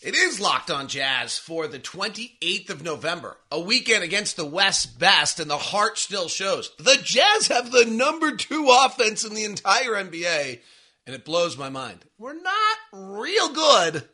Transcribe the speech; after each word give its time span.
It 0.00 0.14
is 0.14 0.38
Locked 0.38 0.70
on 0.70 0.86
Jazz 0.86 1.38
for 1.38 1.66
the 1.66 1.80
28th 1.80 2.70
of 2.70 2.84
November, 2.84 3.36
a 3.50 3.58
weekend 3.58 4.04
against 4.04 4.36
the 4.36 4.44
West 4.44 5.00
best, 5.00 5.40
and 5.40 5.50
the 5.50 5.58
heart 5.58 5.98
still 5.98 6.28
shows. 6.28 6.70
The 6.78 7.00
Jazz 7.02 7.48
have 7.48 7.72
the 7.72 7.84
number 7.84 8.36
two 8.36 8.68
offense 8.70 9.24
in 9.24 9.34
the 9.34 9.42
entire 9.42 9.94
NBA, 9.94 10.60
and 11.04 11.16
it 11.16 11.24
blows 11.24 11.58
my 11.58 11.68
mind. 11.68 12.04
We're 12.16 12.40
not 12.40 12.78
real 12.92 13.48
good, 13.48 14.08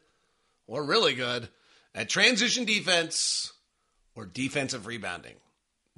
or 0.67 0.85
really 0.85 1.15
good, 1.15 1.51
at 1.95 2.09
transition 2.09 2.65
defense 2.65 3.53
or 4.15 4.25
defensive 4.25 4.87
rebounding. 4.87 5.35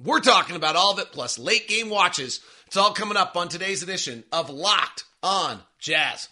We're 0.03 0.19
talking 0.19 0.57
about 0.57 0.75
all 0.75 0.91
of 0.91 0.99
it, 0.99 1.13
plus 1.13 1.39
late 1.39 1.69
game 1.69 1.89
watches. 1.89 2.41
It's 2.65 2.75
all 2.75 2.91
coming 2.91 3.15
up 3.15 3.37
on 3.37 3.47
today's 3.47 3.83
edition 3.83 4.25
of 4.33 4.49
Locked 4.49 5.05
on 5.23 5.61
Jazz. 5.79 6.27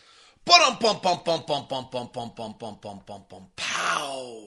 Bum 0.46 0.78
bum 0.80 1.00
bum 1.02 1.20
bum 1.26 1.44
bum 1.48 1.66
bum 1.68 1.88
bum 1.92 2.10
bum 2.14 2.34
bum 2.38 2.56
bum 2.60 2.78
bum 2.80 3.02
bum 3.04 3.24
bum 3.28 3.48
pow. 3.56 4.44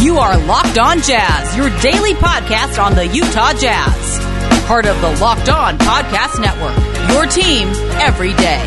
You 0.00 0.16
are 0.16 0.38
Locked 0.46 0.78
On 0.78 1.02
Jazz, 1.02 1.54
your 1.54 1.68
daily 1.80 2.14
podcast 2.14 2.82
on 2.82 2.94
the 2.94 3.06
Utah 3.08 3.52
Jazz. 3.52 4.64
Part 4.64 4.86
of 4.86 4.98
the 5.02 5.20
Locked 5.20 5.50
On 5.50 5.76
Podcast 5.76 6.40
Network. 6.40 7.10
Your 7.10 7.26
team 7.26 7.68
every 8.00 8.32
day. 8.32 8.64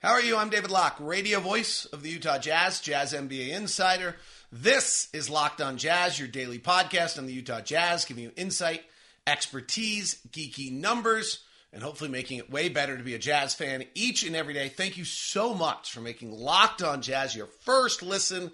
How 0.00 0.10
are 0.10 0.20
you? 0.20 0.36
I'm 0.36 0.50
David 0.50 0.70
Locke, 0.70 0.96
radio 1.00 1.40
voice 1.40 1.86
of 1.86 2.02
the 2.02 2.10
Utah 2.10 2.36
Jazz, 2.36 2.80
Jazz 2.82 3.14
NBA 3.14 3.54
insider. 3.54 4.16
This 4.52 5.08
is 5.14 5.30
Locked 5.30 5.62
On 5.62 5.78
Jazz, 5.78 6.18
your 6.18 6.28
daily 6.28 6.58
podcast 6.58 7.16
on 7.16 7.24
the 7.24 7.32
Utah 7.32 7.62
Jazz, 7.62 8.04
giving 8.04 8.24
you 8.24 8.32
insight 8.36 8.82
expertise, 9.26 10.20
geeky 10.30 10.72
numbers, 10.72 11.44
and 11.72 11.82
hopefully 11.82 12.10
making 12.10 12.38
it 12.38 12.50
way 12.50 12.68
better 12.68 12.96
to 12.96 13.02
be 13.02 13.14
a 13.14 13.18
Jazz 13.18 13.54
fan 13.54 13.84
each 13.94 14.24
and 14.24 14.36
every 14.36 14.54
day. 14.54 14.68
Thank 14.68 14.96
you 14.96 15.04
so 15.04 15.54
much 15.54 15.92
for 15.92 16.00
making 16.00 16.32
Locked 16.32 16.82
On 16.82 17.00
Jazz 17.00 17.34
your 17.34 17.48
first 17.60 18.02
listen 18.02 18.50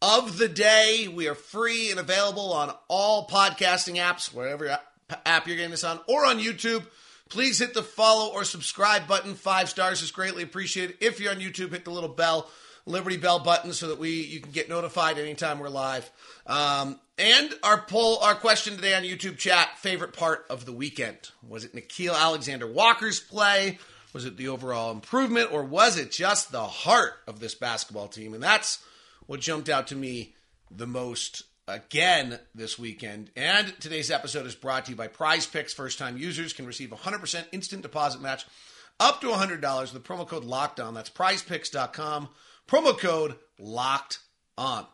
of 0.00 0.38
the 0.38 0.48
day. 0.48 1.08
We 1.12 1.28
are 1.28 1.34
free 1.34 1.90
and 1.90 1.98
available 1.98 2.52
on 2.52 2.72
all 2.88 3.26
podcasting 3.26 3.96
apps, 3.96 4.32
wherever 4.32 4.78
app 5.26 5.46
you're 5.46 5.56
getting 5.56 5.72
this 5.72 5.84
on, 5.84 6.00
or 6.06 6.24
on 6.24 6.38
YouTube. 6.38 6.84
Please 7.28 7.58
hit 7.58 7.74
the 7.74 7.82
follow 7.82 8.32
or 8.32 8.44
subscribe 8.44 9.06
button. 9.06 9.34
Five 9.34 9.68
stars 9.68 10.02
is 10.02 10.10
greatly 10.10 10.42
appreciated. 10.42 10.96
If 11.00 11.20
you're 11.20 11.32
on 11.32 11.38
YouTube, 11.38 11.70
hit 11.70 11.84
the 11.84 11.90
little 11.90 12.08
bell, 12.08 12.50
Liberty 12.86 13.16
Bell 13.16 13.38
button, 13.38 13.72
so 13.72 13.88
that 13.88 13.98
we 13.98 14.10
you 14.22 14.40
can 14.40 14.52
get 14.52 14.68
notified 14.68 15.18
anytime 15.18 15.58
we're 15.58 15.68
live. 15.68 16.10
Um, 16.46 16.98
and 17.18 17.54
our 17.62 17.82
poll, 17.82 18.18
our 18.18 18.34
question 18.34 18.76
today 18.76 18.94
on 18.94 19.02
YouTube 19.02 19.38
chat: 19.38 19.78
favorite 19.78 20.12
part 20.12 20.46
of 20.50 20.66
the 20.66 20.72
weekend 20.72 21.18
was 21.46 21.64
it 21.64 21.74
Nickeil 21.74 22.14
Alexander 22.14 22.66
Walker's 22.66 23.20
play? 23.20 23.78
Was 24.12 24.24
it 24.24 24.36
the 24.36 24.48
overall 24.48 24.90
improvement, 24.90 25.52
or 25.52 25.62
was 25.62 25.96
it 25.96 26.10
just 26.10 26.50
the 26.50 26.66
heart 26.66 27.12
of 27.28 27.38
this 27.38 27.54
basketball 27.54 28.08
team? 28.08 28.34
And 28.34 28.42
that's 28.42 28.82
what 29.26 29.40
jumped 29.40 29.68
out 29.68 29.86
to 29.88 29.96
me 29.96 30.34
the 30.70 30.86
most 30.86 31.44
again 31.68 32.38
this 32.54 32.78
weekend. 32.78 33.30
And 33.36 33.72
today's 33.80 34.10
episode 34.10 34.46
is 34.46 34.54
brought 34.54 34.86
to 34.86 34.90
you 34.90 34.96
by 34.96 35.06
Prize 35.06 35.46
Picks. 35.46 35.72
First 35.72 35.98
time 35.98 36.16
users 36.16 36.52
can 36.52 36.66
receive 36.66 36.90
100% 36.90 37.44
instant 37.52 37.82
deposit 37.82 38.20
match 38.20 38.46
up 38.98 39.20
to 39.20 39.28
$100 39.28 39.80
with 39.80 39.92
the 39.92 40.00
promo 40.00 40.26
code 40.26 40.44
locked 40.44 40.80
on. 40.80 40.94
That's 40.94 41.10
prizepicks.com. 41.10 42.28
Promo 42.70 42.96
code 42.96 43.36
locked 43.58 44.20
on 44.56 44.86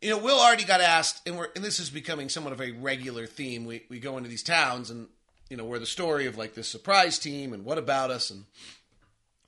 you 0.00 0.10
know, 0.10 0.18
Will 0.18 0.38
already 0.38 0.64
got 0.64 0.80
asked, 0.80 1.26
and 1.26 1.36
we're 1.36 1.48
and 1.54 1.64
this 1.64 1.78
is 1.78 1.90
becoming 1.90 2.28
somewhat 2.28 2.52
of 2.52 2.60
a 2.60 2.72
regular 2.72 3.26
theme. 3.26 3.64
We 3.64 3.84
we 3.88 4.00
go 4.00 4.16
into 4.16 4.30
these 4.30 4.42
towns, 4.42 4.90
and 4.90 5.08
you 5.48 5.56
know, 5.56 5.64
we're 5.64 5.78
the 5.78 5.86
story 5.86 6.26
of 6.26 6.38
like 6.38 6.54
this 6.54 6.68
surprise 6.68 7.18
team, 7.18 7.52
and 7.52 7.64
what 7.64 7.78
about 7.78 8.10
us? 8.10 8.30
And 8.30 8.44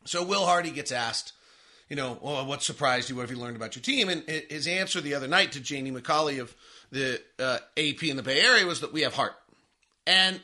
so 0.05 0.23
Will 0.23 0.45
Hardy 0.45 0.70
gets 0.70 0.93
asked, 0.93 1.33
you 1.89 1.97
know, 1.97 2.19
well, 2.20 2.45
what 2.45 2.63
surprised 2.63 3.09
you? 3.09 3.17
What 3.17 3.23
have 3.23 3.31
you 3.31 3.43
learned 3.43 3.57
about 3.57 3.77
your 3.77 3.83
team? 3.83 4.09
And 4.09 4.23
his 4.29 4.67
answer 4.67 5.01
the 5.01 5.15
other 5.15 5.29
night 5.29 5.53
to 5.53 5.61
Janie 5.61 5.93
McCauley 5.93 6.41
of 6.41 6.55
the 6.91 7.23
uh, 7.39 7.59
AP 7.79 8.03
in 8.03 8.17
the 8.17 8.23
Bay 8.23 8.41
Area 8.41 8.67
was 8.67 8.80
that 8.80 8.92
we 8.92 9.03
have 9.03 9.14
heart, 9.14 9.35
and 10.07 10.39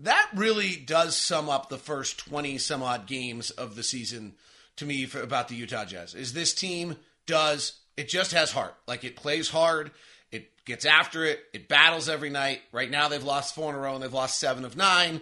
that 0.00 0.28
really 0.34 0.74
does 0.74 1.16
sum 1.16 1.48
up 1.48 1.68
the 1.68 1.78
first 1.78 2.18
twenty 2.18 2.58
some 2.58 2.82
odd 2.82 3.06
games 3.06 3.50
of 3.50 3.76
the 3.76 3.84
season 3.84 4.34
to 4.78 4.86
me 4.86 5.06
for, 5.06 5.20
about 5.20 5.48
the 5.48 5.54
Utah 5.54 5.84
Jazz. 5.84 6.14
Is 6.14 6.32
this 6.32 6.54
team 6.54 6.96
does 7.26 7.78
it 7.96 8.08
just 8.08 8.32
has 8.32 8.52
heart. 8.52 8.74
Like 8.86 9.04
it 9.04 9.16
plays 9.16 9.50
hard. 9.50 9.90
It 10.30 10.64
gets 10.64 10.84
after 10.84 11.24
it. 11.24 11.40
It 11.52 11.68
battles 11.68 12.08
every 12.08 12.30
night. 12.30 12.60
Right 12.72 12.90
now 12.90 13.08
they've 13.08 13.22
lost 13.22 13.54
four 13.54 13.70
in 13.70 13.76
a 13.76 13.78
row 13.78 13.94
and 13.94 14.02
they've 14.02 14.12
lost 14.12 14.38
seven 14.38 14.64
of 14.64 14.76
nine. 14.76 15.20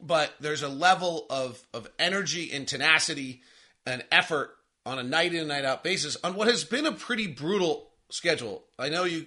But 0.00 0.32
there's 0.40 0.62
a 0.62 0.68
level 0.68 1.26
of 1.30 1.62
of 1.72 1.88
energy 1.98 2.50
and 2.52 2.66
tenacity 2.66 3.42
and 3.86 4.04
effort 4.10 4.50
on 4.84 4.98
a 4.98 5.02
night 5.02 5.32
in 5.34 5.40
and 5.40 5.48
night 5.48 5.64
out 5.64 5.84
basis 5.84 6.16
on 6.24 6.34
what 6.34 6.48
has 6.48 6.64
been 6.64 6.86
a 6.86 6.92
pretty 6.92 7.26
brutal 7.26 7.90
schedule. 8.10 8.64
I 8.78 8.88
know 8.88 9.04
you 9.04 9.26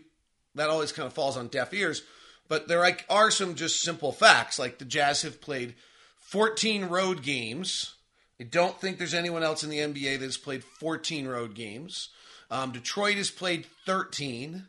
that 0.55 0.69
always 0.69 0.91
kind 0.91 1.07
of 1.07 1.13
falls 1.13 1.37
on 1.37 1.47
deaf 1.47 1.73
ears, 1.73 2.03
but 2.47 2.67
there 2.67 2.85
are 3.09 3.31
some 3.31 3.55
just 3.55 3.81
simple 3.81 4.11
facts. 4.11 4.59
Like 4.59 4.77
the 4.77 4.85
Jazz 4.85 5.21
have 5.21 5.41
played 5.41 5.75
14 6.17 6.85
road 6.85 7.23
games. 7.23 7.95
I 8.39 8.45
don't 8.45 8.79
think 8.79 8.97
there's 8.97 9.13
anyone 9.13 9.43
else 9.43 9.63
in 9.63 9.69
the 9.69 9.79
NBA 9.79 10.19
that 10.19 10.25
has 10.25 10.37
played 10.37 10.63
14 10.63 11.27
road 11.27 11.53
games. 11.53 12.09
Um, 12.49 12.71
Detroit 12.71 13.15
has 13.17 13.31
played 13.31 13.65
13. 13.85 14.67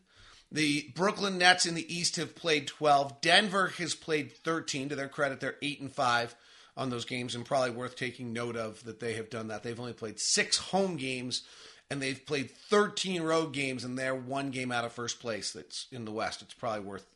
The 0.52 0.92
Brooklyn 0.94 1.38
Nets 1.38 1.66
in 1.66 1.74
the 1.74 1.94
East 1.94 2.16
have 2.16 2.36
played 2.36 2.66
12. 2.66 3.20
Denver 3.20 3.68
has 3.78 3.94
played 3.94 4.32
13. 4.32 4.90
To 4.90 4.96
their 4.96 5.08
credit, 5.08 5.40
they're 5.40 5.56
8 5.60 5.80
and 5.80 5.92
5 5.92 6.36
on 6.76 6.90
those 6.90 7.04
games, 7.04 7.34
and 7.34 7.44
probably 7.44 7.70
worth 7.70 7.96
taking 7.96 8.32
note 8.32 8.56
of 8.56 8.82
that 8.84 9.00
they 9.00 9.14
have 9.14 9.30
done 9.30 9.48
that. 9.48 9.62
They've 9.62 9.78
only 9.78 9.92
played 9.92 10.20
six 10.20 10.56
home 10.56 10.96
games, 10.96 11.42
and 11.90 12.00
they've 12.00 12.24
played 12.24 12.50
13 12.50 13.22
road 13.22 13.52
games, 13.52 13.84
and 13.84 13.98
they're 13.98 14.14
one 14.14 14.50
game 14.50 14.72
out 14.72 14.84
of 14.84 14.92
first 14.92 15.20
place 15.20 15.52
that's 15.52 15.86
in 15.90 16.04
the 16.04 16.12
West. 16.12 16.42
It's 16.42 16.54
probably 16.54 16.84
worth 16.84 17.06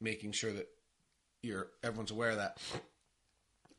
making 0.00 0.32
sure 0.32 0.52
that 0.52 0.68
you're 1.42 1.68
everyone's 1.82 2.10
aware 2.10 2.30
of 2.30 2.36
that. 2.36 2.58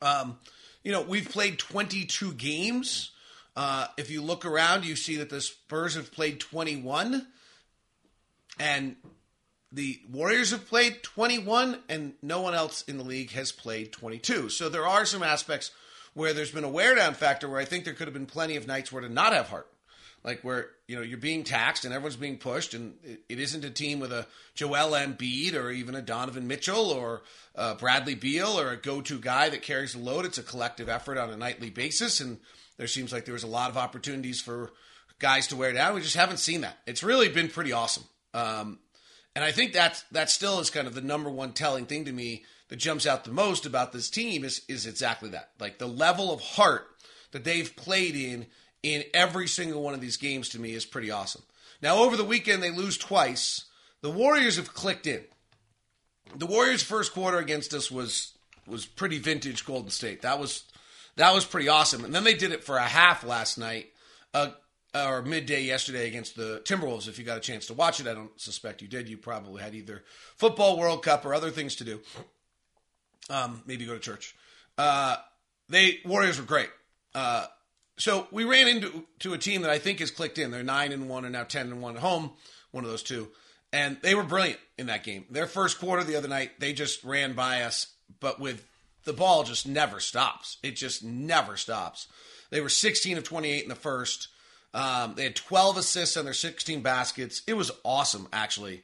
Um, 0.04 0.38
you 0.84 0.92
know, 0.92 1.02
we've 1.02 1.30
played 1.30 1.58
22 1.58 2.34
games 2.34 3.12
uh, 3.56 3.88
if 3.98 4.10
you 4.10 4.22
look 4.22 4.46
around, 4.46 4.86
you 4.86 4.96
see 4.96 5.18
that 5.18 5.30
the 5.30 5.42
Spurs 5.42 5.96
have 5.96 6.12
played 6.12 6.40
21, 6.40 7.28
and 8.60 8.96
the 9.72 10.00
Warriors 10.12 10.52
have 10.52 10.68
played 10.68 11.04
21, 11.04 11.80
and 11.88 12.14
no 12.22 12.42
one 12.42 12.56
else 12.56 12.84
in 12.84 12.98
the 12.98 13.04
league 13.04 13.32
has 13.32 13.52
played 13.52 13.92
22. 13.92 14.50
So 14.50 14.70
there 14.70 14.88
are 14.88 15.06
some 15.06 15.22
aspects 15.22 15.72
where 16.16 16.34
there's 16.34 16.52
been 16.52 16.64
a 16.64 16.70
wear 16.70 16.96
down 16.96 17.14
factor 17.14 17.48
where 17.48 17.60
I 17.60 17.66
think 17.66 17.86
there 17.86 17.94
could 17.94 18.08
have 18.08 18.14
been 18.14 18.26
plenty 18.26 18.56
of 18.56 18.68
nights 18.68 18.92
where 18.92 19.02
to 19.02 19.10
not 19.10 19.34
have 19.34 19.50
heart. 19.50 19.68
Like 20.24 20.42
where 20.42 20.70
you 20.88 20.96
know 20.96 21.02
you're 21.02 21.18
being 21.18 21.44
taxed 21.44 21.84
and 21.84 21.94
everyone's 21.94 22.16
being 22.16 22.38
pushed, 22.38 22.74
and 22.74 22.96
it, 23.04 23.22
it 23.28 23.40
isn't 23.40 23.66
a 23.66 23.70
team 23.70 24.00
with 24.00 24.14
a 24.14 24.26
Joel 24.56 24.92
Embiid 24.92 25.54
or 25.54 25.70
even 25.70 25.96
a 25.96 26.02
Donovan 26.02 26.48
Mitchell 26.48 26.92
or 26.92 27.24
a 27.56 27.76
Bradley 27.76 28.16
Beal 28.16 28.60
or 28.60 28.72
a 28.72 28.78
go-to 28.78 29.20
guy 29.20 29.50
that 29.50 29.62
carries 29.62 29.94
the 29.94 30.00
load. 30.00 30.26
It's 30.26 30.38
a 30.38 30.44
collective 30.44 30.88
effort 30.88 31.18
on 31.18 31.30
a 31.30 31.38
nightly 31.38 31.70
basis, 31.70 32.22
and 32.22 32.40
there 32.78 32.88
seems 32.88 33.12
like 33.12 33.26
there 33.26 33.34
was 33.34 33.44
a 33.44 33.48
lot 33.48 33.70
of 33.70 33.78
opportunities 33.78 34.40
for 34.40 34.72
guys 35.20 35.48
to 35.48 35.56
wear 35.56 35.74
down. 35.74 35.96
We 35.96 36.02
just 36.02 36.16
haven't 36.16 36.38
seen 36.38 36.62
that. 36.62 36.78
It's 36.88 37.04
really 37.04 37.30
been 37.30 37.50
pretty 37.50 37.74
awesome. 37.74 38.04
Um, 38.34 38.80
and 39.36 39.44
I 39.44 39.52
think 39.52 39.74
that 39.74 40.04
that 40.12 40.30
still 40.30 40.60
is 40.60 40.70
kind 40.70 40.88
of 40.88 40.94
the 40.94 41.02
number 41.02 41.30
one 41.30 41.54
telling 41.54 41.86
thing 41.86 42.06
to 42.06 42.12
me 42.12 42.44
that 42.70 42.78
jumps 42.78 43.06
out 43.06 43.24
the 43.24 43.32
most 43.32 43.66
about 43.66 43.92
this 43.92 44.10
team 44.10 44.44
is 44.44 44.62
is 44.68 44.86
exactly 44.86 45.30
that. 45.32 45.52
Like 45.60 45.80
the 45.80 45.88
level 45.88 46.32
of 46.32 46.42
heart 46.42 46.88
that 47.32 47.44
they've 47.44 47.76
played 47.76 48.16
in 48.16 48.48
in 48.84 49.04
every 49.14 49.48
single 49.48 49.82
one 49.82 49.94
of 49.94 50.02
these 50.02 50.18
games 50.18 50.50
to 50.50 50.60
me 50.60 50.74
is 50.74 50.86
pretty 50.86 51.10
awesome. 51.10 51.42
Now 51.82 51.98
over 52.04 52.16
the 52.16 52.24
weekend 52.24 52.62
they 52.62 52.72
lose 52.72 52.98
twice. 52.98 53.66
The 54.02 54.12
Warriors 54.12 54.58
have 54.58 54.74
clicked 54.74 55.08
in. 55.08 55.24
The 56.36 56.46
Warriors' 56.46 56.84
first 56.84 57.14
quarter 57.14 57.38
against 57.38 57.74
us 57.74 57.90
was 57.90 58.34
was 58.68 58.86
pretty 58.86 59.20
vintage 59.20 59.66
Golden 59.66 59.90
State. 59.90 60.22
That 60.22 60.40
was 60.40 60.64
that 61.16 61.34
was 61.34 61.46
pretty 61.46 61.70
awesome. 61.70 62.04
And 62.06 62.14
then 62.14 62.24
they 62.24 62.34
did 62.34 62.52
it 62.52 62.64
for 62.64 62.78
a 62.78 62.84
half 62.84 63.24
last 63.24 63.58
night, 63.58 63.88
uh, 64.34 64.50
or 64.96 65.22
midday 65.22 65.64
yesterday 65.64 66.08
against 66.08 66.36
the 66.36 66.62
Timberwolves. 66.66 67.08
If 67.08 67.20
you 67.20 67.26
got 67.26 67.38
a 67.38 67.42
chance 67.42 67.68
to 67.68 67.74
watch 67.74 68.00
it, 68.00 68.08
I 68.08 68.14
don't 68.14 68.40
suspect 68.40 68.82
you 68.82 68.88
did. 68.88 69.10
You 69.10 69.18
probably 69.18 69.62
had 69.62 69.76
either 69.76 70.04
football 70.36 70.78
World 70.78 71.04
Cup 71.04 71.26
or 71.26 71.34
other 71.34 71.52
things 71.52 71.76
to 71.78 71.84
do. 71.84 72.00
Um, 73.30 73.64
maybe 73.66 73.86
go 73.86 73.94
to 73.94 74.00
church. 74.00 74.36
Uh, 74.78 75.18
they 75.70 76.00
Warriors 76.06 76.40
were 76.40 76.46
great. 76.46 76.70
Uh, 77.16 77.46
so 77.98 78.28
we 78.32 78.44
ran 78.44 78.68
into 78.68 79.06
to 79.20 79.34
a 79.34 79.38
team 79.38 79.62
that 79.62 79.72
I 79.72 79.80
think 79.80 80.00
has 80.00 80.12
clicked 80.12 80.38
in. 80.38 80.52
They're 80.52 80.64
nine 80.64 80.92
and 80.92 81.10
one 81.10 81.26
and 81.26 81.34
now 81.34 81.44
ten 81.44 81.72
and 81.72 81.82
one 81.82 81.96
at 81.96 82.02
home. 82.02 82.32
One 82.72 82.84
of 82.84 82.90
those 82.90 83.04
two, 83.04 83.30
and 83.72 83.98
they 84.02 84.16
were 84.16 84.24
brilliant 84.24 84.60
in 84.78 84.88
that 84.88 85.04
game. 85.04 85.26
Their 85.30 85.46
first 85.46 85.80
quarter 85.80 86.04
the 86.04 86.16
other 86.16 86.28
night, 86.28 86.60
they 86.60 86.74
just 86.74 87.04
ran 87.04 87.34
by 87.34 87.62
us, 87.62 87.94
but 88.20 88.40
with 88.40 88.66
the 89.04 89.14
ball 89.14 89.44
just 89.44 89.68
never 89.68 90.00
stops. 90.00 90.58
It 90.64 90.76
just 90.76 91.04
never 91.04 91.56
stops. 91.56 92.08
They 92.50 92.62
were 92.62 92.70
16 92.70 93.18
of 93.18 93.24
28 93.24 93.64
in 93.64 93.70
the 93.70 93.76
first. 93.76 94.30
Um, 94.74 95.14
they 95.16 95.24
had 95.24 95.36
12 95.36 95.78
assists 95.78 96.18
on 96.18 96.26
their 96.26 96.34
16 96.34 96.82
baskets. 96.82 97.44
It 97.46 97.54
was 97.54 97.72
awesome, 97.84 98.28
actually. 98.34 98.84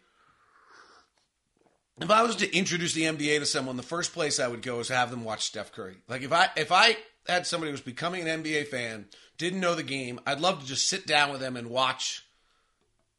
If 2.00 2.12
I 2.12 2.24
was 2.24 2.38
to 2.38 2.56
introduce 2.56 2.94
the 2.94 3.04
NBA 3.04 3.40
to 3.40 3.46
someone, 3.46 3.76
the 3.76 3.84
first 3.84 4.14
place 4.14 4.40
I 4.40 4.48
would 4.48 4.62
go 4.62 4.80
is 4.80 4.88
have 4.90 5.12
them 5.12 5.24
watch 5.24 5.46
Steph 5.46 5.72
Curry. 5.72 5.98
Like 6.08 6.22
if 6.22 6.32
I 6.32 6.50
if 6.56 6.72
I 6.72 6.96
had 7.30 7.48
somebody 7.48 7.70
who 7.70 7.74
was 7.74 7.82
becoming 7.82 8.28
an 8.28 8.44
NBA 8.44 8.68
fan, 8.68 9.06
didn't 9.38 9.60
know 9.60 9.76
the 9.76 9.84
game, 9.84 10.20
I'd 10.26 10.42
love 10.42 10.62
to 10.62 10.66
just 10.66 10.90
sit 10.90 11.08
down 11.08 11.32
with 11.32 11.40
them 11.40 11.56
and 11.56 11.70
watch 11.70 12.26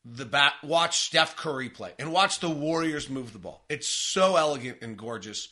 the 0.04 0.24
bat, 0.24 0.54
watch 0.62 1.00
Steph 1.00 1.36
Curry 1.36 1.68
play 1.68 1.92
and 1.98 2.12
watch 2.12 2.40
the 2.40 2.50
Warriors 2.50 3.08
move 3.08 3.32
the 3.32 3.38
ball. 3.38 3.64
It's 3.68 3.88
so 3.88 4.36
elegant 4.36 4.78
and 4.82 4.96
gorgeous. 4.96 5.48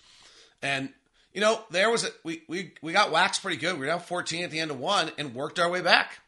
And 0.63 0.91
you 1.33 1.41
know, 1.41 1.63
there 1.71 1.91
was 1.91 2.05
a, 2.05 2.09
we 2.25 2.43
we 2.49 2.73
we 2.83 2.93
got 2.93 3.13
waxed 3.13 3.43
pretty 3.43 3.59
good. 3.59 3.75
We 3.75 3.81
were 3.81 3.87
down 3.87 4.01
14 4.01 4.45
at 4.45 4.51
the 4.51 4.61
end 4.61 4.71
of 4.71 4.81
one 4.81 5.11
and 5.19 5.35
worked 5.35 5.59
our 5.59 5.71
way 5.71 5.83
back. 5.83 6.19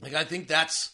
Like 0.00 0.14
I 0.14 0.24
think 0.24 0.48
that's 0.48 0.92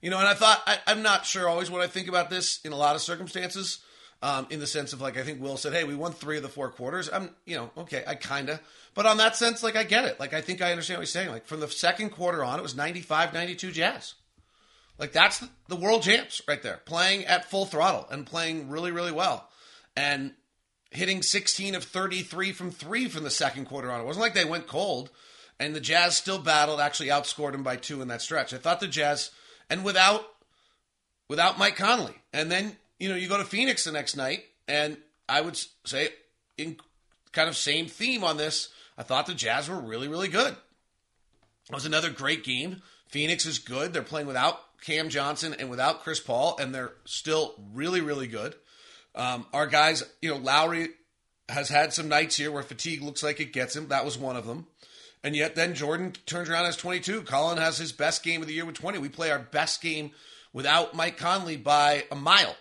you 0.00 0.10
know, 0.10 0.18
and 0.18 0.28
I 0.28 0.34
thought 0.34 0.62
I, 0.66 0.78
am 0.86 1.02
not 1.02 1.24
sure 1.24 1.48
always 1.48 1.70
what 1.70 1.80
I 1.82 1.86
think 1.86 2.08
about 2.08 2.30
this 2.30 2.60
in 2.64 2.72
a 2.72 2.76
lot 2.76 2.94
of 2.94 3.02
circumstances. 3.02 3.78
Um, 4.24 4.46
in 4.48 4.58
the 4.58 4.66
sense 4.66 4.94
of 4.94 5.02
like 5.02 5.18
I 5.18 5.22
think 5.22 5.42
Will 5.42 5.58
said, 5.58 5.74
"Hey, 5.74 5.84
we 5.84 5.94
won 5.94 6.12
three 6.12 6.38
of 6.38 6.42
the 6.42 6.48
four 6.48 6.70
quarters." 6.70 7.10
I'm, 7.12 7.28
you 7.44 7.56
know, 7.56 7.70
okay, 7.76 8.02
I 8.06 8.14
kinda, 8.14 8.58
but 8.94 9.04
on 9.04 9.18
that 9.18 9.36
sense, 9.36 9.62
like 9.62 9.76
I 9.76 9.84
get 9.84 10.06
it. 10.06 10.18
Like 10.18 10.32
I 10.32 10.40
think 10.40 10.62
I 10.62 10.70
understand 10.70 10.96
what 10.96 11.02
he's 11.02 11.12
saying. 11.12 11.28
Like 11.28 11.46
from 11.46 11.60
the 11.60 11.68
second 11.68 12.08
quarter 12.08 12.42
on, 12.42 12.58
it 12.58 12.62
was 12.62 12.72
95-92 12.72 13.74
Jazz. 13.74 14.14
Like 14.98 15.12
that's 15.12 15.44
the 15.68 15.76
world 15.76 16.04
champs 16.04 16.40
right 16.48 16.62
there, 16.62 16.80
playing 16.86 17.26
at 17.26 17.50
full 17.50 17.66
throttle 17.66 18.06
and 18.10 18.24
playing 18.24 18.70
really, 18.70 18.92
really 18.92 19.12
well, 19.12 19.46
and 19.94 20.32
hitting 20.90 21.20
16 21.20 21.74
of 21.74 21.84
33 21.84 22.52
from 22.52 22.70
three 22.70 23.08
from 23.08 23.24
the 23.24 23.30
second 23.30 23.66
quarter 23.66 23.92
on. 23.92 24.00
It 24.00 24.06
wasn't 24.06 24.22
like 24.22 24.32
they 24.32 24.46
went 24.46 24.66
cold, 24.66 25.10
and 25.60 25.76
the 25.76 25.80
Jazz 25.80 26.16
still 26.16 26.38
battled. 26.38 26.80
Actually, 26.80 27.10
outscored 27.10 27.52
them 27.52 27.62
by 27.62 27.76
two 27.76 28.00
in 28.00 28.08
that 28.08 28.22
stretch. 28.22 28.54
I 28.54 28.56
thought 28.56 28.80
the 28.80 28.88
Jazz, 28.88 29.32
and 29.68 29.84
without 29.84 30.24
without 31.28 31.58
Mike 31.58 31.76
Conley, 31.76 32.14
and 32.32 32.50
then 32.50 32.78
you 33.04 33.10
know 33.10 33.16
you 33.16 33.28
go 33.28 33.36
to 33.36 33.44
Phoenix 33.44 33.84
the 33.84 33.92
next 33.92 34.16
night, 34.16 34.44
and 34.66 34.96
I 35.28 35.42
would 35.42 35.60
say 35.84 36.08
in 36.56 36.78
kind 37.32 37.50
of 37.50 37.56
same 37.56 37.86
theme 37.86 38.24
on 38.24 38.38
this. 38.38 38.70
I 38.96 39.02
thought 39.02 39.26
the 39.26 39.34
Jazz 39.34 39.68
were 39.68 39.78
really, 39.78 40.08
really 40.08 40.28
good. 40.28 40.56
It 41.68 41.74
was 41.74 41.84
another 41.84 42.08
great 42.08 42.44
game. 42.44 42.80
Phoenix 43.08 43.44
is 43.44 43.58
good. 43.58 43.92
They're 43.92 44.02
playing 44.02 44.26
without 44.26 44.58
Cam 44.80 45.10
Johnson 45.10 45.54
and 45.58 45.68
without 45.68 46.02
Chris 46.02 46.18
Paul, 46.18 46.56
and 46.58 46.74
they're 46.74 46.92
still 47.04 47.54
really, 47.74 48.00
really 48.00 48.26
good. 48.26 48.54
Um, 49.14 49.44
our 49.52 49.66
guys, 49.66 50.02
you 50.22 50.30
know, 50.30 50.38
Lauri 50.38 50.88
has 51.50 51.68
had 51.68 51.92
some 51.92 52.08
nights 52.08 52.38
here 52.38 52.50
where 52.50 52.62
fatigue 52.62 53.02
looks 53.02 53.22
like 53.22 53.38
it 53.38 53.52
gets 53.52 53.76
him. 53.76 53.88
That 53.88 54.06
was 54.06 54.16
one 54.16 54.36
of 54.36 54.46
them. 54.46 54.66
And 55.22 55.36
yet 55.36 55.56
then 55.56 55.74
Jordan 55.74 56.14
turns 56.24 56.48
around 56.48 56.66
as 56.66 56.76
22. 56.76 57.22
Collin 57.22 57.58
has 57.58 57.76
his 57.76 57.92
best 57.92 58.22
game 58.22 58.40
of 58.40 58.48
the 58.48 58.54
year 58.54 58.64
with 58.64 58.76
20. 58.76 58.98
We 58.98 59.10
play 59.10 59.30
our 59.30 59.38
best 59.38 59.82
game 59.82 60.12
without 60.54 60.94
Mike 60.94 61.18
Conley 61.18 61.58
by 61.58 62.04
a 62.10 62.14
mile. 62.14 62.56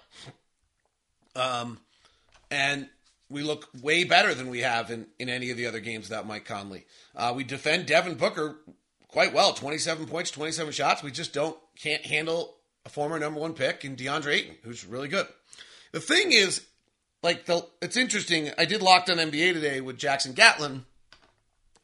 Um, 1.35 1.79
and 2.51 2.87
we 3.29 3.41
look 3.41 3.67
way 3.81 4.03
better 4.03 4.33
than 4.33 4.49
we 4.49 4.59
have 4.59 4.91
in, 4.91 5.07
in 5.19 5.29
any 5.29 5.49
of 5.49 5.57
the 5.57 5.65
other 5.65 5.79
games 5.79 6.09
without 6.09 6.27
Mike 6.27 6.45
Conley. 6.45 6.85
Uh, 7.15 7.33
we 7.35 7.43
defend 7.43 7.87
Devin 7.87 8.15
Booker 8.15 8.57
quite 9.07 9.33
well 9.33 9.53
27 9.53 10.05
points, 10.05 10.31
27 10.31 10.73
shots. 10.73 11.03
We 11.03 11.11
just 11.11 11.33
don't 11.33 11.57
can't 11.79 12.05
handle 12.05 12.55
a 12.85 12.89
former 12.89 13.17
number 13.19 13.39
one 13.39 13.53
pick 13.53 13.85
in 13.85 13.95
DeAndre 13.95 14.33
Ayton, 14.33 14.55
who's 14.63 14.85
really 14.85 15.07
good. 15.07 15.27
The 15.91 15.99
thing 15.99 16.31
is, 16.31 16.65
like 17.21 17.45
the 17.45 17.65
it's 17.81 17.97
interesting. 17.97 18.51
I 18.57 18.65
did 18.65 18.81
Locked 18.81 19.09
on 19.09 19.17
NBA 19.17 19.53
today 19.53 19.81
with 19.81 19.97
Jackson 19.97 20.33
Gatlin, 20.33 20.85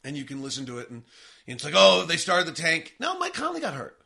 and 0.03 0.17
you 0.17 0.25
can 0.25 0.41
listen 0.41 0.65
to 0.67 0.79
it, 0.79 0.89
and, 0.89 1.03
and 1.47 1.55
it's 1.55 1.63
like, 1.63 1.75
oh, 1.75 2.05
they 2.05 2.17
started 2.17 2.47
the 2.47 2.61
tank. 2.61 2.95
No, 2.99 3.17
Mike 3.17 3.33
Conley 3.33 3.61
got 3.61 3.73
hurt. 3.73 3.97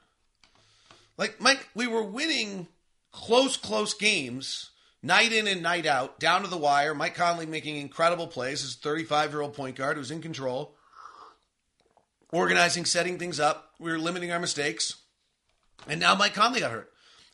Like 1.18 1.42
Mike, 1.42 1.68
we 1.76 1.88
were 1.88 2.04
winning 2.04 2.68
close, 3.12 3.58
close 3.58 3.94
games 3.94 4.72
night 5.04 5.34
in 5.34 5.46
and 5.46 5.62
night 5.62 5.86
out, 5.86 6.20
down 6.20 6.42
to 6.42 6.48
the 6.48 6.58
wire. 6.58 6.96
Mike 6.96 7.14
Conley 7.14 7.46
making 7.46 7.78
incredible 7.78 8.26
plays. 8.26 8.62
His 8.62 8.76
35 8.76 9.32
year 9.32 9.42
old 9.42 9.54
point 9.54 9.76
guard 9.76 9.98
who's 9.98 10.10
in 10.10 10.22
control, 10.22 10.76
organizing, 12.32 12.86
setting 12.86 13.20
things 13.20 13.40
up. 13.40 13.74
We 13.80 13.92
were 13.92 14.00
limiting 14.00 14.32
our 14.32 14.40
mistakes. 14.40 14.96
And 15.88 16.00
now 16.00 16.16
Mike 16.16 16.34
Conley 16.34 16.62
got 16.62 16.72
hurt. 16.72 16.92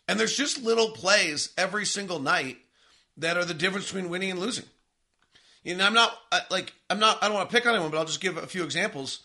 And 0.08 0.20
there's 0.20 0.36
just 0.36 0.64
little 0.64 0.90
plays 0.90 1.54
every 1.58 1.86
single 1.86 2.20
night 2.20 2.58
that 3.18 3.38
are 3.38 3.46
the 3.46 3.54
difference 3.54 3.86
between 3.86 4.10
winning 4.10 4.32
and 4.32 4.40
losing. 4.40 4.66
Know, 5.64 5.86
I'm 5.86 5.94
not 5.94 6.18
like 6.50 6.74
I'm 6.90 7.00
not 7.00 7.22
I 7.22 7.28
don't 7.28 7.36
want 7.36 7.50
to 7.50 7.56
pick 7.56 7.68
on 7.68 7.74
anyone, 7.74 7.92
but 7.92 7.98
I'll 7.98 8.06
just 8.06 8.22
give 8.22 8.38
a 8.38 8.48
few 8.48 8.64
examples. 8.64 9.22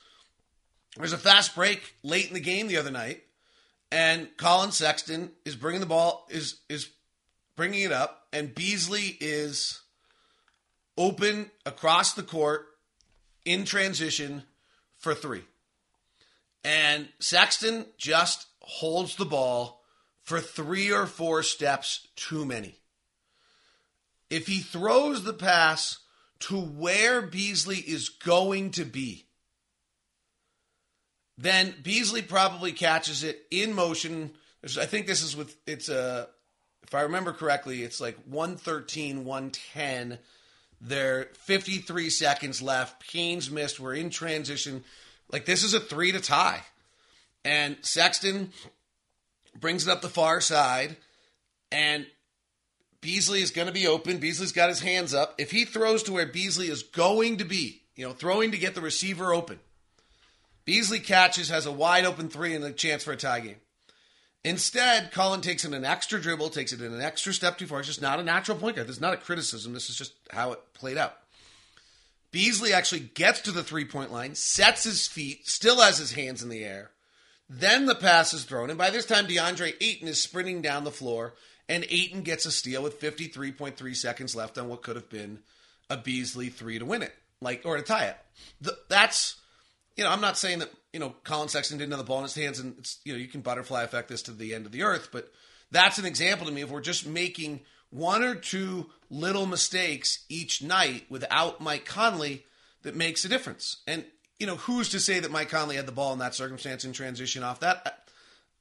There's 0.97 1.13
a 1.13 1.19
fast 1.19 1.55
break 1.55 1.95
late 2.03 2.29
in 2.29 2.35
the 2.35 2.41
game 2.41 2.69
the 2.69 2.77
other 2.77 2.91
night, 2.91 3.23
and 3.91 4.29
Collin 4.37 4.73
Sexton 4.73 5.33
is 5.45 5.57
bringing 5.57 5.81
the 5.81 5.87
ball 5.87 6.27
is 6.29 6.61
is 6.69 6.91
bringing 7.57 7.83
it 7.83 7.93
up, 7.93 8.24
and 8.35 8.55
Beasley 8.55 9.17
is 9.21 9.81
open 10.99 11.51
across 11.65 12.15
the 12.15 12.23
court 12.25 12.67
in 13.45 13.65
transition 13.65 14.43
for 14.99 15.15
three, 15.15 15.45
and 16.65 17.09
Sexton 17.21 17.87
just 17.97 18.47
holds 18.61 19.17
the 19.17 19.25
ball 19.25 19.83
for 20.23 20.41
three 20.41 20.91
or 20.91 21.07
four 21.07 21.43
steps 21.43 22.09
too 22.17 22.45
many. 22.45 22.75
If 24.31 24.47
he 24.49 24.59
throws 24.61 25.23
the 25.23 25.35
pass 25.35 25.99
to 26.41 26.61
where 26.61 27.23
Beasley 27.23 27.77
is 27.77 28.09
going 28.09 28.73
to 28.73 28.85
be, 28.85 29.27
then 31.39 31.75
Beasley 31.83 32.23
probably 32.23 32.73
catches 32.73 33.23
it 33.23 33.43
in 33.51 33.75
motion. 33.75 34.33
I 34.65 34.87
think 34.87 35.07
this 35.07 35.23
is 35.23 35.37
with 35.37 35.57
it's 35.67 35.89
a 35.89 36.29
if 36.85 36.95
I 36.95 37.03
remember 37.03 37.33
correctly, 37.33 37.83
it's 37.83 38.01
like 38.01 38.17
113, 38.27 39.25
110. 39.25 40.19
There 40.81 41.29
53 41.33 42.11
seconds 42.11 42.61
left. 42.61 43.07
Keynes 43.07 43.51
missed. 43.51 43.81
We're 43.81 43.95
in 43.95 44.11
transition. 44.11 44.85
Like 45.33 45.47
this 45.47 45.65
is 45.65 45.75
a 45.75 45.81
three 45.81 46.13
to 46.13 46.21
tie. 46.21 46.61
And 47.45 47.77
Sexton 47.83 48.53
brings 49.59 49.87
it 49.87 49.91
up 49.91 50.03
the 50.03 50.09
far 50.09 50.41
side, 50.41 50.97
and 51.71 52.07
Beasley 53.01 53.43
is 53.43 53.51
going 53.51 53.67
to 53.67 53.75
be 53.75 53.87
open. 53.87 54.19
Beasley's 54.19 54.53
got 54.53 54.71
his 54.71 54.81
hands 54.81 55.13
up. 55.13 55.35
If 55.39 55.51
he 55.51 55.65
throws 55.65 56.03
to 56.05 56.13
where 56.13 56.27
Beasley 56.27 56.69
is 56.69 56.83
going 56.83 57.39
to 57.39 57.45
be, 57.45 57.83
you 57.97 58.07
know, 58.07 58.15
throwing 58.15 58.51
to 58.53 58.59
get 58.59 58.75
the 58.75 58.81
receiver 58.81 59.35
open, 59.35 59.59
Beasley 60.65 61.01
catches, 61.01 61.51
has 61.51 61.67
a 61.67 61.73
wide 61.73 62.07
open 62.07 62.29
three, 62.29 62.55
and 62.55 62.65
a 62.65 62.73
chance 62.73 63.05
for 63.05 63.13
a 63.13 63.17
tie 63.17 63.41
game. 63.41 63.57
Instead, 64.45 65.11
Collin 65.11 65.41
takes 65.41 65.65
it 65.65 65.73
an 65.73 65.85
extra 65.85 66.21
dribble, 66.21 66.51
takes 66.51 66.73
it 66.73 66.81
in 66.83 66.93
an 66.93 67.01
extra 67.01 67.33
step 67.33 67.57
too 67.57 67.67
far. 67.67 67.79
It's 67.79 67.89
just 67.89 68.03
not 68.03 68.21
a 68.21 68.23
natural 68.23 68.59
point 68.59 68.77
guard. 68.77 68.89
This 68.89 68.97
is 68.97 69.03
not 69.03 69.15
a 69.15 69.19
criticism. 69.19 69.73
This 69.73 69.89
is 69.89 69.97
just 69.97 70.13
how 70.31 70.53
it 70.53 70.61
played 70.75 70.99
out. 70.99 71.17
Beasley 72.31 72.73
actually 72.73 73.01
gets 73.01 73.41
to 73.43 73.53
the 73.53 73.63
three 73.63 73.85
point 73.85 74.13
line, 74.13 74.35
sets 74.35 74.85
his 74.85 75.07
feet, 75.07 75.49
still 75.49 75.81
has 75.81 75.99
his 75.99 76.13
hands 76.13 76.43
in 76.43 76.49
the 76.49 76.65
air, 76.65 76.91
then 77.49 77.87
the 77.87 77.95
pass 77.95 78.33
is 78.33 78.45
thrown, 78.45 78.71
and 78.71 78.79
by 78.79 78.91
this 78.91 79.07
time, 79.07 79.27
DeAndre 79.27 79.75
Ayton 79.81 80.09
is 80.09 80.21
sprinting 80.21 80.63
down 80.63 80.85
the 80.85 80.91
floor, 80.91 81.35
and 81.69 81.85
Ayton 81.89 82.23
gets 82.23 82.47
a 82.47 82.51
steal 82.51 82.83
with 82.83 83.01
53.3 83.01 83.97
seconds 83.97 84.35
left 84.35 84.59
on 84.59 84.69
what 84.69 84.83
could 84.83 84.97
have 84.97 85.11
been 85.11 85.41
a 85.91 85.97
Beasley 85.97 86.49
three 86.49 86.79
to 86.79 86.85
win 86.85 87.03
it, 87.03 87.15
like 87.41 87.63
or 87.65 87.77
to 87.77 87.83
tie 87.83 88.07
it. 88.07 88.17
The, 88.61 88.77
that's, 88.89 89.37
you 89.97 90.05
know, 90.05 90.11
I'm 90.11 90.21
not 90.21 90.37
saying 90.39 90.61
that 90.61 90.71
you 90.93 91.01
know 91.01 91.15
Collin 91.25 91.49
Sexton 91.49 91.79
didn't 91.79 91.93
have 91.93 91.99
the 91.99 92.05
ball 92.05 92.19
in 92.19 92.25
his 92.25 92.35
hands, 92.35 92.59
and 92.59 92.77
it's 92.79 92.99
you 93.05 93.13
know 93.13 93.19
you 93.19 93.29
can 93.29 93.41
butterfly 93.41 93.83
effect 93.83 94.09
this 94.09 94.23
to 94.23 94.33
the 94.33 94.55
end 94.55 94.67
of 94.67 94.73
the 94.73 94.83
earth, 94.83 95.09
but 95.13 95.33
that's 95.71 95.99
an 95.99 96.05
example 96.05 96.47
to 96.47 96.53
me 96.53 96.63
if 96.63 96.71
we're 96.71 96.81
just 96.81 97.07
making 97.07 97.61
one 97.91 98.23
or 98.23 98.35
two 98.35 98.91
little 99.09 99.47
mistakes 99.47 100.25
each 100.29 100.63
night 100.63 101.05
without 101.09 101.61
Mike 101.61 101.85
Conley 101.85 102.45
that 102.83 102.97
makes 102.97 103.25
a 103.25 103.29
difference. 103.29 103.83
And 103.87 104.05
you 104.39 104.47
know, 104.47 104.57
who's 104.57 104.91
to 104.91 105.01
say 105.01 105.21
that 105.21 105.31
Mike 105.31 105.49
Conley 105.49 105.77
had 105.77 105.87
the 105.87 105.93
ball 105.93 106.13
in 106.13 106.19
that 106.19 106.35
circumstance 106.35 106.85
in 106.85 106.93
transition 106.93 107.43
off 107.43 107.61
that? 107.61 108.03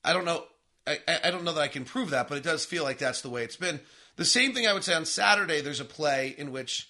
I, 0.04 0.12
I 0.12 0.13
don't 0.13 0.25
know. 0.25 0.44
I, 0.86 1.00
I 1.24 1.32
don't 1.32 1.46
know 1.46 1.54
that 1.54 1.62
I 1.62 1.68
can 1.70 1.86
prove 1.86 2.10
that, 2.10 2.28
but 2.28 2.38
it 2.38 2.44
does 2.44 2.66
feel 2.66 2.84
like 2.84 2.98
that's 2.98 3.22
the 3.22 3.30
way 3.30 3.44
it's 3.44 3.56
been. 3.56 3.80
The 4.18 4.25
same 4.25 4.54
thing 4.54 4.68
I 4.68 4.74
would 4.74 4.84
say 4.84 4.94
on 4.94 5.06
Saturday. 5.06 5.62
There's 5.62 5.80
a 5.80 5.86
play 5.86 6.36
in 6.38 6.52
which 6.52 6.90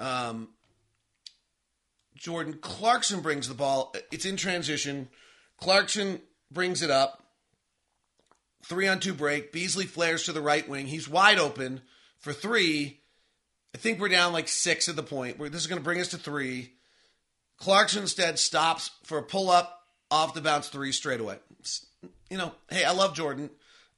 um, 0.00 0.48
Jordan 2.22 2.54
Clarkson 2.60 3.20
brings 3.20 3.48
the 3.48 3.54
ball. 3.54 3.92
It's 4.12 4.24
in 4.24 4.36
transition. 4.36 5.08
Clarkson 5.58 6.20
brings 6.52 6.80
it 6.80 6.90
up. 6.90 7.20
Three 8.64 8.86
on 8.86 9.00
two 9.00 9.12
break. 9.12 9.50
Beasley 9.50 9.86
flares 9.86 10.22
to 10.24 10.32
the 10.32 10.40
right 10.40 10.68
wing. 10.68 10.86
He's 10.86 11.08
wide 11.08 11.40
open 11.40 11.80
for 12.20 12.32
three. 12.32 13.00
I 13.74 13.78
think 13.78 13.98
we're 13.98 14.08
down 14.08 14.32
like 14.32 14.46
six 14.46 14.88
at 14.88 14.94
the 14.94 15.02
point. 15.02 15.40
This 15.40 15.62
is 15.62 15.66
going 15.66 15.80
to 15.80 15.84
bring 15.84 16.00
us 16.00 16.08
to 16.08 16.16
three. 16.16 16.74
Clarkson 17.56 18.02
instead 18.02 18.38
stops 18.38 18.92
for 19.02 19.18
a 19.18 19.22
pull 19.24 19.50
up 19.50 19.80
off 20.08 20.32
the 20.32 20.40
bounce 20.40 20.68
three 20.68 20.92
straight 20.92 21.20
away. 21.20 21.38
You 22.30 22.38
know, 22.38 22.52
hey, 22.70 22.84
I 22.84 22.92
love 22.92 23.16
Jordan. 23.16 23.50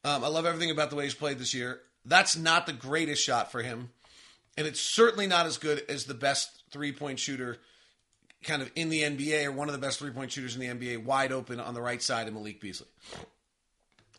Um, 0.02 0.24
I 0.24 0.28
love 0.28 0.46
everything 0.46 0.70
about 0.70 0.88
the 0.88 0.96
way 0.96 1.04
he's 1.04 1.14
played 1.14 1.38
this 1.38 1.52
year. 1.52 1.78
That's 2.06 2.38
not 2.38 2.64
the 2.64 2.72
greatest 2.72 3.22
shot 3.22 3.52
for 3.52 3.60
him. 3.60 3.90
And 4.56 4.66
it's 4.66 4.80
certainly 4.80 5.26
not 5.26 5.44
as 5.44 5.58
good 5.58 5.82
as 5.90 6.06
the 6.06 6.14
best 6.14 6.62
three 6.70 6.92
point 6.92 7.18
shooter 7.18 7.58
kind 8.44 8.62
of 8.62 8.70
in 8.74 8.88
the 8.88 9.02
NBA 9.02 9.46
or 9.46 9.52
one 9.52 9.68
of 9.68 9.72
the 9.72 9.80
best 9.80 9.98
three 9.98 10.10
point 10.10 10.32
shooters 10.32 10.56
in 10.56 10.60
the 10.60 10.66
NBA 10.68 11.04
wide 11.04 11.32
open 11.32 11.60
on 11.60 11.74
the 11.74 11.82
right 11.82 12.02
side 12.02 12.28
of 12.28 12.34
Malik 12.34 12.60
Beasley. 12.60 12.88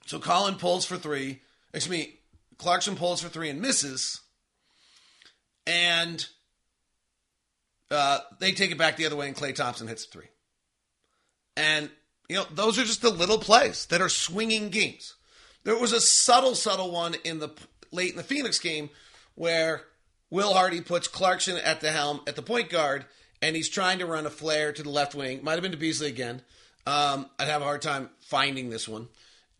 So 0.06 0.20
Collin 0.20 0.56
pulls 0.56 0.86
for 0.86 0.98
three. 0.98 1.42
Excuse 1.74 1.90
me, 1.90 2.20
Clarkson 2.58 2.96
pulls 2.96 3.22
for 3.22 3.30
three 3.30 3.50
and 3.50 3.62
misses. 3.62 4.22
And 5.68 6.26
uh, 7.90 8.20
they 8.40 8.52
take 8.52 8.72
it 8.72 8.78
back 8.78 8.98
the 8.98 9.06
other 9.06 9.16
way, 9.16 9.28
and 9.28 9.36
Klay 9.36 9.54
Thompson 9.54 9.88
hits 9.88 10.06
three. 10.06 10.28
And 11.58 11.90
you 12.30 12.36
know, 12.36 12.46
those 12.52 12.78
are 12.80 12.84
just 12.84 13.02
the 13.02 13.10
little 13.10 13.38
plays 13.38 13.86
that 13.88 14.02
are 14.02 14.10
swinging 14.10 14.70
games. 14.70 15.16
There 15.64 15.78
was 15.78 15.94
a 15.94 16.02
subtle, 16.02 16.56
subtle 16.56 16.92
one 16.92 17.16
in 17.24 17.40
the 17.40 17.50
late 17.92 18.12
in 18.12 18.18
the 18.18 18.24
Phoenix 18.24 18.60
game 18.60 18.90
where 19.36 19.84
Will 20.30 20.54
Hardy 20.54 20.82
puts 20.82 21.08
Clarkson 21.08 21.58
at 21.58 21.82
the 21.82 21.92
helm 21.92 22.22
at 22.28 22.36
the 22.36 22.42
point 22.42 22.70
guard, 22.70 23.06
and 23.46 23.56
he's 23.56 23.70
trying 23.70 24.00
to 24.00 24.08
run 24.08 24.26
a 24.26 24.30
flare 24.32 24.74
to 24.74 24.82
the 24.82 24.90
left 24.90 25.14
wing. 25.14 25.44
Might 25.44 25.54
have 25.54 25.62
been 25.62 25.72
to 25.72 25.78
Beasley 25.78 26.08
again. 26.08 26.42
Um, 26.88 27.30
I'd 27.38 27.48
have 27.48 27.62
a 27.62 27.66
hard 27.66 27.84
time 27.84 28.10
finding 28.22 28.72
this 28.72 28.88
one. 28.88 29.08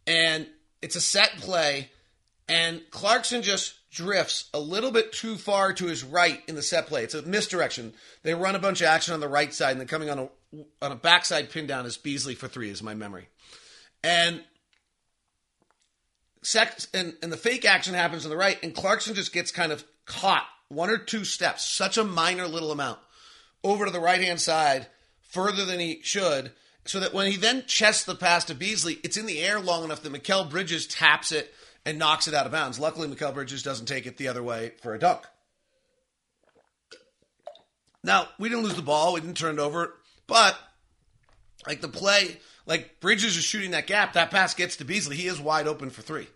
And 0.08 0.48
it's 0.82 0.96
a 0.96 1.02
set 1.02 1.38
play, 1.38 1.92
and 2.50 2.82
Clarkson 2.90 3.44
just 3.44 3.76
drifts 3.92 4.50
a 4.56 4.60
little 4.60 4.92
bit 4.92 5.14
too 5.14 5.36
far 5.36 5.72
to 5.74 5.86
his 5.86 6.04
right 6.04 6.42
in 6.48 6.56
the 6.56 6.64
set 6.64 6.88
play. 6.88 7.04
It's 7.04 7.14
a 7.14 7.22
misdirection. 7.22 7.94
They 8.24 8.34
run 8.34 8.56
a 8.56 8.60
bunch 8.60 8.82
of 8.82 8.88
action 8.88 9.14
on 9.14 9.20
the 9.20 9.28
right 9.28 9.54
side, 9.54 9.72
and 9.72 9.80
then 9.80 9.88
coming 9.88 10.10
on 10.10 10.20
a 10.20 10.30
on 10.82 10.92
a 10.92 10.96
backside 10.96 11.52
pin 11.52 11.68
down 11.68 11.86
is 11.86 11.98
Beasley 11.98 12.34
for 12.34 12.48
three, 12.48 12.72
is 12.72 12.82
my 12.82 12.96
memory. 12.96 13.28
And 14.04 14.44
sex 16.42 16.88
and, 16.92 17.14
and 17.22 17.32
the 17.32 17.38
fake 17.38 17.66
action 17.66 17.94
happens 17.94 18.26
on 18.26 18.32
the 18.32 18.38
right, 18.38 18.58
and 18.64 18.74
Clarkson 18.74 19.14
just 19.14 19.32
gets 19.32 19.52
kind 19.52 19.72
of 19.72 19.84
caught 20.06 20.48
one 20.70 20.90
or 20.90 20.98
two 20.98 21.24
steps, 21.24 21.64
such 21.64 21.98
a 21.98 22.04
minor 22.04 22.48
little 22.48 22.72
amount, 22.72 23.00
over 23.66 23.86
to 23.86 23.92
the 23.92 24.00
right 24.00 24.22
hand 24.22 24.40
side, 24.40 24.88
further 25.22 25.66
than 25.66 25.80
he 25.80 26.00
should, 26.04 26.52
so 26.86 27.00
that 27.00 27.14
when 27.14 27.32
he 27.32 27.38
then 27.38 27.64
chests 27.66 28.06
the 28.06 28.16
pass 28.16 28.46
to 28.46 28.56
Beasley, 28.56 29.00
it's 29.04 29.18
in 29.18 29.26
the 29.26 29.40
air 29.42 29.60
long 29.60 29.84
enough 29.84 30.02
that 30.02 30.14
Mikal 30.14 30.50
Bridges 30.50 30.86
taps 30.88 31.32
it 31.32 31.54
and 31.86 32.00
knocks 32.00 32.28
it 32.28 32.34
out 32.34 32.46
of 32.46 32.52
bounds. 32.52 32.80
Luckily, 32.80 33.08
Mikal 33.08 33.34
Bridges 33.34 33.64
doesn't 33.64 33.88
take 33.88 34.06
it 34.06 34.18
the 34.18 34.28
other 34.28 34.44
way 34.44 34.74
for 34.82 34.94
a 34.94 35.00
dunk. 35.00 35.24
Now, 38.04 38.28
we 38.38 38.50
didn't 38.50 38.64
lose 38.64 38.76
the 38.76 38.84
ball, 38.84 39.14
we 39.14 39.22
didn't 39.22 39.38
turn 39.38 39.56
it 39.56 39.62
over, 39.62 39.96
but 40.28 40.56
like 41.66 41.82
the 41.82 41.88
play, 41.88 42.38
like 42.68 43.00
Bridges 43.00 43.36
is 43.36 43.44
shooting 43.44 43.72
that 43.72 43.88
gap, 43.88 44.14
that 44.14 44.30
pass 44.30 44.54
gets 44.54 44.78
to 44.78 44.86
Beasley. 44.86 45.16
He 45.16 45.28
is 45.28 45.42
wide 45.42 45.68
open 45.68 45.90
for 45.90 46.04
three. 46.04 46.28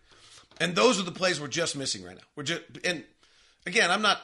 And 0.60 0.76
those 0.76 1.00
are 1.00 1.04
the 1.04 1.12
plays 1.12 1.40
we're 1.40 1.48
just 1.48 1.78
missing 1.78 2.04
right 2.04 2.16
now. 2.16 2.24
We're 2.36 2.44
just 2.44 2.64
and 2.84 3.04
again, 3.66 3.92
I'm 3.92 4.02
not 4.02 4.20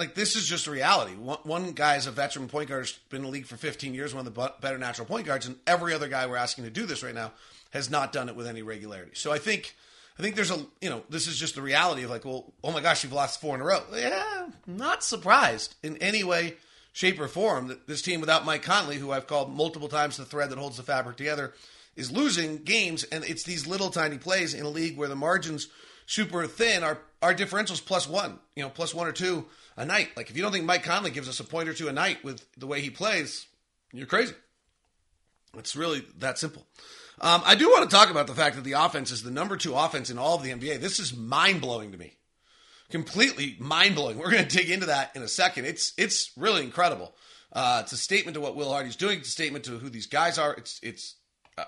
like 0.00 0.14
this 0.14 0.34
is 0.34 0.48
just 0.48 0.66
reality. 0.66 1.12
One, 1.12 1.38
one 1.42 1.72
guy 1.72 1.96
is 1.96 2.06
a 2.06 2.10
veteran 2.10 2.48
point 2.48 2.70
guard, 2.70 2.86
has 2.86 2.98
been 3.10 3.18
in 3.18 3.24
the 3.24 3.30
league 3.30 3.44
for 3.44 3.56
15 3.56 3.92
years, 3.92 4.14
one 4.14 4.26
of 4.26 4.34
the 4.34 4.52
better 4.58 4.78
natural 4.78 5.06
point 5.06 5.26
guards, 5.26 5.46
and 5.46 5.56
every 5.66 5.92
other 5.92 6.08
guy 6.08 6.26
we're 6.26 6.38
asking 6.38 6.64
to 6.64 6.70
do 6.70 6.86
this 6.86 7.02
right 7.02 7.14
now 7.14 7.32
has 7.72 7.90
not 7.90 8.10
done 8.10 8.30
it 8.30 8.34
with 8.34 8.46
any 8.46 8.62
regularity. 8.62 9.12
So 9.14 9.30
I 9.30 9.38
think 9.38 9.76
I 10.18 10.22
think 10.22 10.36
there's 10.36 10.50
a 10.50 10.64
you 10.80 10.88
know 10.88 11.02
this 11.10 11.26
is 11.26 11.38
just 11.38 11.54
the 11.54 11.60
reality 11.60 12.02
of 12.02 12.10
like, 12.10 12.24
well, 12.24 12.50
oh 12.64 12.72
my 12.72 12.80
gosh, 12.80 13.04
you've 13.04 13.12
lost 13.12 13.42
four 13.42 13.54
in 13.54 13.60
a 13.60 13.64
row. 13.64 13.82
Yeah, 13.94 14.48
not 14.66 15.04
surprised 15.04 15.74
in 15.82 15.98
any 15.98 16.24
way, 16.24 16.56
shape, 16.94 17.20
or 17.20 17.28
form 17.28 17.68
that 17.68 17.86
this 17.86 18.00
team 18.00 18.20
without 18.20 18.46
Mike 18.46 18.62
Conley, 18.62 18.96
who 18.96 19.12
I've 19.12 19.26
called 19.26 19.54
multiple 19.54 19.88
times 19.88 20.16
the 20.16 20.24
thread 20.24 20.48
that 20.48 20.58
holds 20.58 20.78
the 20.78 20.82
fabric 20.82 21.18
together, 21.18 21.52
is 21.94 22.10
losing 22.10 22.64
games, 22.64 23.04
and 23.04 23.22
it's 23.24 23.44
these 23.44 23.66
little 23.66 23.90
tiny 23.90 24.16
plays 24.16 24.54
in 24.54 24.64
a 24.64 24.70
league 24.70 24.96
where 24.96 25.08
the 25.08 25.14
margins 25.14 25.68
super 26.06 26.46
thin. 26.46 26.82
Our 26.82 26.98
our 27.20 27.34
differentials 27.34 27.84
plus 27.84 28.08
one, 28.08 28.38
you 28.56 28.62
know, 28.62 28.70
plus 28.70 28.94
one 28.94 29.06
or 29.06 29.12
two 29.12 29.44
a 29.80 29.86
night. 29.86 30.10
Like 30.14 30.28
if 30.28 30.36
you 30.36 30.42
don't 30.42 30.52
think 30.52 30.66
Mike 30.66 30.84
Conley 30.84 31.10
gives 31.10 31.28
us 31.28 31.40
a 31.40 31.44
point 31.44 31.68
or 31.68 31.74
two 31.74 31.88
a 31.88 31.92
night 31.92 32.22
with 32.22 32.44
the 32.56 32.66
way 32.66 32.82
he 32.82 32.90
plays, 32.90 33.46
you're 33.92 34.06
crazy. 34.06 34.34
It's 35.56 35.74
really 35.74 36.04
that 36.18 36.38
simple. 36.38 36.66
Um, 37.20 37.42
I 37.44 37.54
do 37.54 37.68
want 37.68 37.88
to 37.88 37.96
talk 37.96 38.10
about 38.10 38.26
the 38.26 38.34
fact 38.34 38.56
that 38.56 38.64
the 38.64 38.72
offense 38.72 39.10
is 39.10 39.22
the 39.22 39.30
number 39.30 39.56
two 39.56 39.74
offense 39.74 40.10
in 40.10 40.18
all 40.18 40.36
of 40.36 40.42
the 40.42 40.50
NBA. 40.50 40.80
This 40.80 41.00
is 41.00 41.16
mind 41.16 41.60
blowing 41.62 41.92
to 41.92 41.98
me, 41.98 42.16
completely 42.90 43.56
mind 43.58 43.94
blowing. 43.94 44.18
We're 44.18 44.30
going 44.30 44.46
to 44.46 44.56
dig 44.56 44.70
into 44.70 44.86
that 44.86 45.16
in 45.16 45.22
a 45.22 45.28
second. 45.28 45.64
It's 45.64 45.94
it's 45.96 46.30
really 46.36 46.62
incredible. 46.62 47.14
Uh, 47.52 47.80
it's 47.82 47.92
a 47.92 47.96
statement 47.96 48.34
to 48.34 48.40
what 48.40 48.56
Will 48.56 48.70
Hardy's 48.70 48.96
doing. 48.96 49.18
It's 49.18 49.28
a 49.28 49.32
statement 49.32 49.64
to 49.64 49.78
who 49.78 49.88
these 49.88 50.06
guys 50.06 50.38
are. 50.38 50.54
It's 50.54 50.78
it's 50.82 51.16
uh, 51.56 51.64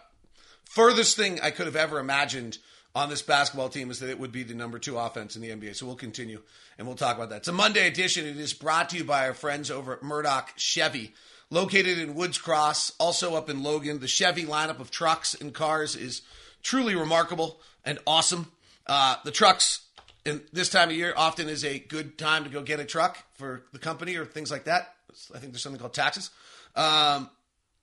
furthest 0.65 1.17
thing 1.17 1.41
I 1.41 1.51
could 1.51 1.67
have 1.67 1.77
ever 1.77 1.99
imagined 1.99 2.59
on 2.95 3.09
this 3.09 3.23
basketball 3.23 3.69
team 3.69 3.91
is 3.91 4.01
that 4.01 4.11
it 4.11 4.19
would 4.19 4.33
be 4.33 4.43
the 4.43 4.55
number 4.55 4.79
two 4.79 4.99
offense 4.99 5.35
in 5.37 5.43
the 5.43 5.51
NBA. 5.51 5.75
So 5.75 5.87
we'll 5.87 5.97
continue 5.97 6.43
and 6.79 6.87
we'll 6.87 6.97
talk 6.97 7.17
about 7.17 7.31
that. 7.31 7.39
It's 7.39 7.49
a 7.49 7.53
Monday 7.53 7.87
edition. 7.87 8.27
It 8.27 8.37
is 8.37 8.53
brought 8.53 8.91
to 8.91 8.99
you 8.99 9.05
by 9.05 9.27
our 9.27 9.35
friends 9.35 9.71
over 9.71 9.95
at 9.95 10.03
Murdoch 10.03 10.51
Chevy, 10.57 11.15
located 11.51 11.99
in 11.99 12.15
Woods 12.15 12.39
Cross, 12.39 12.93
also 12.99 13.35
up 13.35 13.49
in 13.49 13.63
Logan. 13.63 14.01
The 14.01 14.09
Chevy 14.09 14.45
lineup 14.45 14.79
of 14.79 14.91
trucks 14.91 15.35
and 15.35 15.55
cars 15.55 15.97
is 15.97 16.23
truly 16.63 16.95
remarkable 16.95 17.61
and 17.85 17.99
awesome. 18.07 18.53
Uh, 18.87 19.17
the 19.25 19.31
trucks 19.31 19.87
in 20.25 20.43
this 20.53 20.69
time 20.69 20.91
of 20.91 20.97
year 20.97 21.15
often 21.17 21.49
is 21.49 21.65
a 21.65 21.79
good 21.79 22.19
time 22.19 22.45
to 22.45 22.51
go 22.51 22.63
get 22.63 22.79
a 22.79 22.85
truck 22.85 23.19
for 23.35 23.63
the 23.73 23.79
company 23.79 24.17
or 24.17 24.27
things 24.27 24.51
like 24.51 24.65
that. 24.65 24.95
I 25.35 25.39
think 25.39 25.53
there's 25.53 25.63
something 25.63 25.81
called 25.81 25.95
taxes. 25.95 26.31
Um, 26.77 27.31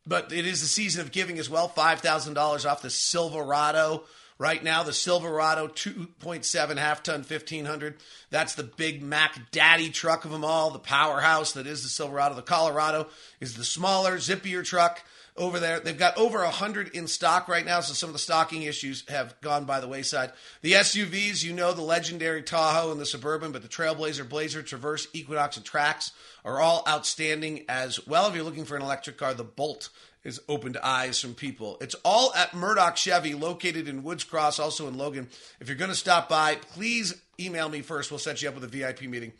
but 0.06 0.32
it 0.32 0.46
is 0.46 0.62
the 0.62 0.68
season 0.68 1.02
of 1.02 1.12
giving 1.12 1.38
as 1.40 1.50
well. 1.50 1.70
$5,000 1.70 2.70
off 2.70 2.82
the 2.82 2.90
Silverado 2.90 4.04
Right 4.40 4.64
now, 4.64 4.84
the 4.84 4.94
Silverado 4.94 5.68
2.7 5.68 6.78
half 6.78 7.04
ton 7.04 7.24
1500. 7.24 7.96
That's 8.30 8.56
the 8.56 8.64
big 8.64 9.04
Mac 9.04 9.52
Daddy 9.52 9.90
truck 9.90 10.24
of 10.24 10.32
them 10.32 10.46
all, 10.46 10.72
the 10.72 10.80
powerhouse 10.80 11.52
that 11.52 11.68
is 11.68 11.84
the 11.84 11.90
Silverado. 11.90 12.36
The 12.36 12.42
Colorado 12.42 13.10
is 13.42 13.56
the 13.56 13.66
smaller, 13.66 14.16
zippier 14.16 14.64
truck 14.64 15.04
over 15.36 15.60
there. 15.60 15.82
They've 15.82 15.98
got 15.98 16.18
over 16.18 16.40
100 16.40 16.96
in 16.96 17.08
stock 17.08 17.50
right 17.50 17.66
now, 17.66 17.82
so 17.82 17.94
some 17.94 18.10
of 18.10 18.14
the 18.14 18.20
stocking 18.20 18.64
issues 18.64 19.04
have 19.10 19.40
gone 19.42 19.66
by 19.66 19.82
the 19.82 19.90
wayside. 19.90 20.32
The 20.62 20.74
SUVs, 20.74 21.44
you 21.44 21.52
know, 21.52 21.74
the 21.74 21.82
legendary 21.82 22.42
Tahoe 22.42 22.94
and 22.94 23.02
the 23.02 23.06
Suburban, 23.06 23.52
but 23.52 23.62
the 23.62 23.68
Trailblazer, 23.68 24.28
Blazer, 24.28 24.64
Traverse, 24.64 25.08
Equinox, 25.12 25.58
and 25.58 25.66
Trax 25.66 26.12
are 26.46 26.62
all 26.62 26.84
outstanding 26.88 27.66
as 27.68 28.06
well. 28.08 28.30
If 28.30 28.36
you're 28.36 28.46
looking 28.46 28.66
for 28.66 28.78
an 28.78 28.84
electric 28.84 29.18
car, 29.18 29.34
the 29.34 29.44
Bolt 29.44 29.90
is 30.24 30.42
opened 30.50 30.78
eyes 30.84 31.20
from 31.20 31.34
people. 31.34 31.78
It's 31.82 31.96
all 32.04 32.34
at 32.36 32.54
Murdoch 32.54 32.98
Chevy, 32.98 33.34
located 33.34 33.88
in 33.88 34.04
Woods 34.04 34.24
Cross, 34.24 34.60
also 34.60 34.88
in 34.88 34.98
Logan. 34.98 35.30
If 35.60 35.68
you're 35.68 35.78
going 35.78 35.92
to 35.92 35.96
stop 35.96 36.28
by, 36.28 36.56
please 36.56 37.16
email 37.40 37.70
me 37.70 37.82
first. 37.82 38.12
We'll 38.12 38.20
set 38.20 38.42
you 38.42 38.50
up 38.50 38.56
with 38.56 38.64
a 38.64 38.68
VIP 38.68 39.04
meeting 39.04 39.34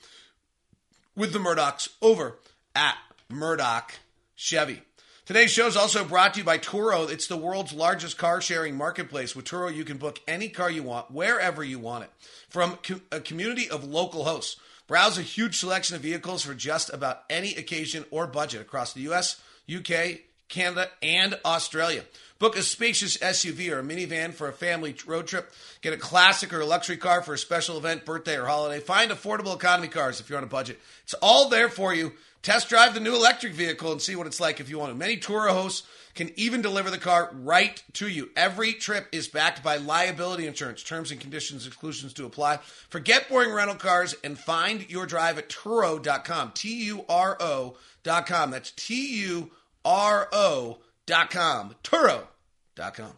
with 1.16 1.34
the 1.34 1.40
Murdochs 1.40 1.90
over 2.02 2.38
at 2.76 2.96
Murdoch 3.30 3.94
Chevy. 4.36 4.82
Today's 5.26 5.52
show 5.52 5.68
is 5.68 5.78
also 5.78 6.04
brought 6.04 6.34
to 6.34 6.40
you 6.40 6.44
by 6.44 6.58
Turo. 6.58 7.08
It's 7.08 7.28
the 7.28 7.38
world's 7.38 7.74
largest 7.74 8.18
car 8.18 8.42
sharing 8.42 8.76
marketplace. 8.76 9.36
With 9.36 9.46
Turo, 9.46 9.72
you 9.72 9.84
can 9.84 9.98
book 9.98 10.20
any 10.28 10.50
car 10.50 10.72
you 10.72 10.82
want, 10.82 11.12
wherever 11.12 11.64
you 11.64 11.78
want 11.78 12.06
it, 12.06 12.10
from 12.50 12.80
a 13.12 13.20
community 13.20 13.70
of 13.70 13.84
local 13.84 14.24
hosts. 14.24 14.60
Browse 14.88 15.20
a 15.20 15.22
huge 15.22 15.60
selection 15.60 15.96
of 15.96 16.02
vehicles 16.02 16.44
for 16.44 16.56
just 16.56 16.92
about 16.92 17.26
any 17.30 17.54
occasion 17.54 18.06
or 18.10 18.26
budget 18.26 18.62
across 18.62 18.94
the 18.94 19.02
US, 19.02 19.40
UK, 19.72 20.22
Canada, 20.50 20.90
and 21.02 21.40
Australia. 21.46 22.04
Book 22.40 22.58
a 22.58 22.64
spacious 22.64 23.18
SUV 23.18 23.70
or 23.70 23.80
a 23.80 23.84
minivan 23.84 24.34
for 24.34 24.48
a 24.48 24.54
family 24.54 24.96
road 25.06 25.28
trip. 25.28 25.52
Get 25.82 25.94
a 25.94 25.98
classic 25.98 26.54
or 26.54 26.62
a 26.62 26.66
luxury 26.66 26.98
car 26.98 27.22
for 27.22 27.34
a 27.34 27.38
special 27.38 27.78
event, 27.78 28.06
birthday, 28.06 28.38
or 28.38 28.46
holiday. 28.46 28.80
Find 28.80 29.12
affordable 29.12 29.56
economy 29.56 29.90
cars 29.90 30.20
if 30.20 30.30
you're 30.30 30.38
on 30.38 30.44
a 30.44 30.48
budget. 30.48 30.80
It's 31.04 31.14
all 31.16 31.50
there 31.50 31.70
for 31.70 31.94
you. 31.94 32.14
Test 32.42 32.70
drive 32.70 32.94
the 32.94 33.02
new 33.02 33.14
electric 33.14 33.52
vehicle 33.52 33.92
and 33.92 34.02
see 34.02 34.16
what 34.16 34.26
it's 34.26 34.40
like 34.40 34.62
if 34.62 34.70
you 34.70 34.80
want 34.80 34.94
to. 34.94 34.98
Many 34.98 35.18
Turo 35.18 35.50
hosts 35.50 35.86
can 36.16 36.32
even 36.38 36.62
deliver 36.62 36.90
the 36.90 36.98
car 36.98 37.30
right 37.34 37.84
to 37.94 38.08
you. 38.08 38.30
Every 38.38 38.72
trip 38.72 39.08
is 39.12 39.28
backed 39.28 39.62
by 39.62 39.76
liability 39.76 40.48
insurance. 40.48 40.82
Terms 40.82 41.12
and 41.12 41.20
conditions, 41.20 41.68
exclusions 41.68 42.14
to 42.14 42.26
apply. 42.26 42.60
Forget 42.88 43.28
boring 43.28 43.52
rental 43.52 43.76
cars 43.76 44.16
and 44.24 44.40
find 44.40 44.90
your 44.90 45.06
drive 45.06 45.38
at 45.38 45.50
Turo.com. 45.50 46.54
T 46.56 46.86
U 46.86 47.04
R 47.10 47.36
O.com. 47.42 48.52
That's 48.52 48.72
T 48.72 49.20
U 49.26 49.52
R-O.com. 49.86 51.76
Turo.com. 51.84 53.12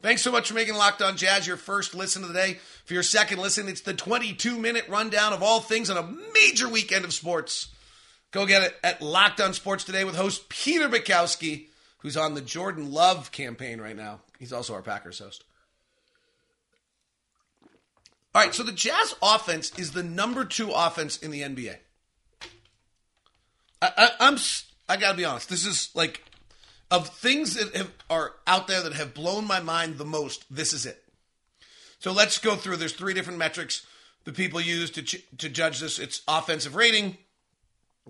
Thanks 0.00 0.22
so 0.22 0.32
much 0.32 0.48
for 0.48 0.54
making 0.54 0.74
Locked 0.74 1.00
On 1.00 1.16
Jazz 1.16 1.46
your 1.46 1.56
first 1.56 1.94
listen 1.94 2.22
of 2.22 2.28
the 2.28 2.34
day. 2.34 2.58
For 2.84 2.94
your 2.94 3.04
second 3.04 3.38
listen, 3.38 3.68
it's 3.68 3.82
the 3.82 3.94
22 3.94 4.58
minute 4.58 4.88
rundown 4.88 5.32
of 5.32 5.42
all 5.44 5.60
things 5.60 5.90
on 5.90 5.96
a 5.96 6.32
major 6.34 6.68
weekend 6.68 7.04
of 7.04 7.12
sports. 7.12 7.68
Go 8.32 8.44
get 8.46 8.62
it 8.62 8.74
at 8.82 9.00
Locked 9.00 9.40
On 9.40 9.52
Sports 9.52 9.84
today 9.84 10.04
with 10.04 10.16
host 10.16 10.48
Peter 10.48 10.88
Bukowski, 10.88 11.66
who's 11.98 12.16
on 12.16 12.34
the 12.34 12.40
Jordan 12.40 12.90
Love 12.90 13.30
campaign 13.30 13.80
right 13.80 13.96
now. 13.96 14.20
He's 14.38 14.52
also 14.52 14.74
our 14.74 14.82
Packers 14.82 15.20
host. 15.20 15.44
All 18.34 18.42
right, 18.42 18.54
so 18.54 18.62
the 18.62 18.72
Jazz 18.72 19.14
offense 19.22 19.78
is 19.78 19.92
the 19.92 20.02
number 20.02 20.44
two 20.44 20.70
offense 20.70 21.18
in 21.18 21.30
the 21.30 21.42
NBA. 21.42 21.76
I, 23.82 24.10
am 24.20 24.36
I 24.92 24.98
got 24.98 25.12
to 25.12 25.16
be 25.16 25.24
honest. 25.24 25.48
This 25.48 25.64
is 25.64 25.88
like 25.94 26.22
of 26.90 27.08
things 27.08 27.54
that 27.54 27.74
have, 27.74 27.90
are 28.10 28.34
out 28.46 28.66
there 28.66 28.82
that 28.82 28.92
have 28.92 29.14
blown 29.14 29.46
my 29.46 29.58
mind 29.58 29.96
the 29.96 30.04
most. 30.04 30.44
This 30.54 30.74
is 30.74 30.84
it. 30.84 31.02
So 31.98 32.12
let's 32.12 32.36
go 32.36 32.56
through. 32.56 32.76
There's 32.76 32.92
three 32.92 33.14
different 33.14 33.38
metrics 33.38 33.86
that 34.24 34.36
people 34.36 34.60
use 34.60 34.90
to 34.90 35.02
to 35.02 35.48
judge 35.48 35.80
this. 35.80 35.98
It's 35.98 36.20
offensive 36.28 36.74
rating, 36.74 37.16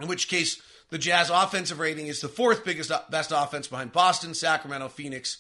in 0.01 0.09
which 0.09 0.27
case 0.27 0.61
the 0.91 0.99
Jazz 0.99 1.31
offensive 1.31 1.79
rating 1.79 2.09
is 2.09 2.21
the 2.21 2.29
fourth 2.29 2.65
biggest 2.65 2.91
uh, 2.91 3.03
best 3.09 3.31
offense 3.33 3.69
behind 3.69 3.93
Boston, 3.93 4.35
Sacramento, 4.35 4.89
Phoenix, 4.89 5.39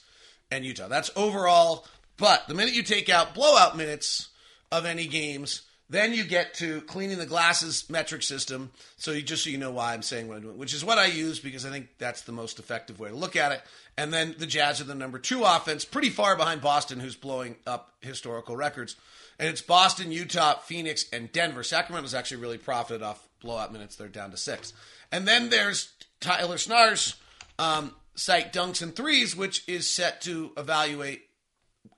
and 0.49 0.65
Utah. 0.65 0.87
That's 0.87 1.11
overall. 1.17 1.89
But 2.19 2.47
the 2.47 2.55
minute 2.55 2.75
you 2.75 2.85
take 2.85 3.09
out 3.09 3.35
blowout 3.35 3.77
minutes 3.77 4.29
of 4.71 4.87
any 4.87 5.09
games, 5.09 5.63
Then 5.91 6.15
you 6.15 6.25
get 6.25 6.55
to 6.55 6.81
cleaning 6.83 7.19
the 7.19 7.27
glasses 7.27 7.89
metric 7.91 8.23
system. 8.23 8.71
So 8.97 9.12
you 9.12 9.21
just 9.23 9.45
so 9.45 9.51
you 9.51 9.59
know 9.59 9.73
why 9.73 9.93
I'm 9.93 10.03
saying 10.03 10.27
what 10.27 10.39
I'm 10.39 10.43
doing, 10.43 10.59
which 10.59 10.73
is 10.73 10.85
what 10.85 10.99
I 10.99 11.07
use 11.07 11.39
because 11.39 11.67
I 11.67 11.71
think 11.71 11.89
that's 11.99 12.23
the 12.23 12.33
most 12.33 12.59
effective 12.59 12.99
way 12.99 13.11
to 13.11 13.15
look 13.15 13.37
at 13.37 13.53
it. 13.53 13.62
And 13.99 14.12
then 14.12 14.35
the 14.39 14.47
Jazz 14.47 14.81
are 14.81 14.85
the 14.85 14.95
number 14.95 15.19
two 15.19 15.45
offense, 15.45 15.85
pretty 15.85 16.09
far 16.09 16.35
behind 16.35 16.62
Boston, 16.62 16.99
who's 16.99 17.15
blowing 17.15 17.57
up 17.67 17.93
historical 18.01 18.57
records. 18.57 18.97
And 19.39 19.49
it's 19.49 19.61
Boston, 19.61 20.12
Utah, 20.12 20.59
Phoenix, 20.61 21.05
and 21.12 21.31
Denver. 21.31 21.62
Sacramento's 21.62 22.15
actually 22.15 22.41
really 22.41 22.59
profited 22.59 23.03
off 23.03 23.29
blowout 23.41 23.73
minutes. 23.73 23.97
They're 23.97 24.09
down 24.09 24.31
to 24.31 24.37
six. 24.37 24.73
And 25.11 25.29
then 25.29 25.51
there's 25.51 25.93
Taylor 26.21 26.59
Snarr's 26.59 27.17
um, 27.59 27.95
site 28.15 28.53
dunks 28.53 28.83
and 28.83 28.95
threes, 28.95 29.37
which 29.37 29.69
is 29.69 29.91
set 29.91 30.23
to 30.23 30.53
evaluate 30.57 31.23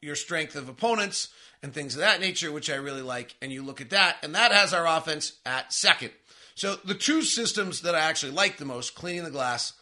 your 0.01 0.17
strength 0.17 0.57
of 0.57 0.69
opponents 0.69 1.29
and 1.65 1.73
things 1.73 1.95
of 1.95 2.01
that 2.01 2.21
nature, 2.21 2.53
which 2.53 2.69
I 2.69 2.75
really 2.75 3.01
like. 3.01 3.35
And 3.41 3.51
you 3.51 3.63
look 3.63 3.81
at 3.81 3.89
that, 3.89 4.19
and 4.23 4.35
that 4.35 4.53
has 4.53 4.75
our 4.75 4.87
offense 4.87 5.33
at 5.47 5.73
second. 5.73 6.11
So 6.55 6.77
the 6.85 6.95
two 6.95 7.23
systems 7.23 7.81
that 7.81 7.95
I 7.95 8.01
actually 8.01 8.33
like 8.33 8.59
the 8.59 8.67
most, 8.67 8.95
cleaning 8.95 9.25
the 9.25 9.31
glass 9.31 9.73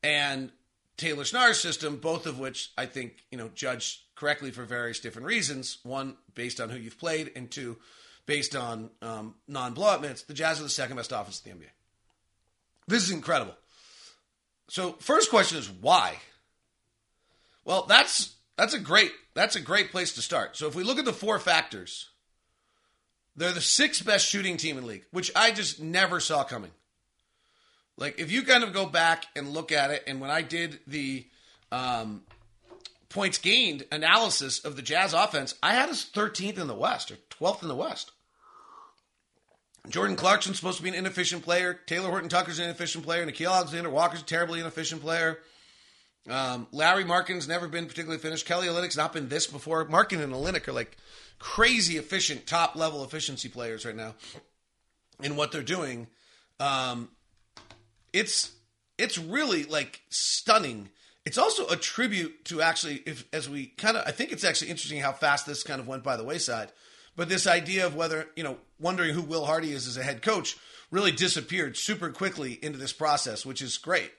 and 0.00 0.52
Taylor 0.96 1.24
Snarr's 1.24 1.58
system, 1.58 1.96
both 1.96 2.26
of 2.26 2.38
which 2.38 2.70
I 2.78 2.86
think, 2.86 3.24
you 3.32 3.36
know, 3.36 3.50
judge 3.52 4.04
correctly 4.14 4.52
for 4.52 4.62
various 4.62 5.00
different 5.00 5.26
reasons. 5.26 5.78
One, 5.82 6.16
based 6.36 6.60
on 6.60 6.70
who 6.70 6.78
you've 6.78 7.00
played, 7.00 7.32
and 7.34 7.50
two, 7.50 7.78
based 8.26 8.54
on 8.54 8.90
um, 9.02 9.34
non-blowout 9.48 10.02
minutes. 10.02 10.22
The 10.22 10.34
Jazz 10.34 10.60
are 10.60 10.62
the 10.62 10.68
second 10.68 10.96
best 10.96 11.10
offense 11.10 11.42
in 11.44 11.50
the 11.50 11.64
NBA. 11.64 11.68
This 12.86 13.02
is 13.02 13.10
incredible. 13.10 13.56
So, 14.68 14.92
first 15.00 15.30
question 15.30 15.58
is 15.58 15.68
why? 15.68 16.14
Well, 17.64 17.86
that's 17.88 18.36
that's 18.56 18.74
a 18.74 18.78
great 18.78 19.12
that's 19.34 19.56
a 19.56 19.60
great 19.60 19.90
place 19.90 20.14
to 20.14 20.22
start. 20.22 20.56
So 20.56 20.66
if 20.66 20.74
we 20.74 20.84
look 20.84 20.98
at 20.98 21.04
the 21.04 21.12
four 21.12 21.38
factors, 21.38 22.10
they're 23.36 23.52
the 23.52 23.60
sixth 23.60 24.04
best 24.04 24.26
shooting 24.26 24.56
team 24.56 24.76
in 24.76 24.84
the 24.84 24.88
league, 24.88 25.06
which 25.10 25.30
I 25.34 25.50
just 25.50 25.80
never 25.80 26.20
saw 26.20 26.44
coming. 26.44 26.70
Like 27.96 28.18
if 28.18 28.30
you 28.30 28.42
kind 28.42 28.64
of 28.64 28.72
go 28.72 28.86
back 28.86 29.26
and 29.36 29.48
look 29.48 29.72
at 29.72 29.90
it, 29.90 30.04
and 30.06 30.20
when 30.20 30.30
I 30.30 30.42
did 30.42 30.80
the 30.86 31.26
um, 31.72 32.22
points 33.08 33.38
gained 33.38 33.84
analysis 33.92 34.64
of 34.64 34.76
the 34.76 34.82
Jazz 34.82 35.12
offense, 35.12 35.54
I 35.62 35.74
had 35.74 35.88
us 35.88 36.08
13th 36.08 36.58
in 36.58 36.66
the 36.66 36.74
West 36.74 37.10
or 37.10 37.16
12th 37.30 37.62
in 37.62 37.68
the 37.68 37.76
West. 37.76 38.12
Jordan 39.88 40.16
Clarkson's 40.16 40.56
supposed 40.56 40.78
to 40.78 40.82
be 40.82 40.88
an 40.88 40.94
inefficient 40.94 41.42
player. 41.42 41.78
Talen 41.86 42.08
Horton 42.08 42.30
Tucker's 42.30 42.58
an 42.58 42.64
inefficient 42.64 43.04
player. 43.04 43.26
Nickeil 43.26 43.52
Alexander 43.52 43.90
Walker's 43.90 44.22
a 44.22 44.24
terribly 44.24 44.60
inefficient 44.60 45.02
player. 45.02 45.38
Um, 46.28 46.66
Lauri 46.72 47.04
Markkanen's 47.04 47.48
never 47.48 47.68
been 47.68 47.86
particularly 47.86 48.20
finished. 48.20 48.46
Kelly 48.46 48.66
Olynyk's 48.66 48.96
not 48.96 49.12
been 49.12 49.28
this 49.28 49.46
before. 49.46 49.84
Markkanen 49.86 50.24
and 50.24 50.32
Olynyk 50.32 50.66
are 50.68 50.72
like 50.72 50.96
crazy 51.38 51.98
efficient, 51.98 52.46
top 52.46 52.76
level 52.76 53.04
efficiency 53.04 53.48
players 53.48 53.84
right 53.84 53.96
now 53.96 54.14
in 55.22 55.36
what 55.36 55.52
they're 55.52 55.62
doing. 55.62 56.06
Um, 56.58 57.10
it's 58.12 58.52
it's 58.96 59.18
really 59.18 59.64
like 59.64 60.02
stunning. 60.08 60.88
It's 61.26 61.38
also 61.38 61.66
a 61.68 61.76
tribute 61.76 62.44
to 62.46 62.62
actually, 62.62 63.02
if 63.06 63.26
as 63.32 63.48
we 63.48 63.66
kind 63.66 63.96
of, 63.96 64.06
I 64.06 64.10
think 64.10 64.30
it's 64.30 64.44
actually 64.44 64.70
interesting 64.70 65.00
how 65.00 65.12
fast 65.12 65.46
this 65.46 65.62
kind 65.62 65.80
of 65.80 65.88
went 65.88 66.04
by 66.04 66.16
the 66.16 66.24
wayside. 66.24 66.70
But 67.16 67.28
this 67.28 67.46
idea 67.46 67.86
of 67.86 67.94
whether 67.94 68.28
you 68.36 68.42
know, 68.42 68.58
wondering 68.78 69.14
who 69.14 69.22
Will 69.22 69.46
Hardy 69.46 69.72
is 69.72 69.86
as 69.86 69.96
a 69.96 70.02
head 70.02 70.22
coach 70.22 70.56
really 70.90 71.12
disappeared 71.12 71.76
super 71.76 72.10
quickly 72.10 72.58
into 72.62 72.78
this 72.78 72.92
process, 72.92 73.44
which 73.44 73.62
is 73.62 73.78
great. 73.78 74.12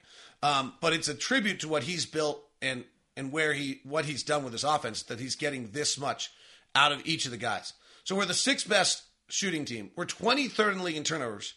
Um, 0.46 0.74
but 0.80 0.94
it's 0.94 1.08
a 1.08 1.16
tribute 1.16 1.62
to 1.62 1.68
what 1.68 1.82
he's 1.84 2.06
built 2.06 2.40
and 2.62 2.84
and 3.18 3.32
where 3.32 3.54
he 3.54 3.80
what 3.84 4.06
he's 4.06 4.22
done 4.22 4.44
with 4.44 4.54
his 4.54 4.64
offense 4.64 5.02
that 5.04 5.20
he's 5.20 5.36
getting 5.36 5.72
this 5.72 5.98
much 5.98 6.32
out 6.76 6.92
of 6.92 7.02
each 7.04 7.26
of 7.26 7.32
the 7.32 7.38
guys. 7.38 7.74
So 8.04 8.16
we're 8.16 8.26
the 8.26 8.36
sixth 8.36 8.70
best 8.70 9.02
shooting 9.28 9.66
team. 9.66 9.90
We're 9.96 10.06
23rd 10.06 10.74
in 10.74 10.78
the 10.78 10.84
league 10.84 10.98
in 10.98 11.04
turnovers. 11.04 11.56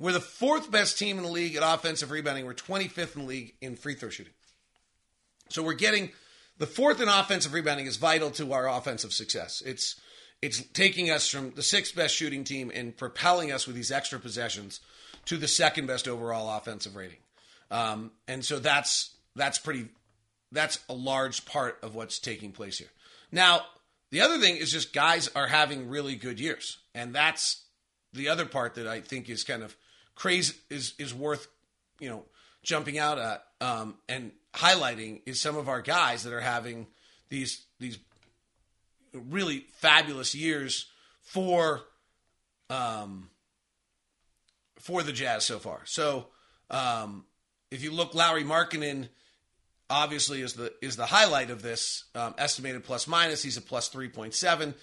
We're 0.00 0.12
the 0.12 0.20
fourth 0.20 0.68
best 0.68 0.98
team 0.98 1.16
in 1.18 1.22
the 1.22 1.30
league 1.30 1.54
at 1.54 1.62
offensive 1.62 2.10
rebounding. 2.10 2.44
We're 2.44 2.54
25th 2.54 3.14
in 3.14 3.22
the 3.22 3.28
league 3.28 3.54
in 3.60 3.76
free 3.76 3.94
throw 3.94 4.08
shooting. 4.08 4.32
So 5.48 5.62
we're 5.62 5.74
getting 5.74 6.10
the 6.58 6.66
fourth 6.66 7.00
in 7.00 7.08
offensive 7.08 7.52
rebounding 7.52 7.86
is 7.86 7.98
vital 7.98 8.32
to 8.32 8.52
our 8.52 8.68
offensive 8.68 9.12
success. 9.12 9.62
It's 9.64 10.00
it's 10.42 10.60
taking 10.72 11.08
us 11.08 11.28
from 11.28 11.52
the 11.52 11.62
sixth 11.62 11.94
best 11.94 12.16
shooting 12.16 12.42
team 12.42 12.72
and 12.74 12.96
propelling 12.96 13.52
us 13.52 13.68
with 13.68 13.76
these 13.76 13.92
extra 13.92 14.18
possessions 14.18 14.80
to 15.26 15.36
the 15.36 15.46
second 15.46 15.86
best 15.86 16.08
overall 16.08 16.56
offensive 16.56 16.96
rating. 16.96 17.18
Um, 17.70 18.12
and 18.26 18.44
so 18.44 18.58
that's 18.58 19.14
that's 19.36 19.58
pretty 19.58 19.88
that's 20.52 20.78
a 20.88 20.94
large 20.94 21.44
part 21.44 21.78
of 21.82 21.94
what's 21.94 22.18
taking 22.18 22.52
place 22.52 22.78
here. 22.78 22.88
Now, 23.30 23.60
the 24.10 24.22
other 24.22 24.38
thing 24.38 24.56
is 24.56 24.72
just 24.72 24.92
guys 24.94 25.28
are 25.36 25.46
having 25.46 25.88
really 25.88 26.16
good 26.16 26.40
years, 26.40 26.78
and 26.94 27.14
that's 27.14 27.64
the 28.12 28.28
other 28.28 28.46
part 28.46 28.74
that 28.74 28.86
I 28.86 29.00
think 29.00 29.28
is 29.28 29.44
kind 29.44 29.62
of 29.62 29.76
crazy 30.14 30.54
is 30.70 30.94
is 30.98 31.14
worth 31.14 31.48
you 32.00 32.08
know 32.08 32.24
jumping 32.62 32.98
out 32.98 33.18
at 33.18 33.44
um, 33.60 33.96
and 34.08 34.32
highlighting 34.54 35.22
is 35.26 35.40
some 35.40 35.56
of 35.56 35.68
our 35.68 35.82
guys 35.82 36.24
that 36.24 36.32
are 36.32 36.40
having 36.40 36.86
these 37.28 37.64
these 37.78 37.98
really 39.12 39.66
fabulous 39.74 40.34
years 40.34 40.86
for 41.22 41.82
um, 42.70 43.30
for 44.78 45.02
the 45.02 45.12
Jazz 45.12 45.44
so 45.44 45.58
far. 45.58 45.80
So 45.84 46.28
um, 46.70 47.24
if 47.70 47.82
you 47.82 47.92
look, 47.92 48.14
Lauri 48.14 48.44
Markkanen 48.44 49.08
obviously 49.90 50.42
is 50.42 50.54
the 50.54 50.72
is 50.82 50.96
the 50.96 51.06
highlight 51.06 51.50
of 51.50 51.62
this 51.62 52.04
um, 52.14 52.34
estimated 52.38 52.84
plus 52.84 53.06
minus. 53.06 53.42
He's 53.42 53.56
a 53.56 53.62
plus 53.62 53.88
three 53.88 54.08
point 54.08 54.34
seven. 54.34 54.74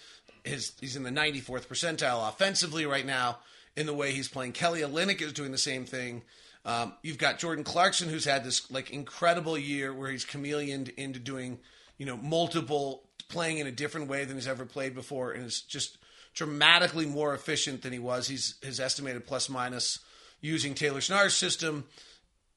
His 0.44 0.74
he's 0.80 0.96
in 0.96 1.04
the 1.04 1.12
ninety 1.12 1.40
fourth 1.40 1.70
percentile 1.70 2.28
offensively 2.28 2.86
right 2.86 3.06
now 3.06 3.40
in 3.76 3.86
the 3.86 3.94
way 3.94 4.12
he's 4.12 4.28
playing. 4.28 4.54
Kelly 4.54 4.82
Olynyk 4.82 5.22
is 5.22 5.34
doing 5.34 5.52
the 5.52 5.58
same 5.58 5.86
thing. 5.86 6.22
Um, 6.66 6.94
you've 7.04 7.18
got 7.18 7.40
Jordan 7.40 7.64
Clarkson 7.64 8.10
who's 8.10 8.26
had 8.26 8.44
this 8.44 8.70
like 8.72 8.90
incredible 8.92 9.58
year 9.58 9.94
where 9.94 10.10
he's 10.10 10.26
chameleoned 10.26 10.94
into 10.96 11.20
doing 11.20 11.60
you 11.98 12.06
know 12.06 12.18
multiple 12.18 13.04
playing 13.30 13.58
in 13.58 13.68
a 13.68 13.72
different 13.72 14.08
way 14.08 14.26
than 14.26 14.36
he's 14.36 14.48
ever 14.48 14.66
played 14.66 14.94
before 14.94 15.32
and 15.32 15.46
is 15.46 15.62
just 15.62 15.98
dramatically 16.34 17.06
more 17.06 17.34
efficient 17.34 17.82
than 17.82 17.94
he 17.94 18.00
was. 18.00 18.28
He's 18.28 18.56
his 18.62 18.80
estimated 18.80 19.26
plus 19.26 19.50
minus 19.50 20.00
using 20.42 20.74
Taylor 20.76 21.02
Snarr's 21.02 21.34
system 21.34 21.86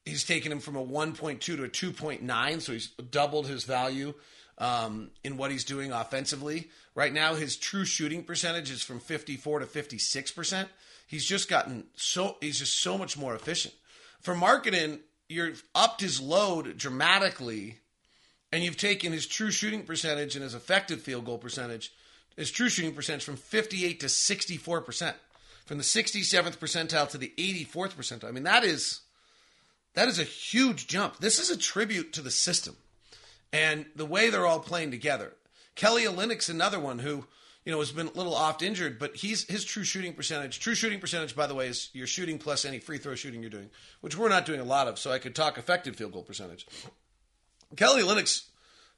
he's 0.08 0.24
taken 0.24 0.50
him 0.50 0.60
from 0.60 0.76
a 0.76 0.84
1.2 0.84 1.40
to 1.40 1.64
a 1.64 1.68
2.9, 1.68 2.60
so 2.60 2.72
he's 2.72 2.88
doubled 2.88 3.46
his 3.46 3.64
value 3.64 4.14
um, 4.58 5.10
in 5.22 5.36
what 5.36 5.50
he's 5.50 5.64
doing 5.64 5.92
offensively. 5.92 6.68
Right 6.94 7.12
now, 7.12 7.34
his 7.34 7.56
true 7.56 7.84
shooting 7.84 8.24
percentage 8.24 8.70
is 8.70 8.82
from 8.82 9.00
54 9.00 9.60
to 9.60 9.66
56 9.66 10.32
percent. 10.32 10.68
He's 11.06 11.24
just 11.24 11.48
gotten 11.48 11.86
so 11.94 12.36
he's 12.40 12.58
just 12.58 12.80
so 12.80 12.98
much 12.98 13.16
more 13.16 13.34
efficient. 13.34 13.74
For 14.20 14.34
Markkanen, 14.34 14.98
you've 15.28 15.62
upped 15.74 16.00
his 16.00 16.20
load 16.20 16.76
dramatically, 16.76 17.78
and 18.52 18.64
you've 18.64 18.76
taken 18.76 19.12
his 19.12 19.26
true 19.26 19.50
shooting 19.50 19.84
percentage 19.84 20.34
and 20.34 20.42
his 20.42 20.54
effective 20.54 21.00
field 21.00 21.24
goal 21.24 21.38
percentage, 21.38 21.92
his 22.36 22.50
true 22.50 22.68
shooting 22.68 22.94
percentage 22.94 23.24
from 23.24 23.36
58 23.36 24.00
to 24.00 24.08
64 24.08 24.80
percent, 24.80 25.16
from 25.66 25.78
the 25.78 25.84
67th 25.84 26.58
percentile 26.58 27.08
to 27.10 27.18
the 27.18 27.32
84th 27.38 27.94
percentile. 27.94 28.28
I 28.28 28.32
mean, 28.32 28.44
that 28.44 28.64
is 28.64 29.02
that 29.98 30.06
is 30.06 30.20
a 30.20 30.24
huge 30.24 30.86
jump. 30.86 31.18
This 31.18 31.40
is 31.40 31.50
a 31.50 31.56
tribute 31.56 32.12
to 32.12 32.22
the 32.22 32.30
system 32.30 32.76
and 33.52 33.84
the 33.96 34.06
way 34.06 34.30
they're 34.30 34.46
all 34.46 34.60
playing 34.60 34.92
together. 34.92 35.34
Kelly 35.74 36.04
Olynyk's 36.04 36.48
another 36.48 36.78
one 36.78 37.00
who, 37.00 37.26
you 37.64 37.72
know, 37.72 37.80
has 37.80 37.90
been 37.90 38.06
a 38.06 38.12
little 38.12 38.32
oft 38.32 38.62
injured, 38.62 39.00
but 39.00 39.16
he's 39.16 39.42
his 39.48 39.64
true 39.64 39.82
shooting 39.82 40.12
percentage. 40.12 40.60
True 40.60 40.76
shooting 40.76 41.00
percentage, 41.00 41.34
by 41.34 41.48
the 41.48 41.54
way, 41.56 41.66
is 41.66 41.90
your 41.94 42.06
shooting 42.06 42.38
plus 42.38 42.64
any 42.64 42.78
free 42.78 42.98
throw 42.98 43.16
shooting 43.16 43.40
you're 43.40 43.50
doing, 43.50 43.70
which 44.00 44.16
we're 44.16 44.28
not 44.28 44.46
doing 44.46 44.60
a 44.60 44.64
lot 44.64 44.86
of. 44.86 45.00
So 45.00 45.10
I 45.10 45.18
could 45.18 45.34
talk 45.34 45.58
effective 45.58 45.96
field 45.96 46.12
goal 46.12 46.22
percentage. 46.22 46.64
Kelly 47.74 48.04
Olynyk's 48.04 48.48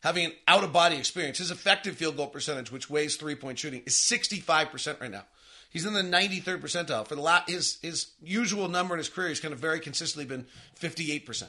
having 0.00 0.26
an 0.26 0.32
out 0.46 0.64
of 0.64 0.72
body 0.74 0.96
experience. 0.96 1.38
His 1.38 1.50
effective 1.50 1.96
field 1.96 2.18
goal 2.18 2.26
percentage, 2.26 2.70
which 2.70 2.90
weighs 2.90 3.16
three 3.16 3.36
point 3.36 3.58
shooting, 3.58 3.84
is 3.86 3.94
65% 3.94 5.00
right 5.00 5.10
now. 5.10 5.24
He's 5.70 5.86
in 5.86 5.94
the 5.94 6.02
93rd 6.02 6.60
percentile. 6.60 7.06
For 7.06 7.14
the 7.14 7.22
last, 7.22 7.48
his 7.48 7.78
his 7.80 8.08
usual 8.20 8.68
number 8.68 8.94
in 8.94 8.98
his 8.98 9.08
career, 9.08 9.28
he's 9.28 9.40
kind 9.40 9.54
of 9.54 9.60
very 9.60 9.80
consistently 9.80 10.26
been 10.26 10.46
58%. 10.78 11.44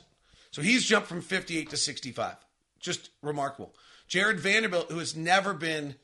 So 0.52 0.62
he's 0.62 0.86
jumped 0.86 1.08
from 1.08 1.22
58 1.22 1.72
to 1.72 1.78
65. 1.78 2.36
Just 2.80 3.10
remarkable. 3.22 3.74
Jared 4.08 4.40
Vanderbilt, 4.40 4.92
who 4.92 5.00
has 5.00 5.16
never 5.16 5.54
been 5.54 5.96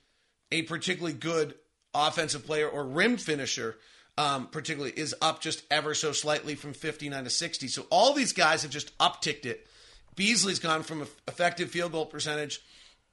a 0.51 0.63
particularly 0.63 1.13
good 1.13 1.55
offensive 1.93 2.45
player 2.45 2.67
or 2.67 2.85
rim 2.85 3.17
finisher, 3.17 3.77
um, 4.17 4.47
particularly, 4.47 4.93
is 4.95 5.13
up 5.21 5.41
just 5.41 5.63
ever 5.69 5.93
so 5.93 6.11
slightly 6.11 6.55
from 6.55 6.73
59 6.73 7.23
to 7.23 7.29
60. 7.29 7.67
So 7.67 7.85
all 7.89 8.13
these 8.13 8.33
guys 8.33 8.63
have 8.63 8.71
just 8.71 8.97
upticked 8.97 9.45
it. 9.45 9.67
Beasley's 10.15 10.59
gone 10.59 10.81
from 10.81 11.03
effective 11.27 11.69
field 11.69 11.91
goal 11.91 12.05
percentage 12.05 12.61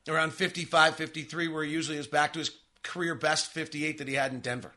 around 0.08 0.32
55, 0.32 0.94
53, 0.94 1.48
where 1.48 1.64
he 1.64 1.72
usually 1.72 1.98
is 1.98 2.06
back 2.06 2.32
to 2.32 2.38
his 2.38 2.50
career 2.82 3.14
best 3.14 3.50
58 3.50 3.98
that 3.98 4.08
he 4.08 4.14
had 4.14 4.32
in 4.32 4.40
Denver. 4.40 4.72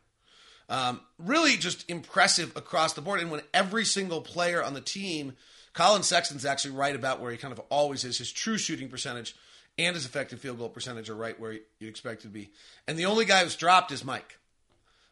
Um, 0.68 1.00
really 1.18 1.56
just 1.56 1.88
impressive 1.88 2.54
across 2.54 2.92
the 2.92 3.00
board. 3.00 3.20
And 3.20 3.30
when 3.30 3.40
every 3.54 3.84
single 3.84 4.20
player 4.20 4.62
on 4.62 4.74
the 4.74 4.80
team, 4.82 5.34
Collin 5.72 6.02
Sexton's 6.02 6.44
actually 6.44 6.74
right 6.74 6.94
about 6.94 7.20
where 7.20 7.30
he 7.30 7.38
kind 7.38 7.52
of 7.52 7.60
always 7.70 8.04
is. 8.04 8.18
His 8.18 8.30
true 8.30 8.58
shooting 8.58 8.88
percentage 8.88 9.34
and 9.78 9.94
his 9.94 10.04
effective 10.04 10.40
field 10.40 10.58
goal 10.58 10.68
percentage 10.68 11.08
are 11.08 11.14
right 11.14 11.38
where 11.40 11.52
you'd 11.78 11.88
expect 11.88 12.22
to 12.22 12.28
be. 12.28 12.50
And 12.86 12.98
the 12.98 13.06
only 13.06 13.24
guy 13.24 13.44
who's 13.44 13.56
dropped 13.56 13.92
is 13.92 14.04
Mike. 14.04 14.38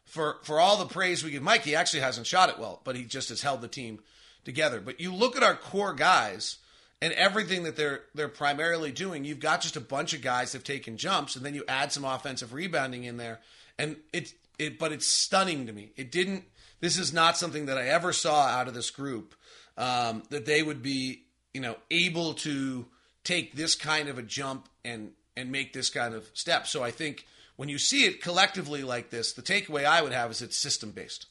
for 0.07 0.37
for 0.43 0.59
all 0.59 0.77
the 0.77 0.85
praise 0.85 1.23
we 1.23 1.31
give 1.31 1.43
Mike, 1.43 1.63
he 1.63 1.75
actually 1.75 1.99
hasn't 1.99 2.27
shot 2.27 2.49
it 2.49 2.57
well, 2.57 2.81
but 2.83 2.95
he 2.95 3.03
just 3.03 3.29
has 3.29 3.41
held 3.41 3.61
the 3.61 3.67
team 3.67 3.99
together. 4.45 4.79
But 4.79 4.99
you 4.99 5.13
look 5.13 5.35
at 5.35 5.43
our 5.43 5.55
core 5.55 5.93
guys 5.93 6.57
and 7.01 7.13
everything 7.13 7.63
that 7.63 7.75
they're 7.75 8.01
they're 8.15 8.29
primarily 8.29 8.91
doing, 8.91 9.25
you've 9.25 9.39
got 9.39 9.61
just 9.61 9.75
a 9.75 9.81
bunch 9.81 10.13
of 10.13 10.21
guys 10.21 10.51
that've 10.51 10.63
taken 10.63 10.97
jumps, 10.97 11.35
and 11.35 11.45
then 11.45 11.53
you 11.53 11.63
add 11.67 11.91
some 11.91 12.05
offensive 12.05 12.53
rebounding 12.53 13.03
in 13.03 13.17
there, 13.17 13.39
and 13.77 13.97
it's 14.13 14.33
it. 14.59 14.79
But 14.79 14.91
it's 14.91 15.07
stunning 15.07 15.67
to 15.67 15.73
me. 15.73 15.91
It 15.95 16.11
didn't. 16.11 16.45
This 16.79 16.97
is 16.97 17.11
not 17.11 17.37
something 17.37 17.65
that 17.65 17.77
I 17.77 17.87
ever 17.87 18.13
saw 18.13 18.47
out 18.47 18.67
of 18.67 18.73
this 18.73 18.91
group 18.91 19.33
um, 19.77 20.23
that 20.29 20.45
they 20.45 20.61
would 20.61 20.81
be, 20.81 21.23
you 21.53 21.61
know, 21.61 21.75
able 21.89 22.33
to 22.35 22.85
take 23.23 23.55
this 23.55 23.75
kind 23.75 24.09
of 24.09 24.17
a 24.17 24.23
jump 24.23 24.69
and 24.85 25.11
and 25.35 25.51
make 25.51 25.73
this 25.73 25.89
kind 25.89 26.13
of 26.13 26.27
step. 26.33 26.67
So 26.67 26.83
I 26.83 26.91
think 26.91 27.25
when 27.55 27.69
you 27.69 27.77
see 27.77 28.05
it 28.05 28.21
collectively 28.21 28.83
like 28.83 29.09
this, 29.09 29.33
the 29.33 29.41
takeaway 29.41 29.85
I 29.85 30.01
would 30.01 30.13
have 30.13 30.31
is 30.31 30.41
it's 30.41 30.57
system 30.57 30.91
based, 30.91 31.27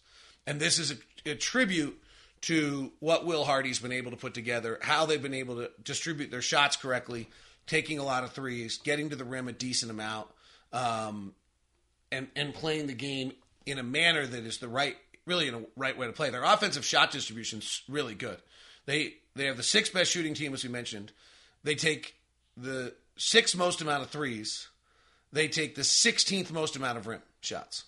and 0.46 0.60
this 0.60 0.78
is 0.78 0.92
a, 0.92 1.30
a 1.30 1.34
tribute 1.34 2.00
to 2.42 2.92
what 3.00 3.26
Will 3.26 3.44
Hardy's 3.44 3.78
been 3.78 3.92
able 3.92 4.10
to 4.10 4.16
put 4.16 4.34
together, 4.34 4.78
how 4.82 5.06
they've 5.06 5.22
been 5.22 5.34
able 5.34 5.56
to 5.56 5.70
distribute 5.82 6.30
their 6.30 6.42
shots 6.42 6.76
correctly, 6.76 7.28
taking 7.66 7.98
a 7.98 8.04
lot 8.04 8.24
of 8.24 8.32
threes, 8.32 8.78
getting 8.78 9.10
to 9.10 9.16
the 9.16 9.24
rim 9.24 9.48
a 9.48 9.52
decent 9.52 9.90
amount, 9.90 10.28
um, 10.72 11.34
and 12.12 12.28
and 12.36 12.54
playing 12.54 12.86
the 12.86 12.94
game 12.94 13.32
in 13.64 13.78
a 13.78 13.82
manner 13.82 14.26
that 14.26 14.44
is 14.44 14.58
the 14.58 14.68
right, 14.68 14.96
really 15.26 15.48
in 15.48 15.54
a 15.54 15.62
right 15.76 15.96
way 15.96 16.06
to 16.06 16.12
play. 16.12 16.30
Their 16.30 16.44
offensive 16.44 16.84
shot 16.84 17.10
distribution's 17.10 17.82
really 17.88 18.14
good. 18.14 18.38
They 18.86 19.14
they 19.34 19.46
have 19.46 19.56
the 19.56 19.62
sixth 19.62 19.92
best 19.92 20.10
shooting 20.10 20.34
team, 20.34 20.54
as 20.54 20.64
we 20.64 20.70
mentioned. 20.70 21.12
They 21.64 21.74
take 21.74 22.14
the 22.56 22.94
sixth 23.16 23.56
most 23.56 23.80
amount 23.80 24.02
of 24.02 24.10
threes. 24.10 24.68
They 25.32 25.48
take 25.48 25.74
the 25.74 25.82
16th 25.82 26.52
most 26.52 26.76
amount 26.76 26.98
of 26.98 27.06
rim 27.06 27.20
shots. 27.40 27.84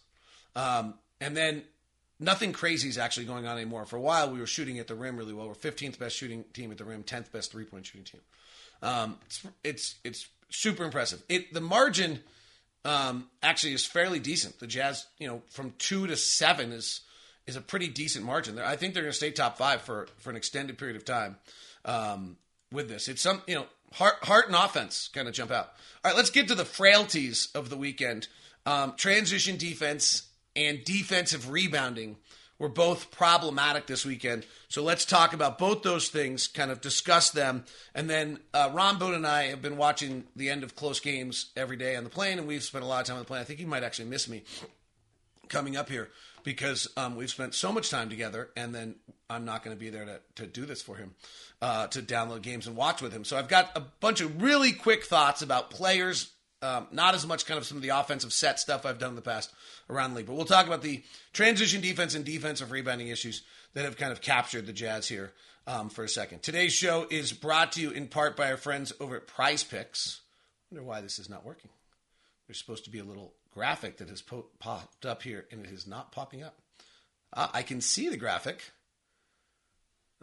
Um, 0.56 0.94
and 1.20 1.36
then 1.36 1.62
nothing 2.20 2.52
crazy 2.52 2.88
is 2.88 2.98
actually 2.98 3.26
going 3.26 3.46
on 3.46 3.56
anymore. 3.56 3.86
For 3.86 3.96
a 3.96 4.00
while, 4.00 4.30
we 4.30 4.40
were 4.40 4.46
shooting 4.46 4.78
at 4.78 4.86
the 4.86 4.94
rim 4.94 5.16
really 5.16 5.32
well. 5.32 5.46
We're 5.48 5.54
15th 5.54 5.98
best 5.98 6.16
shooting 6.16 6.44
team 6.52 6.70
at 6.72 6.78
the 6.78 6.84
rim, 6.84 7.04
10th 7.04 7.30
best 7.32 7.52
three 7.52 7.64
point 7.64 7.86
shooting 7.86 8.04
team. 8.04 8.20
Um, 8.82 9.16
it's, 9.24 9.46
it's 9.64 9.94
it's 10.04 10.28
super 10.50 10.84
impressive. 10.84 11.22
It 11.28 11.52
the 11.52 11.60
margin 11.60 12.20
um, 12.88 13.28
actually 13.42 13.74
is 13.74 13.84
fairly 13.84 14.18
decent. 14.18 14.58
The 14.60 14.66
Jazz, 14.66 15.06
you 15.18 15.28
know, 15.28 15.42
from 15.50 15.74
two 15.78 16.06
to 16.06 16.16
seven 16.16 16.72
is 16.72 17.02
is 17.46 17.56
a 17.56 17.60
pretty 17.60 17.88
decent 17.88 18.24
margin. 18.24 18.58
I 18.58 18.76
think 18.76 18.94
they're 18.94 19.02
going 19.02 19.12
to 19.12 19.16
stay 19.16 19.30
top 19.30 19.58
five 19.58 19.82
for 19.82 20.08
for 20.18 20.30
an 20.30 20.36
extended 20.36 20.78
period 20.78 20.96
of 20.96 21.04
time 21.04 21.36
um, 21.84 22.36
with 22.72 22.88
this. 22.88 23.08
It's 23.08 23.20
some 23.20 23.42
you 23.46 23.56
know 23.56 23.66
heart 23.92 24.14
heart 24.22 24.46
and 24.46 24.56
offense 24.56 25.10
kind 25.12 25.28
of 25.28 25.34
jump 25.34 25.50
out. 25.50 25.72
All 26.02 26.10
right, 26.10 26.16
let's 26.16 26.30
get 26.30 26.48
to 26.48 26.54
the 26.54 26.64
frailties 26.64 27.48
of 27.54 27.68
the 27.68 27.76
weekend. 27.76 28.28
Um, 28.64 28.94
transition 28.96 29.58
defense 29.58 30.26
and 30.56 30.82
defensive 30.84 31.50
rebounding 31.50 32.16
were 32.58 32.68
both 32.68 33.10
problematic 33.10 33.86
this 33.86 34.04
weekend. 34.04 34.44
So 34.68 34.82
let's 34.82 35.04
talk 35.04 35.32
about 35.32 35.58
both 35.58 35.82
those 35.82 36.08
things, 36.08 36.48
kind 36.48 36.70
of 36.70 36.80
discuss 36.80 37.30
them. 37.30 37.64
And 37.94 38.10
then 38.10 38.40
uh, 38.52 38.70
Ron 38.72 38.98
Boone 38.98 39.14
and 39.14 39.26
I 39.26 39.44
have 39.44 39.62
been 39.62 39.76
watching 39.76 40.24
the 40.34 40.50
end 40.50 40.64
of 40.64 40.74
close 40.74 41.00
games 41.00 41.50
every 41.56 41.76
day 41.76 41.96
on 41.96 42.04
the 42.04 42.10
plane, 42.10 42.38
and 42.38 42.48
we've 42.48 42.62
spent 42.62 42.84
a 42.84 42.86
lot 42.86 43.00
of 43.00 43.06
time 43.06 43.16
on 43.16 43.22
the 43.22 43.26
plane. 43.26 43.40
I 43.40 43.44
think 43.44 43.60
you 43.60 43.66
might 43.66 43.84
actually 43.84 44.08
miss 44.08 44.28
me 44.28 44.42
coming 45.48 45.76
up 45.76 45.88
here 45.88 46.08
because 46.44 46.88
um, 46.96 47.16
we've 47.16 47.30
spent 47.30 47.54
so 47.54 47.72
much 47.72 47.90
time 47.90 48.08
together, 48.08 48.50
and 48.56 48.74
then 48.74 48.96
I'm 49.30 49.44
not 49.44 49.62
going 49.62 49.76
to 49.76 49.80
be 49.80 49.90
there 49.90 50.04
to, 50.04 50.20
to 50.36 50.46
do 50.46 50.66
this 50.66 50.82
for 50.82 50.96
him, 50.96 51.14
uh, 51.60 51.86
to 51.88 52.02
download 52.02 52.42
games 52.42 52.66
and 52.66 52.76
watch 52.76 53.02
with 53.02 53.12
him. 53.12 53.24
So 53.24 53.36
I've 53.36 53.48
got 53.48 53.70
a 53.76 53.82
bunch 54.00 54.20
of 54.20 54.42
really 54.42 54.72
quick 54.72 55.04
thoughts 55.04 55.42
about 55.42 55.70
players 55.70 56.32
um, 56.62 56.88
not 56.90 57.14
as 57.14 57.26
much 57.26 57.46
kind 57.46 57.58
of 57.58 57.66
some 57.66 57.76
of 57.78 57.82
the 57.82 57.90
offensive 57.90 58.32
set 58.32 58.58
stuff 58.58 58.84
I've 58.84 58.98
done 58.98 59.10
in 59.10 59.16
the 59.16 59.22
past 59.22 59.52
around 59.88 60.10
the 60.10 60.18
league, 60.18 60.26
but 60.26 60.34
we'll 60.34 60.44
talk 60.44 60.66
about 60.66 60.82
the 60.82 61.02
transition 61.32 61.80
defense 61.80 62.14
and 62.14 62.24
defensive 62.24 62.70
rebounding 62.70 63.08
issues 63.08 63.42
that 63.74 63.84
have 63.84 63.96
kind 63.96 64.12
of 64.12 64.20
captured 64.20 64.66
the 64.66 64.72
Jazz 64.72 65.08
here 65.08 65.32
um, 65.66 65.88
for 65.88 66.04
a 66.04 66.08
second. 66.08 66.42
Today's 66.42 66.72
show 66.72 67.06
is 67.10 67.32
brought 67.32 67.72
to 67.72 67.80
you 67.80 67.90
in 67.90 68.08
part 68.08 68.36
by 68.36 68.50
our 68.50 68.56
friends 68.56 68.92
over 69.00 69.16
at 69.16 69.26
Prize 69.26 69.62
Picks. 69.62 70.20
I 70.70 70.74
wonder 70.74 70.88
why 70.88 71.00
this 71.00 71.18
is 71.18 71.30
not 71.30 71.44
working. 71.44 71.70
There's 72.46 72.58
supposed 72.58 72.84
to 72.84 72.90
be 72.90 72.98
a 72.98 73.04
little 73.04 73.34
graphic 73.52 73.98
that 73.98 74.08
has 74.08 74.22
po- 74.22 74.46
popped 74.58 75.04
up 75.04 75.22
here, 75.22 75.46
and 75.50 75.64
it 75.64 75.70
is 75.70 75.86
not 75.86 76.12
popping 76.12 76.42
up. 76.42 76.56
Uh, 77.32 77.48
I 77.52 77.62
can 77.62 77.80
see 77.80 78.08
the 78.08 78.16
graphic. 78.16 78.62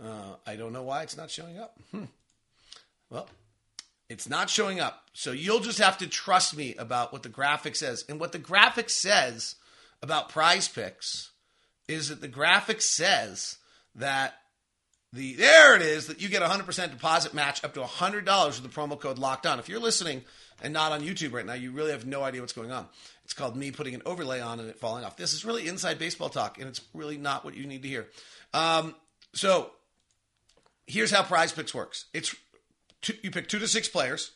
Uh, 0.02 0.36
I 0.46 0.56
don't 0.56 0.74
know 0.74 0.84
why 0.84 1.04
it's 1.04 1.16
not 1.16 1.30
showing 1.30 1.60
up. 1.60 1.78
Hmm. 1.92 2.06
Well, 3.10 3.30
it's 4.10 4.30
not 4.30 4.50
showing 4.50 4.80
up. 4.80 5.10
So 5.14 5.32
you'll 5.32 5.62
just 5.62 5.80
have 5.80 5.98
to 6.00 6.08
trust 6.08 6.56
me 6.56 6.76
about 6.76 7.12
what 7.12 7.24
the 7.24 7.30
graphic 7.30 7.76
says. 7.76 8.06
And 8.08 8.20
what 8.20 8.32
the 8.32 8.40
graphic 8.40 8.90
says 8.90 9.56
about 10.02 10.30
prize 10.30 10.68
picks 10.68 11.32
is 11.88 12.10
that 12.10 12.22
the 12.22 12.28
graphic 12.28 12.82
says 12.82 13.58
that 13.96 14.36
the 15.14 15.34
there 15.36 15.76
it 15.76 15.82
is 15.82 16.08
that 16.08 16.22
you 16.22 16.28
get 16.28 16.42
a 16.42 16.48
100% 16.48 16.92
deposit 16.92 17.34
match 17.34 17.64
up 17.64 17.74
to 17.74 17.80
$100 17.80 18.48
with 18.48 18.64
the 18.64 18.70
promo 18.70 19.00
code 19.00 19.18
locked 19.18 19.46
on. 19.46 19.60
If 19.60 19.70
you're 19.70 19.80
listening 19.80 20.24
and 20.62 20.74
not 20.74 20.92
on 20.92 21.02
YouTube 21.02 21.32
right 21.32 21.46
now, 21.46 21.54
you 21.54 21.72
really 21.72 21.92
have 21.92 22.06
no 22.06 22.24
idea 22.24 22.42
what's 22.42 22.54
going 22.54 22.72
on. 22.72 22.88
It's 23.24 23.34
called 23.34 23.56
me 23.56 23.72
putting 23.72 23.96
an 23.96 24.02
overlay 24.06 24.42
on 24.42 24.60
and 24.60 24.70
it 24.70 24.78
falling 24.78 25.04
off. 25.04 25.18
This 25.18 25.34
is 25.34 25.46
really 25.46 25.68
inside 25.68 25.98
baseball 25.98 26.30
talk, 26.30 26.60
and 26.60 26.68
it's 26.68 26.82
really 26.94 27.18
not 27.18 27.44
what 27.44 27.56
you 27.56 27.66
need 27.66 27.82
to 27.82 27.88
hear. 27.88 28.08
Um, 28.54 28.94
so 29.34 29.72
here's 30.86 31.12
how 31.12 31.24
prize 31.24 31.52
picks 31.52 31.74
works 31.74 32.06
it's 32.14 32.36
two, 33.06 33.14
you 33.22 33.32
pick 33.32 33.48
two 33.48 33.60
to 33.60 33.68
six 33.68 33.88
players. 33.88 34.32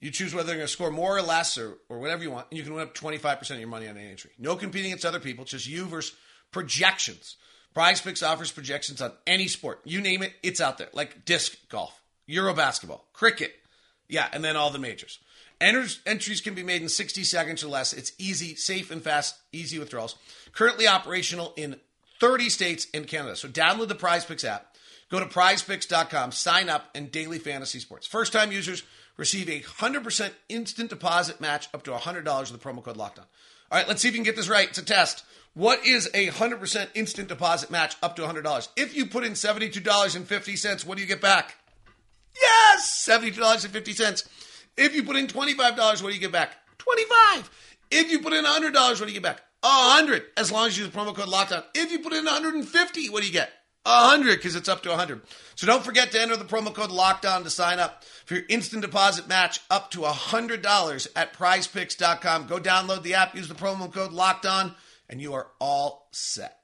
You 0.00 0.10
choose 0.10 0.34
whether 0.34 0.46
they're 0.46 0.56
going 0.56 0.66
to 0.66 0.72
score 0.72 0.90
more 0.90 1.16
or 1.16 1.22
less 1.22 1.58
or, 1.58 1.78
or 1.88 1.98
whatever 1.98 2.22
you 2.22 2.30
want, 2.30 2.46
and 2.50 2.58
you 2.58 2.64
can 2.64 2.74
win 2.74 2.82
up 2.82 2.94
25% 2.94 3.50
of 3.50 3.58
your 3.58 3.68
money 3.68 3.88
on 3.88 3.96
any 3.96 4.10
entry. 4.10 4.30
No 4.38 4.54
competing 4.56 4.90
against 4.90 5.06
other 5.06 5.20
people, 5.20 5.44
just 5.44 5.66
you 5.66 5.86
versus 5.86 6.16
projections. 6.50 7.36
Prize 7.72 8.00
Picks 8.00 8.22
offers 8.22 8.52
projections 8.52 9.02
on 9.02 9.12
any 9.26 9.48
sport. 9.48 9.80
You 9.84 10.00
name 10.00 10.22
it, 10.22 10.32
it's 10.42 10.60
out 10.60 10.78
there. 10.78 10.88
Like 10.92 11.24
disc 11.24 11.56
golf, 11.68 12.00
Euro 12.26 12.54
basketball, 12.54 13.08
cricket. 13.12 13.54
Yeah, 14.08 14.28
and 14.32 14.44
then 14.44 14.56
all 14.56 14.70
the 14.70 14.78
majors. 14.78 15.18
Enters, 15.60 16.00
entries 16.04 16.40
can 16.40 16.54
be 16.54 16.62
made 16.62 16.82
in 16.82 16.88
60 16.88 17.24
seconds 17.24 17.64
or 17.64 17.68
less. 17.68 17.92
It's 17.92 18.12
easy, 18.18 18.54
safe, 18.54 18.90
and 18.90 19.02
fast, 19.02 19.36
easy 19.52 19.78
withdrawals. 19.78 20.16
Currently 20.52 20.86
operational 20.86 21.54
in 21.56 21.76
30 22.20 22.50
states 22.50 22.86
and 22.92 23.06
Canada. 23.06 23.36
So 23.36 23.48
download 23.48 23.88
the 23.88 23.94
Prize 23.94 24.24
Picks 24.24 24.44
app 24.44 24.73
Go 25.14 25.20
to 25.20 25.26
prizepicks.com, 25.26 26.32
sign 26.32 26.68
up, 26.68 26.90
and 26.92 27.08
daily 27.08 27.38
fantasy 27.38 27.78
sports. 27.78 28.04
First 28.04 28.32
time 28.32 28.50
users 28.50 28.82
receive 29.16 29.48
a 29.48 29.60
100% 29.60 30.32
instant 30.48 30.90
deposit 30.90 31.40
match 31.40 31.68
up 31.72 31.84
to 31.84 31.92
$100 31.92 32.50
with 32.50 32.60
the 32.60 32.68
promo 32.68 32.82
code 32.82 32.96
lockdown. 32.96 33.26
All 33.70 33.78
right, 33.78 33.86
let's 33.86 34.02
see 34.02 34.08
if 34.08 34.14
you 34.14 34.18
can 34.18 34.24
get 34.24 34.34
this 34.34 34.48
right. 34.48 34.68
It's 34.68 34.78
a 34.78 34.84
test. 34.84 35.24
What 35.52 35.86
is 35.86 36.10
a 36.14 36.30
100% 36.30 36.88
instant 36.96 37.28
deposit 37.28 37.70
match 37.70 37.94
up 38.02 38.16
to 38.16 38.22
$100? 38.22 38.68
If 38.76 38.96
you 38.96 39.06
put 39.06 39.22
in 39.22 39.34
$72.50, 39.34 40.84
what 40.84 40.96
do 40.96 41.02
you 41.02 41.06
get 41.06 41.20
back? 41.20 41.58
Yes, 42.34 43.06
$72.50. 43.08 44.26
If 44.76 44.96
you 44.96 45.04
put 45.04 45.14
in 45.14 45.28
$25, 45.28 46.02
what 46.02 46.08
do 46.08 46.12
you 46.12 46.20
get 46.20 46.32
back? 46.32 46.56
25. 46.78 47.50
If 47.92 48.10
you 48.10 48.18
put 48.18 48.32
in 48.32 48.44
$100, 48.44 48.74
what 48.74 48.98
do 48.98 49.06
you 49.06 49.12
get 49.12 49.22
back? 49.22 49.42
100 49.60 50.24
as 50.36 50.50
long 50.50 50.66
as 50.66 50.76
you 50.76 50.82
use 50.82 50.92
the 50.92 50.98
promo 50.98 51.14
code 51.14 51.28
lockdown. 51.28 51.62
If 51.72 51.92
you 51.92 52.00
put 52.00 52.14
in 52.14 52.24
150, 52.24 53.10
what 53.10 53.20
do 53.20 53.28
you 53.28 53.32
get? 53.32 53.52
100 53.84 54.36
because 54.36 54.56
it's 54.56 54.68
up 54.68 54.82
to 54.82 54.88
100. 54.90 55.22
So 55.54 55.66
don't 55.66 55.84
forget 55.84 56.10
to 56.12 56.20
enter 56.20 56.36
the 56.36 56.44
promo 56.44 56.72
code 56.72 56.90
LOCKDOWN 56.90 57.44
to 57.44 57.50
sign 57.50 57.78
up 57.78 58.02
for 58.24 58.34
your 58.34 58.44
instant 58.48 58.82
deposit 58.82 59.28
match 59.28 59.60
up 59.70 59.90
to 59.92 60.00
$100 60.00 61.08
at 61.14 61.34
prizepicks.com. 61.34 62.46
Go 62.46 62.58
download 62.58 63.02
the 63.02 63.14
app, 63.14 63.34
use 63.34 63.48
the 63.48 63.54
promo 63.54 63.92
code 63.92 64.12
LOCKDOWN, 64.12 64.74
and 65.08 65.20
you 65.20 65.34
are 65.34 65.48
all 65.60 66.08
set. 66.12 66.58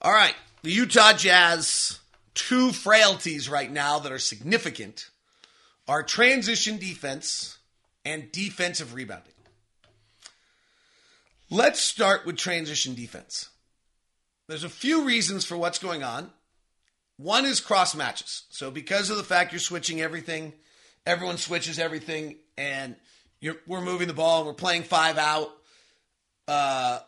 All 0.00 0.12
right, 0.12 0.36
the 0.62 0.70
Utah 0.70 1.12
Jazz, 1.12 1.98
two 2.34 2.70
frailties 2.70 3.48
right 3.50 3.70
now 3.70 3.98
that 3.98 4.12
are 4.12 4.18
significant 4.18 5.10
are 5.88 6.04
transition 6.04 6.78
defense 6.78 7.58
and 8.04 8.30
defensive 8.30 8.94
rebounding. 8.94 9.32
Let's 11.50 11.80
start 11.80 12.26
with 12.26 12.36
transition 12.36 12.94
defense. 12.94 13.48
There's 14.48 14.64
a 14.64 14.68
few 14.68 15.04
reasons 15.04 15.44
for 15.44 15.56
what's 15.56 15.78
going 15.78 16.02
on. 16.02 16.30
One 17.18 17.44
is 17.44 17.60
cross 17.60 17.94
matches. 17.94 18.44
So 18.50 18.70
because 18.70 19.10
of 19.10 19.16
the 19.16 19.24
fact 19.24 19.52
you're 19.52 19.60
switching 19.60 20.00
everything, 20.00 20.54
everyone 21.04 21.36
switches 21.36 21.78
everything, 21.78 22.36
and 22.56 22.96
we're 23.66 23.80
moving 23.80 24.08
the 24.08 24.14
ball 24.14 24.38
and 24.38 24.46
we're 24.46 24.54
playing 24.54 24.84
five 24.84 25.18
out. 25.18 25.50
Uh, 26.46 27.00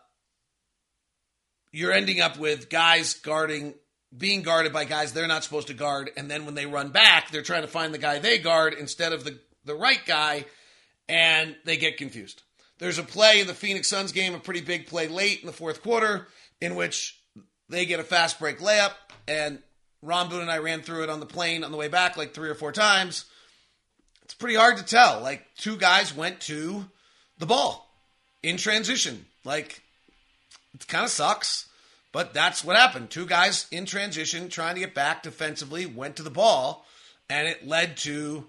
you're 1.72 1.92
ending 1.92 2.20
up 2.20 2.38
with 2.38 2.68
guys 2.68 3.14
guarding, 3.14 3.74
being 4.16 4.42
guarded 4.42 4.72
by 4.72 4.84
guys 4.84 5.12
they're 5.12 5.26
not 5.26 5.44
supposed 5.44 5.68
to 5.68 5.74
guard, 5.74 6.10
and 6.16 6.30
then 6.30 6.44
when 6.44 6.54
they 6.54 6.66
run 6.66 6.90
back, 6.90 7.30
they're 7.30 7.42
trying 7.42 7.62
to 7.62 7.68
find 7.68 7.94
the 7.94 7.98
guy 7.98 8.18
they 8.18 8.38
guard 8.38 8.74
instead 8.74 9.12
of 9.12 9.24
the 9.24 9.38
the 9.64 9.74
right 9.74 10.00
guy, 10.06 10.44
and 11.08 11.54
they 11.64 11.76
get 11.76 11.96
confused. 11.96 12.42
There's 12.78 12.98
a 12.98 13.02
play 13.02 13.40
in 13.40 13.46
the 13.46 13.54
Phoenix 13.54 13.88
Suns 13.88 14.10
game, 14.10 14.34
a 14.34 14.40
pretty 14.40 14.62
big 14.62 14.86
play 14.86 15.06
late 15.06 15.40
in 15.40 15.46
the 15.46 15.52
fourth 15.52 15.82
quarter, 15.82 16.26
in 16.60 16.74
which 16.74 17.19
they 17.70 17.86
get 17.86 18.00
a 18.00 18.04
fast 18.04 18.38
break 18.38 18.58
layup, 18.58 18.92
and 19.26 19.60
Ron 20.02 20.28
Boone 20.28 20.42
and 20.42 20.50
I 20.50 20.58
ran 20.58 20.82
through 20.82 21.04
it 21.04 21.10
on 21.10 21.20
the 21.20 21.26
plane 21.26 21.64
on 21.64 21.70
the 21.70 21.78
way 21.78 21.88
back 21.88 22.16
like 22.16 22.34
three 22.34 22.48
or 22.48 22.54
four 22.54 22.72
times. 22.72 23.24
It's 24.24 24.34
pretty 24.34 24.56
hard 24.56 24.76
to 24.76 24.84
tell. 24.84 25.20
Like 25.20 25.46
two 25.56 25.76
guys 25.76 26.14
went 26.14 26.40
to 26.42 26.84
the 27.38 27.46
ball. 27.46 27.90
in 28.42 28.56
transition. 28.56 29.26
Like, 29.44 29.82
it 30.74 30.86
kind 30.86 31.04
of 31.04 31.10
sucks, 31.10 31.68
but 32.12 32.34
that's 32.34 32.64
what 32.64 32.76
happened. 32.76 33.10
Two 33.10 33.26
guys 33.26 33.66
in 33.70 33.86
transition 33.86 34.48
trying 34.48 34.74
to 34.74 34.80
get 34.80 34.94
back 34.94 35.22
defensively 35.22 35.86
went 35.86 36.16
to 36.16 36.22
the 36.22 36.30
ball, 36.30 36.86
and 37.28 37.48
it 37.48 37.66
led 37.66 37.96
to, 37.98 38.46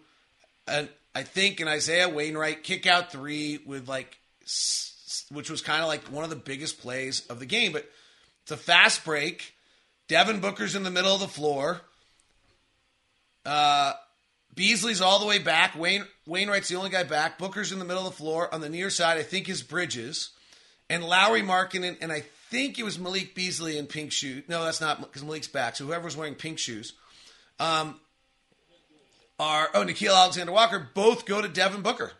an, 0.67 0.89
I 1.15 1.23
think, 1.23 1.60
an 1.60 1.67
Isaiah 1.67 2.10
Wainright 2.10 2.63
kick 2.63 2.86
out 2.88 3.12
three 3.12 3.60
with 3.65 3.88
like, 3.88 4.17
which 5.29 5.49
was 5.49 5.62
kind 5.62 5.81
of 5.81 5.88
like 5.88 6.03
one 6.05 6.23
of 6.23 6.29
the 6.29 6.36
biggest 6.36 6.81
plays 6.81 7.25
of 7.27 7.39
the 7.39 7.45
game. 7.45 7.71
But 7.71 7.89
it's 8.51 8.59
a 8.59 8.63
fast 8.63 9.05
break. 9.05 9.53
Devin 10.09 10.41
Booker's 10.41 10.75
in 10.75 10.83
the 10.83 10.91
middle 10.91 11.13
of 11.13 11.21
the 11.21 11.27
floor. 11.27 11.79
Uh, 13.45 13.93
Beasley's 14.53 14.99
all 14.99 15.19
the 15.19 15.25
way 15.25 15.39
back. 15.39 15.77
Wayne 15.77 16.03
Wainright's 16.27 16.67
the 16.67 16.75
only 16.75 16.89
guy 16.89 17.03
back. 17.03 17.39
Booker's 17.39 17.71
in 17.71 17.79
the 17.79 17.85
middle 17.85 18.05
of 18.05 18.11
the 18.11 18.17
floor. 18.17 18.53
On 18.53 18.59
the 18.59 18.67
near 18.67 18.89
side, 18.89 19.17
I 19.17 19.23
think 19.23 19.47
is 19.47 19.63
Bridges. 19.63 20.31
And 20.89 21.01
Lauri 21.01 21.41
Markkanen, 21.41 21.97
and 22.01 22.11
I 22.11 22.25
think 22.49 22.77
it 22.77 22.83
was 22.83 22.99
Malik 22.99 23.33
Beasley 23.33 23.77
in 23.77 23.87
pink 23.87 24.11
shoes. 24.11 24.43
No, 24.49 24.65
that's 24.65 24.81
not 24.81 24.99
because 24.99 25.23
Malik's 25.23 25.47
back. 25.47 25.77
So 25.77 25.85
whoever's 25.85 26.17
wearing 26.17 26.35
pink 26.35 26.59
shoes 26.59 26.91
um, 27.57 27.95
are, 29.39 29.69
oh, 29.73 29.85
Nickeil 29.85 30.13
Alexander 30.13 30.51
Walker, 30.51 30.89
both 30.93 31.25
go 31.25 31.41
to 31.41 31.47
Devin 31.47 31.83
Booker, 31.83 32.11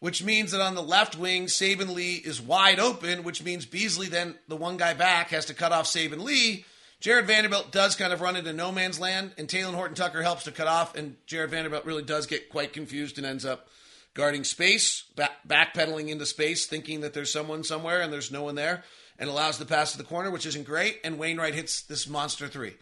which 0.00 0.22
means 0.22 0.52
that 0.52 0.60
on 0.60 0.74
the 0.74 0.82
left 0.82 1.16
wing, 1.16 1.46
Saben 1.46 1.94
Lee 1.94 2.14
is 2.14 2.40
wide 2.40 2.78
open, 2.78 3.24
which 3.24 3.42
means 3.42 3.66
Beasley, 3.66 4.08
then 4.08 4.36
the 4.48 4.56
one 4.56 4.76
guy 4.76 4.94
back, 4.94 5.30
has 5.30 5.46
to 5.46 5.54
cut 5.54 5.72
off 5.72 5.86
Saben 5.86 6.22
Lee 6.22 6.64
Jared 7.04 7.26
Vanderbilt 7.26 7.70
does 7.70 7.96
kind 7.96 8.14
of 8.14 8.22
run 8.22 8.34
into 8.34 8.54
no 8.54 8.72
man's 8.72 8.98
land, 8.98 9.32
and 9.36 9.46
Talen 9.46 9.74
Horton 9.74 9.94
Tucker 9.94 10.22
helps 10.22 10.44
to 10.44 10.52
cut 10.52 10.66
off, 10.66 10.96
and 10.96 11.16
Jared 11.26 11.50
Vanderbilt 11.50 11.84
really 11.84 12.02
does 12.02 12.26
get 12.26 12.48
quite 12.48 12.72
confused 12.72 13.18
and 13.18 13.26
ends 13.26 13.44
up 13.44 13.68
guarding 14.14 14.42
space, 14.42 15.02
back, 15.14 15.32
backpedaling 15.46 16.08
into 16.08 16.24
space, 16.24 16.64
thinking 16.64 17.02
that 17.02 17.12
there's 17.12 17.30
someone 17.30 17.62
somewhere 17.62 18.00
and 18.00 18.10
there's 18.10 18.32
no 18.32 18.42
one 18.42 18.54
there, 18.54 18.84
and 19.18 19.28
allows 19.28 19.58
the 19.58 19.66
pass 19.66 19.92
to 19.92 19.98
the 19.98 20.04
corner, 20.04 20.30
which 20.30 20.46
isn't 20.46 20.64
great. 20.64 20.98
And 21.04 21.18
Wainright 21.18 21.52
hits 21.52 21.82
this 21.82 22.08
monster 22.08 22.48
three. 22.48 22.72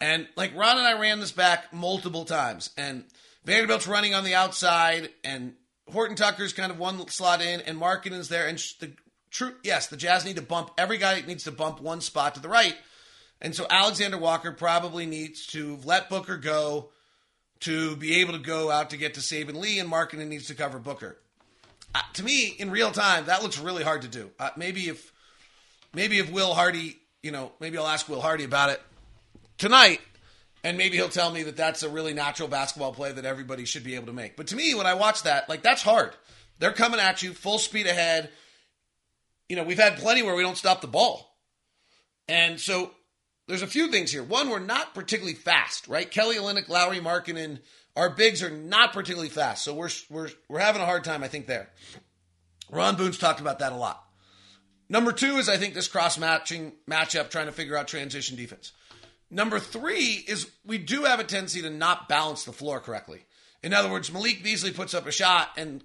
And 0.00 0.26
like 0.36 0.56
Ron 0.56 0.78
and 0.78 0.86
I 0.86 0.98
ran 0.98 1.20
this 1.20 1.32
back 1.32 1.70
multiple 1.70 2.24
times, 2.24 2.70
and 2.78 3.04
Vanderbilt's 3.44 3.86
running 3.86 4.14
on 4.14 4.24
the 4.24 4.36
outside, 4.36 5.10
and 5.22 5.54
Horton 5.92 6.16
Tucker's 6.16 6.52
kind 6.52 6.72
of 6.72 6.78
one 6.78 7.06
slot 7.08 7.40
in, 7.40 7.60
and 7.60 7.80
Markkanen's 7.80 8.28
there. 8.28 8.46
And 8.46 8.58
the 8.80 8.92
true, 9.30 9.54
yes, 9.62 9.86
the 9.86 9.96
Jazz 9.96 10.24
need 10.24 10.36
to 10.36 10.42
bump. 10.42 10.70
Every 10.78 10.98
guy 10.98 11.20
needs 11.26 11.44
to 11.44 11.52
bump 11.52 11.80
one 11.80 12.00
spot 12.00 12.34
to 12.34 12.40
the 12.40 12.48
right 12.48 12.76
and 13.40 13.54
so 13.54 13.66
Alexander 13.68 14.18
Walker 14.18 14.52
probably 14.52 15.06
needs 15.06 15.46
to 15.48 15.78
let 15.84 16.08
Booker 16.08 16.36
go 16.36 16.90
to 17.60 17.96
be 17.96 18.20
able 18.20 18.32
to 18.32 18.38
go 18.38 18.70
out 18.70 18.90
to 18.90 18.96
get 18.96 19.14
to 19.14 19.20
Saben 19.20 19.56
Lee, 19.56 19.78
and 19.78 19.90
Markkanen 19.90 20.28
needs 20.28 20.46
to 20.46 20.54
cover 20.54 20.78
Booker. 20.78 21.18
Uh, 21.94 22.00
to 22.14 22.22
me, 22.22 22.54
in 22.58 22.70
real 22.70 22.90
time, 22.90 23.26
that 23.26 23.42
looks 23.42 23.58
really 23.58 23.82
hard 23.82 24.02
to 24.02 24.08
do. 24.08 24.30
Uh, 24.38 24.50
maybe 24.56 24.88
if 24.88 25.12
maybe 25.94 26.18
if 26.18 26.30
Will 26.30 26.54
Hardy, 26.54 26.98
you 27.22 27.30
know, 27.30 27.52
maybe 27.60 27.78
I'll 27.78 27.86
ask 27.86 28.08
Will 28.08 28.20
Hardy 28.20 28.44
about 28.44 28.70
it 28.70 28.82
tonight, 29.58 30.00
and 30.66 30.76
maybe 30.76 30.96
he'll 30.96 31.08
tell 31.08 31.30
me 31.30 31.44
that 31.44 31.56
that's 31.56 31.84
a 31.84 31.88
really 31.88 32.12
natural 32.12 32.48
basketball 32.48 32.92
play 32.92 33.12
that 33.12 33.24
everybody 33.24 33.64
should 33.64 33.84
be 33.84 33.94
able 33.94 34.06
to 34.06 34.12
make. 34.12 34.36
But 34.36 34.48
to 34.48 34.56
me, 34.56 34.74
when 34.74 34.84
I 34.84 34.94
watch 34.94 35.22
that, 35.22 35.48
like 35.48 35.62
that's 35.62 35.80
hard. 35.80 36.10
They're 36.58 36.72
coming 36.72 36.98
at 36.98 37.22
you 37.22 37.34
full 37.34 37.60
speed 37.60 37.86
ahead. 37.86 38.30
You 39.48 39.54
know, 39.54 39.62
we've 39.62 39.78
had 39.78 39.96
plenty 39.96 40.24
where 40.24 40.34
we 40.34 40.42
don't 40.42 40.56
stop 40.56 40.80
the 40.80 40.88
ball. 40.88 41.38
And 42.26 42.58
so 42.58 42.90
there's 43.46 43.62
a 43.62 43.68
few 43.68 43.92
things 43.92 44.10
here. 44.10 44.24
One, 44.24 44.50
we're 44.50 44.58
not 44.58 44.92
particularly 44.92 45.36
fast, 45.36 45.86
right? 45.86 46.10
Kelly 46.10 46.34
Olynyk, 46.34 46.68
Lauri 46.68 46.98
Markkanen, 46.98 47.60
our 47.94 48.10
bigs 48.10 48.42
are 48.42 48.50
not 48.50 48.92
particularly 48.92 49.28
fast, 49.28 49.62
so 49.62 49.72
we're 49.72 49.90
we're 50.10 50.30
we're 50.48 50.58
having 50.58 50.82
a 50.82 50.86
hard 50.86 51.04
time, 51.04 51.22
I 51.22 51.28
think. 51.28 51.46
There, 51.46 51.70
Ron 52.72 52.96
Boone's 52.96 53.18
talked 53.18 53.40
about 53.40 53.60
that 53.60 53.72
a 53.72 53.76
lot. 53.76 54.02
Number 54.88 55.12
two 55.12 55.36
is 55.36 55.48
I 55.48 55.58
think 55.58 55.74
this 55.74 55.86
cross 55.86 56.18
matching 56.18 56.72
matchup, 56.90 57.30
trying 57.30 57.46
to 57.46 57.52
figure 57.52 57.76
out 57.76 57.86
transition 57.86 58.36
defense. 58.36 58.72
Number 59.30 59.58
three 59.58 60.24
is 60.26 60.50
we 60.64 60.78
do 60.78 61.04
have 61.04 61.20
a 61.20 61.24
tendency 61.24 61.62
to 61.62 61.70
not 61.70 62.08
balance 62.08 62.44
the 62.44 62.52
floor 62.52 62.80
correctly. 62.80 63.24
In 63.62 63.72
other 63.72 63.90
words, 63.90 64.12
Malik 64.12 64.42
Beasley 64.42 64.70
puts 64.70 64.94
up 64.94 65.06
a 65.06 65.12
shot 65.12 65.50
and 65.56 65.82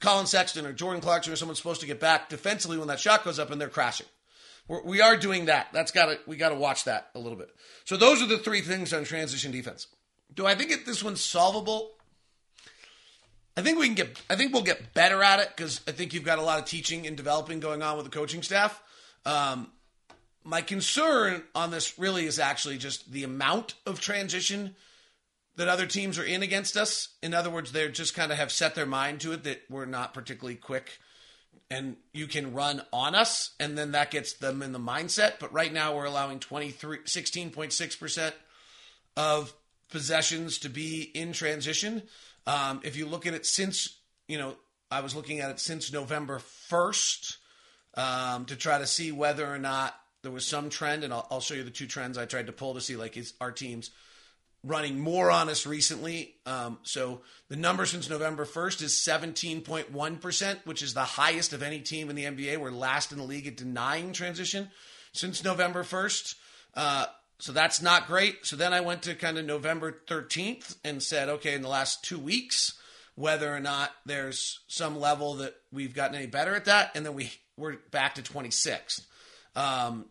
Collin 0.00 0.26
Sexton 0.26 0.66
or 0.66 0.72
Jordan 0.72 1.00
Clarkson 1.00 1.32
or 1.32 1.36
someone's 1.36 1.58
supposed 1.58 1.80
to 1.80 1.86
get 1.86 1.98
back 1.98 2.28
defensively 2.28 2.78
when 2.78 2.88
that 2.88 3.00
shot 3.00 3.24
goes 3.24 3.38
up 3.38 3.50
and 3.50 3.60
they're 3.60 3.68
crashing. 3.68 4.06
We're, 4.68 4.82
we 4.82 5.00
are 5.00 5.16
doing 5.16 5.46
that. 5.46 5.68
That's 5.72 5.90
got 5.90 6.06
to 6.06 6.18
we 6.26 6.36
got 6.36 6.50
to 6.50 6.56
watch 6.56 6.84
that 6.84 7.10
a 7.14 7.18
little 7.18 7.38
bit. 7.38 7.50
So 7.84 7.96
those 7.96 8.22
are 8.22 8.26
the 8.26 8.38
three 8.38 8.60
things 8.60 8.92
on 8.92 9.04
transition 9.04 9.50
defense. 9.50 9.88
Do 10.34 10.46
I 10.46 10.54
think 10.54 10.70
it, 10.70 10.86
this 10.86 11.02
one's 11.02 11.20
solvable? 11.20 11.92
I 13.56 13.62
think 13.62 13.78
we 13.78 13.86
can 13.86 13.94
get. 13.94 14.20
I 14.28 14.36
think 14.36 14.52
we'll 14.52 14.62
get 14.62 14.92
better 14.92 15.22
at 15.22 15.40
it 15.40 15.48
because 15.56 15.80
I 15.88 15.92
think 15.92 16.12
you've 16.12 16.24
got 16.24 16.38
a 16.38 16.42
lot 16.42 16.58
of 16.58 16.66
teaching 16.66 17.06
and 17.06 17.16
developing 17.16 17.58
going 17.60 17.82
on 17.82 17.96
with 17.96 18.04
the 18.04 18.10
coaching 18.10 18.42
staff. 18.42 18.82
Um, 19.24 19.68
my 20.46 20.62
concern 20.62 21.42
on 21.54 21.70
this 21.70 21.98
really 21.98 22.24
is 22.24 22.38
actually 22.38 22.78
just 22.78 23.10
the 23.10 23.24
amount 23.24 23.74
of 23.84 24.00
transition 24.00 24.76
that 25.56 25.68
other 25.68 25.86
teams 25.86 26.18
are 26.18 26.24
in 26.24 26.42
against 26.42 26.76
us. 26.76 27.08
In 27.22 27.34
other 27.34 27.50
words, 27.50 27.72
they're 27.72 27.88
just 27.88 28.14
kind 28.14 28.30
of 28.30 28.38
have 28.38 28.52
set 28.52 28.74
their 28.74 28.86
mind 28.86 29.20
to 29.22 29.32
it 29.32 29.44
that 29.44 29.62
we're 29.68 29.86
not 29.86 30.14
particularly 30.14 30.56
quick 30.56 30.98
and 31.68 31.96
you 32.12 32.28
can 32.28 32.54
run 32.54 32.80
on 32.92 33.16
us, 33.16 33.50
and 33.58 33.76
then 33.76 33.92
that 33.92 34.12
gets 34.12 34.34
them 34.34 34.62
in 34.62 34.70
the 34.70 34.78
mindset. 34.78 35.40
But 35.40 35.52
right 35.52 35.72
now, 35.72 35.96
we're 35.96 36.04
allowing 36.04 36.38
23, 36.38 36.98
16.6% 36.98 38.32
of 39.16 39.52
possessions 39.90 40.58
to 40.58 40.68
be 40.68 41.02
in 41.02 41.32
transition. 41.32 42.02
Um, 42.46 42.80
if 42.84 42.96
you 42.96 43.06
look 43.06 43.26
at 43.26 43.34
it 43.34 43.46
since, 43.46 43.98
you 44.28 44.38
know, 44.38 44.54
I 44.92 45.00
was 45.00 45.16
looking 45.16 45.40
at 45.40 45.50
it 45.50 45.58
since 45.58 45.92
November 45.92 46.38
1st 46.70 47.36
um, 47.94 48.44
to 48.44 48.54
try 48.54 48.78
to 48.78 48.86
see 48.86 49.10
whether 49.10 49.44
or 49.52 49.58
not 49.58 49.98
there 50.26 50.34
was 50.34 50.44
some 50.44 50.68
trend, 50.68 51.04
and 51.04 51.12
I'll, 51.12 51.26
I'll, 51.30 51.40
show 51.40 51.54
you 51.54 51.62
the 51.62 51.70
two 51.70 51.86
trends 51.86 52.18
I 52.18 52.26
tried 52.26 52.46
to 52.46 52.52
pull 52.52 52.74
to 52.74 52.80
see, 52.80 52.96
like, 52.96 53.16
is 53.16 53.32
our 53.40 53.52
teams– 53.52 53.90
running 54.66 54.98
more 54.98 55.30
on 55.30 55.48
us 55.48 55.66
recently. 55.66 56.34
Um, 56.44 56.78
so 56.82 57.22
the 57.48 57.56
number 57.56 57.86
since 57.86 58.10
November 58.10 58.44
1st 58.44 58.82
is 58.82 58.92
17.1%, 58.92 60.58
which 60.64 60.82
is 60.82 60.94
the 60.94 61.00
highest 61.00 61.52
of 61.52 61.62
any 61.62 61.80
team 61.80 62.10
in 62.10 62.16
the 62.16 62.24
NBA. 62.24 62.58
We're 62.58 62.70
last 62.70 63.12
in 63.12 63.18
the 63.18 63.24
league 63.24 63.46
at 63.46 63.56
denying 63.56 64.12
transition 64.12 64.70
since 65.12 65.44
November 65.44 65.84
1st. 65.84 66.34
Uh, 66.74 67.06
so 67.38 67.52
that's 67.52 67.80
not 67.80 68.06
great. 68.06 68.44
So 68.44 68.56
then 68.56 68.72
I 68.72 68.80
went 68.80 69.02
to 69.02 69.14
kind 69.14 69.38
of 69.38 69.44
November 69.44 70.00
13th 70.08 70.76
and 70.84 71.02
said, 71.02 71.28
okay, 71.28 71.54
in 71.54 71.62
the 71.62 71.68
last 71.68 72.02
two 72.02 72.18
weeks, 72.18 72.78
whether 73.14 73.54
or 73.54 73.60
not 73.60 73.92
there's 74.04 74.60
some 74.68 74.98
level 74.98 75.34
that 75.34 75.54
we've 75.70 75.94
gotten 75.94 76.16
any 76.16 76.26
better 76.26 76.54
at 76.54 76.64
that. 76.64 76.90
And 76.94 77.06
then 77.06 77.14
we, 77.14 77.30
we're 77.56 77.76
back 77.90 78.16
to 78.16 78.22
26th. 78.22 79.02
Um, 79.54 80.06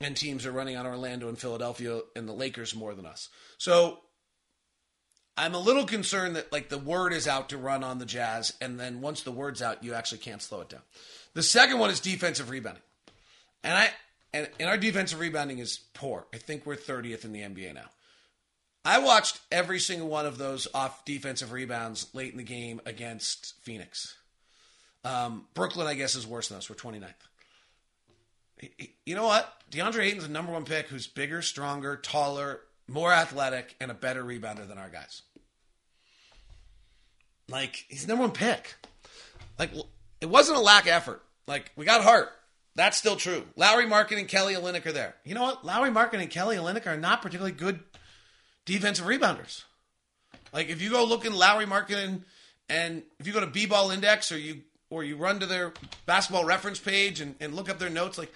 and 0.00 0.16
teams 0.16 0.46
are 0.46 0.52
running 0.52 0.76
on 0.76 0.86
Orlando 0.86 1.28
and 1.28 1.38
Philadelphia 1.38 2.00
and 2.14 2.28
the 2.28 2.32
Lakers 2.32 2.74
more 2.74 2.94
than 2.94 3.06
us. 3.06 3.28
So 3.58 3.98
I'm 5.36 5.54
a 5.54 5.58
little 5.58 5.84
concerned 5.84 6.36
that 6.36 6.52
like 6.52 6.68
the 6.68 6.78
word 6.78 7.12
is 7.12 7.28
out 7.28 7.50
to 7.50 7.58
run 7.58 7.84
on 7.84 7.98
the 7.98 8.06
Jazz, 8.06 8.52
and 8.60 8.78
then 8.78 9.00
once 9.00 9.22
the 9.22 9.32
word's 9.32 9.62
out, 9.62 9.84
you 9.84 9.94
actually 9.94 10.18
can't 10.18 10.42
slow 10.42 10.60
it 10.62 10.68
down. 10.68 10.82
The 11.34 11.42
second 11.42 11.78
one 11.78 11.90
is 11.90 12.00
defensive 12.00 12.50
rebounding, 12.50 12.82
and 13.62 13.76
I 13.78 13.90
and, 14.32 14.48
and 14.58 14.68
our 14.68 14.76
defensive 14.76 15.20
rebounding 15.20 15.58
is 15.58 15.78
poor. 15.94 16.26
I 16.34 16.38
think 16.38 16.66
we're 16.66 16.76
30th 16.76 17.24
in 17.24 17.32
the 17.32 17.40
NBA 17.40 17.74
now. 17.74 17.90
I 18.84 18.98
watched 18.98 19.40
every 19.50 19.78
single 19.78 20.08
one 20.08 20.26
of 20.26 20.38
those 20.38 20.68
off 20.74 21.04
defensive 21.04 21.52
rebounds 21.52 22.08
late 22.14 22.32
in 22.32 22.38
the 22.38 22.44
game 22.44 22.80
against 22.84 23.54
Phoenix. 23.62 24.16
Um, 25.04 25.46
Brooklyn, 25.54 25.86
I 25.86 25.94
guess, 25.94 26.14
is 26.14 26.26
worse 26.26 26.48
than 26.48 26.58
us. 26.58 26.68
We're 26.68 26.76
29th. 26.76 27.27
You 29.04 29.14
know 29.14 29.24
what? 29.24 29.52
DeAndre 29.70 30.04
Ayton's 30.04 30.26
the 30.26 30.32
number 30.32 30.52
one 30.52 30.64
pick 30.64 30.88
who's 30.88 31.06
bigger, 31.06 31.42
stronger, 31.42 31.96
taller, 31.96 32.60
more 32.88 33.12
athletic, 33.12 33.76
and 33.80 33.90
a 33.90 33.94
better 33.94 34.24
rebounder 34.24 34.66
than 34.66 34.78
our 34.78 34.88
guys. 34.88 35.22
Like, 37.48 37.84
he's 37.88 38.06
number 38.06 38.22
one 38.22 38.32
pick. 38.32 38.74
Like, 39.58 39.70
it 40.20 40.26
wasn't 40.26 40.58
a 40.58 40.62
lack 40.62 40.84
of 40.84 40.90
effort. 40.90 41.22
Like, 41.46 41.72
we 41.76 41.84
got 41.84 42.02
heart. 42.02 42.30
That's 42.74 42.96
still 42.96 43.16
true. 43.16 43.44
Lauri 43.56 43.86
Markkanen 43.86 44.20
and 44.20 44.28
Kelly 44.28 44.54
Olynyk 44.54 44.86
are 44.86 44.92
there. 44.92 45.16
You 45.24 45.34
know 45.34 45.42
what? 45.42 45.64
Lauri 45.64 45.90
Markkanen 45.90 46.22
and 46.22 46.30
Kelly 46.30 46.56
Olynyk 46.56 46.86
are 46.86 46.96
not 46.96 47.22
particularly 47.22 47.52
good 47.52 47.80
defensive 48.66 49.06
rebounders. 49.06 49.64
Like, 50.52 50.68
if 50.68 50.80
you 50.80 50.90
go 50.90 51.04
look 51.04 51.24
in 51.24 51.34
Lauri 51.34 51.66
Markkanen 51.66 52.22
and 52.68 53.02
if 53.18 53.26
you 53.26 53.32
go 53.32 53.40
to 53.40 53.46
B-Ball 53.46 53.90
Index 53.90 54.30
or 54.30 54.38
you 54.38 54.62
or 54.90 55.04
you 55.04 55.16
run 55.16 55.40
to 55.40 55.46
their 55.46 55.72
basketball 56.06 56.44
reference 56.44 56.78
page 56.78 57.20
and, 57.20 57.34
and 57.40 57.54
look 57.54 57.68
up 57.68 57.78
their 57.78 57.90
notes, 57.90 58.16
like 58.16 58.32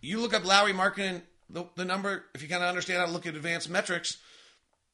you 0.00 0.20
look 0.20 0.34
up 0.34 0.44
Lauri 0.44 0.72
Markkanen, 0.72 1.22
the, 1.50 1.64
the 1.76 1.84
number, 1.84 2.24
if 2.34 2.42
you 2.42 2.48
kind 2.48 2.62
of 2.62 2.68
understand 2.68 3.00
how 3.00 3.06
to 3.06 3.12
look 3.12 3.26
at 3.26 3.34
advanced 3.34 3.70
metrics, 3.70 4.18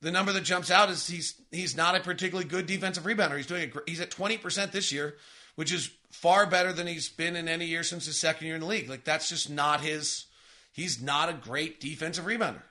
the 0.00 0.10
number 0.10 0.32
that 0.32 0.44
jumps 0.44 0.70
out 0.70 0.90
is 0.90 1.06
he's 1.06 1.40
he's 1.50 1.76
not 1.76 1.96
a 1.96 2.00
particularly 2.00 2.48
good 2.48 2.66
defensive 2.66 3.04
rebounder. 3.04 3.36
He's 3.36 3.46
doing 3.46 3.72
a, 3.74 3.90
he's 3.90 4.00
at 4.00 4.10
20% 4.10 4.70
this 4.70 4.92
year, 4.92 5.16
which 5.56 5.72
is 5.72 5.90
far 6.10 6.46
better 6.46 6.72
than 6.72 6.86
he's 6.86 7.08
been 7.08 7.36
in 7.36 7.48
any 7.48 7.66
year 7.66 7.82
since 7.82 8.06
his 8.06 8.18
second 8.18 8.46
year 8.46 8.54
in 8.54 8.60
the 8.60 8.66
league. 8.66 8.88
Like 8.88 9.04
that's 9.04 9.28
just 9.28 9.50
not 9.50 9.80
his 9.80 10.26
he's 10.72 11.00
not 11.00 11.30
a 11.30 11.32
great 11.32 11.80
defensive 11.80 12.26
rebounder. 12.26 12.62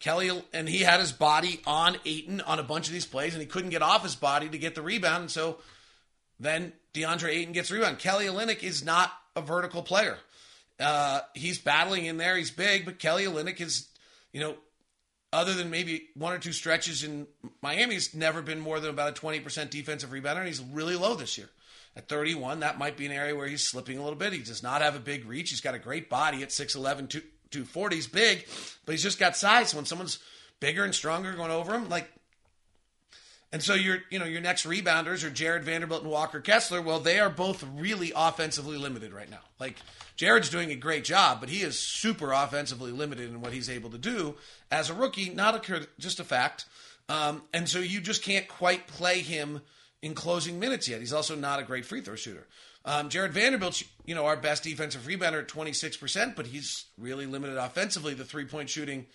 Kelly 0.00 0.30
and 0.52 0.68
he 0.68 0.80
had 0.80 0.98
his 0.98 1.12
body 1.12 1.60
on 1.64 1.96
Ayton 2.04 2.40
on 2.40 2.58
a 2.58 2.64
bunch 2.64 2.88
of 2.88 2.92
these 2.92 3.06
plays 3.06 3.34
and 3.34 3.40
he 3.40 3.46
couldn't 3.46 3.70
get 3.70 3.82
off 3.82 4.02
his 4.02 4.16
body 4.16 4.48
to 4.48 4.58
get 4.58 4.74
the 4.74 4.82
rebound. 4.82 5.22
And 5.22 5.30
so 5.30 5.58
then 6.40 6.72
DeAndre 6.92 7.28
Ayton 7.28 7.52
gets 7.52 7.70
rebound. 7.70 8.00
Kelly 8.00 8.26
Olynyk 8.26 8.64
is 8.64 8.84
not 8.84 9.12
a 9.36 9.40
vertical 9.40 9.82
player. 9.82 10.18
Uh, 10.82 11.20
he's 11.34 11.58
battling 11.58 12.06
in 12.06 12.16
there. 12.16 12.36
He's 12.36 12.50
big, 12.50 12.84
but 12.84 12.98
Kelly 12.98 13.24
Olynyk 13.24 13.60
is, 13.60 13.88
you 14.32 14.40
know, 14.40 14.56
other 15.32 15.54
than 15.54 15.70
maybe 15.70 16.08
one 16.14 16.32
or 16.32 16.38
two 16.38 16.52
stretches 16.52 17.04
in 17.04 17.26
Miami, 17.62 17.94
he's 17.94 18.14
never 18.14 18.42
been 18.42 18.60
more 18.60 18.80
than 18.80 18.90
about 18.90 19.18
a 19.18 19.20
20% 19.20 19.70
defensive 19.70 20.10
rebounder, 20.10 20.38
and 20.38 20.46
he's 20.46 20.60
really 20.60 20.96
low 20.96 21.14
this 21.14 21.38
year. 21.38 21.48
At 21.96 22.08
31, 22.08 22.60
that 22.60 22.78
might 22.78 22.96
be 22.96 23.06
an 23.06 23.12
area 23.12 23.36
where 23.36 23.46
he's 23.46 23.66
slipping 23.66 23.98
a 23.98 24.02
little 24.02 24.18
bit. 24.18 24.32
He 24.32 24.40
does 24.40 24.62
not 24.62 24.82
have 24.82 24.96
a 24.96 25.00
big 25.00 25.26
reach. 25.26 25.50
He's 25.50 25.60
got 25.60 25.74
a 25.74 25.78
great 25.78 26.08
body 26.08 26.42
at 26.42 26.48
6'11, 26.48 27.10
240. 27.10 27.96
He's 27.96 28.06
big, 28.06 28.46
but 28.84 28.92
he's 28.92 29.02
just 29.02 29.18
got 29.18 29.36
size. 29.36 29.74
When 29.74 29.84
someone's 29.84 30.18
bigger 30.58 30.84
and 30.84 30.94
stronger 30.94 31.32
going 31.34 31.50
over 31.50 31.74
him, 31.74 31.88
like 31.88 32.10
and 33.52 33.62
so 33.62 33.74
your, 33.74 33.98
you 34.10 34.18
know, 34.18 34.24
your 34.24 34.40
next 34.40 34.66
rebounders 34.66 35.24
are 35.24 35.30
Jarred 35.30 35.62
Vanderbilt 35.62 36.02
and 36.02 36.10
Walker 36.10 36.40
Kessler. 36.40 36.80
Well, 36.80 37.00
they 37.00 37.20
are 37.20 37.28
both 37.28 37.62
really 37.74 38.10
offensively 38.16 38.78
limited 38.78 39.12
right 39.12 39.30
now. 39.30 39.40
Like 39.60 39.76
Jared's 40.16 40.48
doing 40.48 40.70
a 40.70 40.74
great 40.74 41.04
job, 41.04 41.38
but 41.40 41.50
he 41.50 41.60
is 41.60 41.78
super 41.78 42.32
offensively 42.32 42.92
limited 42.92 43.28
in 43.28 43.42
what 43.42 43.52
he's 43.52 43.68
able 43.68 43.90
to 43.90 43.98
do 43.98 44.36
as 44.70 44.88
a 44.88 44.94
rookie. 44.94 45.28
Not 45.28 45.68
a 45.68 45.86
just 45.98 46.18
a 46.18 46.24
fact. 46.24 46.64
Um, 47.10 47.42
and 47.52 47.68
so 47.68 47.78
you 47.78 48.00
just 48.00 48.22
can't 48.22 48.48
quite 48.48 48.86
play 48.86 49.18
him 49.18 49.60
in 50.00 50.14
closing 50.14 50.58
minutes 50.58 50.88
yet. 50.88 51.00
He's 51.00 51.12
also 51.12 51.36
not 51.36 51.60
a 51.60 51.62
great 51.62 51.84
free 51.84 52.00
throw 52.00 52.16
shooter. 52.16 52.46
Um, 52.84 53.10
Jarred 53.10 53.32
Vanderbilt, 53.32 53.82
you 54.06 54.14
know, 54.14 54.26
our 54.26 54.36
best 54.36 54.64
defensive 54.64 55.02
rebounder 55.02 55.40
at 55.40 55.48
26%, 55.48 56.34
but 56.34 56.46
he's 56.46 56.86
really 56.98 57.26
limited 57.26 57.56
offensively. 57.56 58.14
The 58.14 58.24
three 58.24 58.46
point 58.46 58.70
shooting 58.70 59.06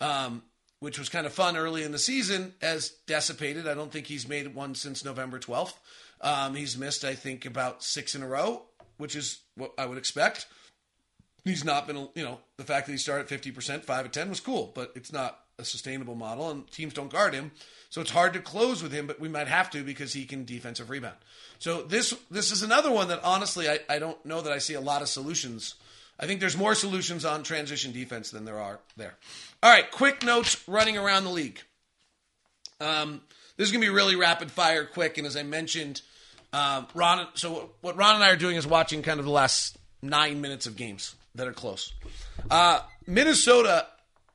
um, 0.00 0.42
which 0.86 1.00
was 1.00 1.08
kind 1.08 1.26
of 1.26 1.32
fun 1.32 1.56
early 1.56 1.82
in 1.82 1.90
the 1.90 1.98
season, 1.98 2.54
as 2.62 2.90
dissipated. 3.08 3.66
I 3.66 3.74
don't 3.74 3.90
think 3.90 4.06
he's 4.06 4.28
made 4.28 4.54
one 4.54 4.76
since 4.76 5.04
November 5.04 5.40
12th. 5.40 5.74
Um, 6.20 6.54
he's 6.54 6.78
missed, 6.78 7.04
I 7.04 7.16
think, 7.16 7.44
about 7.44 7.82
six 7.82 8.14
in 8.14 8.22
a 8.22 8.28
row, 8.28 8.62
which 8.96 9.16
is 9.16 9.40
what 9.56 9.72
I 9.76 9.84
would 9.84 9.98
expect. 9.98 10.46
He's 11.44 11.64
not 11.64 11.88
been, 11.88 12.08
you 12.14 12.22
know, 12.22 12.38
the 12.56 12.62
fact 12.62 12.86
that 12.86 12.92
he 12.92 12.98
started 12.98 13.26
50%, 13.26 13.82
5 13.82 14.04
of 14.04 14.12
10 14.12 14.28
was 14.28 14.38
cool, 14.38 14.70
but 14.76 14.92
it's 14.94 15.12
not 15.12 15.40
a 15.58 15.64
sustainable 15.64 16.14
model, 16.14 16.52
and 16.52 16.70
teams 16.70 16.94
don't 16.94 17.10
guard 17.10 17.34
him. 17.34 17.50
So 17.90 18.00
it's 18.00 18.12
hard 18.12 18.32
to 18.34 18.38
close 18.38 18.80
with 18.80 18.92
him, 18.92 19.08
but 19.08 19.18
we 19.18 19.28
might 19.28 19.48
have 19.48 19.70
to 19.70 19.82
because 19.82 20.12
he 20.12 20.24
can 20.24 20.44
defensive 20.44 20.88
rebound. 20.88 21.16
So 21.58 21.82
this 21.82 22.14
this 22.30 22.52
is 22.52 22.62
another 22.62 22.92
one 22.92 23.08
that 23.08 23.24
honestly 23.24 23.68
I, 23.68 23.80
I 23.88 23.98
don't 23.98 24.24
know 24.24 24.40
that 24.40 24.52
I 24.52 24.58
see 24.58 24.74
a 24.74 24.80
lot 24.80 25.02
of 25.02 25.08
solutions 25.08 25.74
I 26.18 26.26
think 26.26 26.40
there's 26.40 26.56
more 26.56 26.74
solutions 26.74 27.24
on 27.24 27.42
transition 27.42 27.92
defense 27.92 28.30
than 28.30 28.44
there 28.44 28.58
are 28.58 28.80
there. 28.96 29.16
All 29.66 29.72
right, 29.72 29.90
quick 29.90 30.22
notes 30.22 30.62
running 30.68 30.96
around 30.96 31.24
the 31.24 31.30
league. 31.30 31.60
Um, 32.80 33.20
this 33.56 33.66
is 33.66 33.72
going 33.72 33.82
to 33.82 33.88
be 33.88 33.92
really 33.92 34.14
rapid 34.14 34.48
fire, 34.48 34.84
quick. 34.84 35.18
And 35.18 35.26
as 35.26 35.36
I 35.36 35.42
mentioned, 35.42 36.02
um, 36.52 36.86
Ron. 36.94 37.26
So 37.34 37.70
what 37.80 37.96
Ron 37.96 38.14
and 38.14 38.22
I 38.22 38.30
are 38.30 38.36
doing 38.36 38.54
is 38.54 38.64
watching 38.64 39.02
kind 39.02 39.18
of 39.18 39.26
the 39.26 39.32
last 39.32 39.76
nine 40.00 40.40
minutes 40.40 40.66
of 40.66 40.76
games 40.76 41.16
that 41.34 41.48
are 41.48 41.52
close. 41.52 41.92
Uh, 42.48 42.78
Minnesota. 43.08 43.88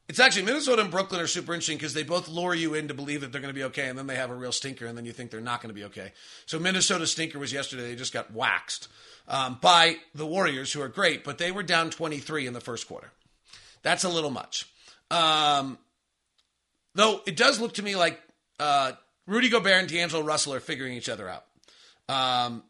It's 0.10 0.20
actually 0.20 0.44
Minnesota 0.44 0.82
and 0.82 0.92
Brooklyn 0.92 1.22
are 1.22 1.28
super 1.28 1.54
interesting 1.54 1.78
because 1.78 1.94
they 1.94 2.04
both 2.04 2.28
lure 2.28 2.54
you 2.54 2.74
in 2.74 2.90
to 2.90 2.94
believe 2.94 3.22
that 3.22 3.32
they're 3.32 3.40
going 3.40 3.54
to 3.54 3.58
be 3.58 3.64
okay, 3.64 3.88
and 3.88 3.98
then 3.98 4.08
they 4.08 4.18
have 4.18 4.32
a 4.32 4.36
real 4.36 4.52
stinker, 4.52 4.86
and 4.86 4.98
then 4.98 5.06
you 5.06 5.14
think 5.14 5.32
they're 5.32 5.40
not 5.40 5.62
going 5.62 5.70
to 5.70 5.80
be 5.80 5.86
okay. 5.86 6.12
So 6.46 6.60
Minnesota's 6.60 7.14
stinker 7.14 7.40
was 7.40 7.54
yesterday; 7.54 7.84
they 7.84 7.96
just 7.96 8.12
got 8.12 8.34
waxed 8.34 8.90
um, 9.30 9.60
by 9.62 9.96
the 10.14 10.26
Warriors, 10.26 10.74
who 10.74 10.82
are 10.82 10.90
great, 10.90 11.24
but 11.24 11.38
they 11.38 11.54
were 11.54 11.64
down 11.64 11.90
23 11.90 12.48
in 12.48 12.52
the 12.52 12.60
first 12.60 12.86
quarter. 12.86 13.12
That's 13.82 14.04
a 14.04 14.10
little 14.10 14.30
much. 14.30 14.68
Um, 15.12 15.78
though 16.96 17.22
it 17.28 17.36
does 17.36 17.60
look 17.60 17.74
to 17.76 17.84
me 17.84 17.96
like 17.96 18.20
uh, 18.60 18.94
Rudy 19.28 19.50
Gobert 19.50 19.74
and 19.82 19.88
D'Angelo 19.88 20.24
Russell 20.24 20.54
are 20.54 20.60
figuring 20.60 20.94
each 20.94 21.10
other 21.10 21.30
out. 21.30 21.46
Um, 22.10 22.64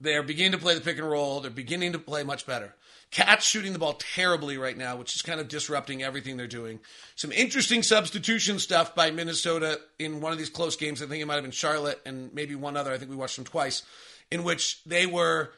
they're 0.00 0.22
beginning 0.22 0.52
to 0.52 0.58
play 0.58 0.74
the 0.74 0.80
pick 0.80 0.98
and 0.98 1.08
roll. 1.08 1.40
They're 1.40 1.50
beginning 1.50 1.92
to 1.92 1.98
play 1.98 2.22
much 2.22 2.46
better. 2.46 2.74
KAT's 3.10 3.44
shooting 3.44 3.72
the 3.72 3.78
ball 3.78 3.94
terribly 3.94 4.56
right 4.56 4.76
now, 4.76 4.96
which 4.96 5.16
is 5.16 5.22
kind 5.22 5.40
of 5.40 5.48
disrupting 5.48 6.02
everything 6.02 6.36
they're 6.36 6.46
doing. 6.46 6.78
Some 7.16 7.32
interesting 7.32 7.82
substitution 7.82 8.60
stuff 8.60 8.94
by 8.94 9.10
Minnesota 9.10 9.80
in 9.98 10.20
one 10.20 10.32
of 10.32 10.38
these 10.38 10.48
close 10.48 10.76
games. 10.76 11.02
I 11.02 11.06
think 11.06 11.20
it 11.20 11.26
might 11.26 11.34
have 11.34 11.42
been 11.42 11.50
Charlotte 11.50 12.00
and 12.06 12.32
maybe 12.32 12.54
one 12.54 12.76
other. 12.76 12.92
I 12.92 12.98
think 12.98 13.10
we 13.10 13.16
watched 13.16 13.36
them 13.36 13.44
twice, 13.44 13.82
in 14.30 14.44
which 14.44 14.80
they 14.84 15.06
were 15.06 15.50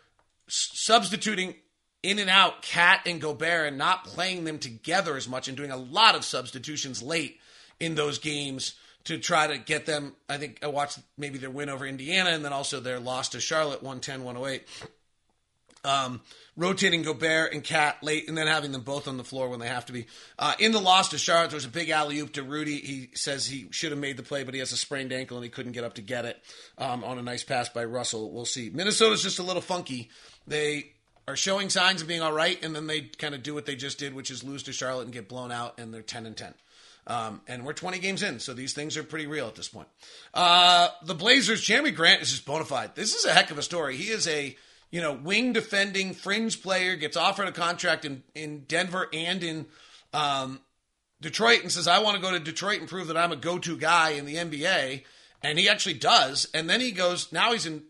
substituting 0.48 1.54
in 2.02 2.18
and 2.18 2.30
out 2.30 2.62
KAT 2.62 3.00
and 3.06 3.20
Gobert 3.20 3.68
and 3.68 3.78
not 3.78 4.04
playing 4.04 4.44
them 4.44 4.58
together 4.58 5.16
as 5.16 5.28
much 5.28 5.48
and 5.48 5.56
doing 5.56 5.70
a 5.70 5.76
lot 5.76 6.14
of 6.14 6.24
substitutions 6.24 7.02
late 7.02 7.38
in 7.78 7.94
those 7.94 8.18
games 8.18 8.74
to 9.04 9.18
try 9.18 9.46
to 9.46 9.58
get 9.58 9.86
them. 9.86 10.14
I 10.28 10.38
think 10.38 10.58
I 10.62 10.66
watched 10.68 10.98
maybe 11.16 11.38
their 11.38 11.50
win 11.50 11.68
over 11.68 11.86
Indiana 11.86 12.30
and 12.30 12.44
then 12.44 12.52
also 12.52 12.80
their 12.80 13.00
loss 13.00 13.30
to 13.30 13.40
Charlotte 13.40 13.82
110 13.82 14.24
108. 14.24 14.66
Um, 15.84 16.20
rotating 16.56 17.02
Gobert 17.02 17.52
and 17.52 17.64
KAT 17.64 18.04
late, 18.04 18.28
and 18.28 18.38
then 18.38 18.46
having 18.46 18.70
them 18.70 18.82
both 18.82 19.08
on 19.08 19.16
the 19.16 19.24
floor 19.24 19.48
when 19.48 19.58
they 19.58 19.66
have 19.66 19.86
to 19.86 19.92
be. 19.92 20.06
Uh, 20.38 20.54
in 20.60 20.70
the 20.70 20.80
loss 20.80 21.08
to 21.08 21.18
Charlotte, 21.18 21.50
there 21.50 21.56
was 21.56 21.64
a 21.64 21.70
big 21.70 21.90
alley 21.90 22.20
oop 22.20 22.34
to 22.34 22.44
Rudy. 22.44 22.78
He 22.78 23.08
says 23.14 23.46
he 23.46 23.66
should 23.72 23.90
have 23.90 23.98
made 23.98 24.16
the 24.16 24.22
play, 24.22 24.44
but 24.44 24.54
he 24.54 24.60
has 24.60 24.70
a 24.70 24.76
sprained 24.76 25.12
ankle 25.12 25.38
and 25.38 25.42
he 25.44 25.50
couldn't 25.50 25.72
get 25.72 25.82
up 25.82 25.94
to 25.94 26.02
get 26.02 26.24
it 26.24 26.40
um, 26.78 27.02
on 27.02 27.18
a 27.18 27.22
nice 27.22 27.42
pass 27.42 27.68
by 27.68 27.84
Russell. 27.84 28.30
We'll 28.30 28.44
see. 28.44 28.70
Minnesota's 28.70 29.24
just 29.24 29.40
a 29.40 29.42
little 29.42 29.62
funky. 29.62 30.08
They 30.46 30.92
are 31.28 31.36
showing 31.36 31.70
signs 31.70 32.02
of 32.02 32.08
being 32.08 32.22
all 32.22 32.32
right, 32.32 32.62
and 32.64 32.74
then 32.74 32.86
they 32.86 33.02
kind 33.02 33.34
of 33.34 33.42
do 33.42 33.54
what 33.54 33.66
they 33.66 33.76
just 33.76 33.98
did, 33.98 34.14
which 34.14 34.30
is 34.30 34.42
lose 34.42 34.62
to 34.64 34.72
Charlotte 34.72 35.04
and 35.04 35.12
get 35.12 35.28
blown 35.28 35.52
out, 35.52 35.78
and 35.78 35.92
they're 35.92 36.02
10 36.02 36.26
and 36.26 36.36
10. 36.36 36.54
Um, 37.06 37.40
and 37.48 37.64
we're 37.64 37.72
20 37.72 37.98
games 37.98 38.22
in, 38.22 38.38
so 38.38 38.54
these 38.54 38.72
things 38.72 38.96
are 38.96 39.02
pretty 39.02 39.26
real 39.26 39.48
at 39.48 39.54
this 39.54 39.68
point. 39.68 39.88
Uh, 40.32 40.88
the 41.04 41.14
Blazers, 41.14 41.62
Jerami 41.62 41.94
Grant 41.94 42.22
is 42.22 42.30
just 42.30 42.46
bona 42.46 42.64
fide. 42.64 42.94
This 42.94 43.14
is 43.14 43.24
a 43.24 43.32
heck 43.32 43.50
of 43.50 43.58
a 43.58 43.62
story. 43.62 43.96
He 43.96 44.10
is 44.10 44.28
a 44.28 44.56
you 44.90 45.00
know 45.00 45.12
wing 45.12 45.52
defending 45.52 46.14
fringe 46.14 46.62
player, 46.62 46.94
gets 46.96 47.16
offered 47.16 47.48
a 47.48 47.52
contract 47.52 48.04
in, 48.04 48.22
in 48.34 48.64
Denver 48.68 49.08
and 49.12 49.42
in 49.42 49.66
um, 50.12 50.60
Detroit, 51.20 51.62
and 51.62 51.72
says, 51.72 51.88
I 51.88 52.00
want 52.00 52.16
to 52.16 52.22
go 52.22 52.30
to 52.30 52.38
Detroit 52.38 52.80
and 52.80 52.88
prove 52.88 53.08
that 53.08 53.16
I'm 53.16 53.32
a 53.32 53.36
go 53.36 53.58
to 53.58 53.76
guy 53.76 54.10
in 54.10 54.24
the 54.24 54.36
NBA. 54.36 55.02
And 55.44 55.58
he 55.58 55.68
actually 55.68 55.94
does. 55.94 56.48
And 56.54 56.70
then 56.70 56.80
he 56.80 56.92
goes, 56.92 57.32
now 57.32 57.52
he's 57.52 57.66
in 57.66 57.82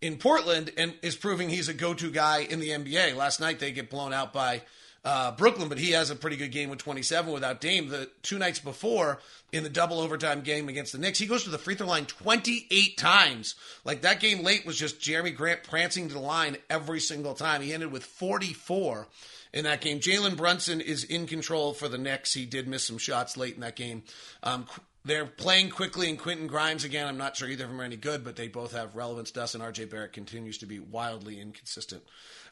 in 0.00 0.16
Portland 0.16 0.72
and 0.76 0.94
is 1.02 1.16
proving 1.16 1.48
he's 1.48 1.68
a 1.68 1.74
go-to 1.74 2.10
guy 2.10 2.40
in 2.40 2.60
the 2.60 2.70
NBA. 2.70 3.16
Last 3.16 3.40
night 3.40 3.58
they 3.58 3.72
get 3.72 3.90
blown 3.90 4.12
out 4.12 4.32
by 4.32 4.62
uh, 5.04 5.32
Brooklyn, 5.32 5.68
but 5.68 5.78
he 5.78 5.92
has 5.92 6.10
a 6.10 6.16
pretty 6.16 6.36
good 6.36 6.52
game 6.52 6.70
with 6.70 6.80
27 6.80 7.32
without 7.32 7.60
Dame. 7.60 7.88
The 7.88 8.10
two 8.22 8.38
nights 8.38 8.58
before 8.58 9.20
in 9.52 9.62
the 9.62 9.70
double 9.70 10.00
overtime 10.00 10.42
game 10.42 10.68
against 10.68 10.92
the 10.92 10.98
Knicks, 10.98 11.18
he 11.18 11.26
goes 11.26 11.44
to 11.44 11.50
the 11.50 11.58
free 11.58 11.74
throw 11.74 11.86
line 11.86 12.06
28 12.06 12.96
times. 12.96 13.54
Like 13.84 14.02
that 14.02 14.20
game 14.20 14.44
late 14.44 14.66
was 14.66 14.76
just 14.76 15.00
Jerami 15.00 15.34
Grant 15.34 15.62
prancing 15.62 16.08
to 16.08 16.14
the 16.14 16.20
line 16.20 16.56
every 16.68 17.00
single 17.00 17.34
time. 17.34 17.62
He 17.62 17.72
ended 17.72 17.92
with 17.92 18.04
44 18.04 19.06
in 19.52 19.64
that 19.64 19.80
game. 19.80 20.00
Jalen 20.00 20.36
Brunson 20.36 20.80
is 20.80 21.04
in 21.04 21.26
control 21.26 21.72
for 21.72 21.88
the 21.88 21.98
Knicks. 21.98 22.34
He 22.34 22.44
did 22.44 22.68
miss 22.68 22.84
some 22.84 22.98
shots 22.98 23.36
late 23.36 23.54
in 23.54 23.60
that 23.60 23.76
game. 23.76 24.02
Um, 24.42 24.66
they're 25.08 25.26
playing 25.26 25.70
quickly 25.70 26.08
and 26.08 26.18
Quentin 26.18 26.46
Grimes 26.46 26.84
again. 26.84 27.06
I'm 27.06 27.18
not 27.18 27.36
sure 27.36 27.48
either 27.48 27.64
of 27.64 27.70
them 27.70 27.80
are 27.80 27.84
any 27.84 27.96
good, 27.96 28.22
but 28.22 28.36
they 28.36 28.48
both 28.48 28.72
have 28.72 28.94
relevance 28.94 29.30
to 29.32 29.42
us, 29.42 29.54
and 29.54 29.62
RJ 29.64 29.90
Barrett 29.90 30.12
continues 30.12 30.58
to 30.58 30.66
be 30.66 30.78
wildly 30.78 31.40
inconsistent. 31.40 32.02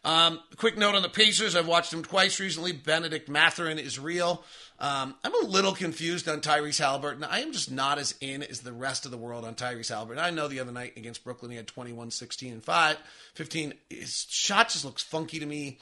Um, 0.04 0.40
quick 0.56 0.78
note 0.78 0.94
on 0.94 1.02
the 1.02 1.08
Pacers. 1.08 1.56
I've 1.56 1.66
watched 1.66 1.90
them 1.90 2.02
twice 2.02 2.38
recently. 2.38 2.72
Bennedict 2.72 3.28
Mathurin 3.28 3.78
is 3.78 3.98
real. 3.98 4.44
Um, 4.78 5.14
I'm 5.24 5.44
a 5.44 5.48
little 5.48 5.72
confused 5.72 6.28
on 6.28 6.40
Tyrese 6.40 6.78
Halliburton. 6.78 7.24
I 7.24 7.40
am 7.40 7.52
just 7.52 7.70
not 7.70 7.98
as 7.98 8.14
in 8.20 8.42
as 8.42 8.60
the 8.60 8.72
rest 8.72 9.04
of 9.04 9.10
the 9.10 9.16
world 9.16 9.44
on 9.44 9.54
Tyrese 9.54 9.88
Halliburton. 9.88 10.22
I 10.22 10.30
know 10.30 10.48
the 10.48 10.60
other 10.60 10.72
night 10.72 10.96
against 10.96 11.24
Brooklyn 11.24 11.50
he 11.50 11.56
had 11.56 11.66
21, 11.66 12.10
16, 12.10 12.52
and 12.52 12.64
5, 12.64 12.96
15. 13.34 13.74
His 13.90 14.26
shot 14.28 14.68
just 14.68 14.84
looks 14.84 15.02
funky 15.02 15.40
to 15.40 15.46
me. 15.46 15.78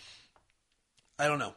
I 1.18 1.28
don't 1.28 1.38
know. 1.38 1.54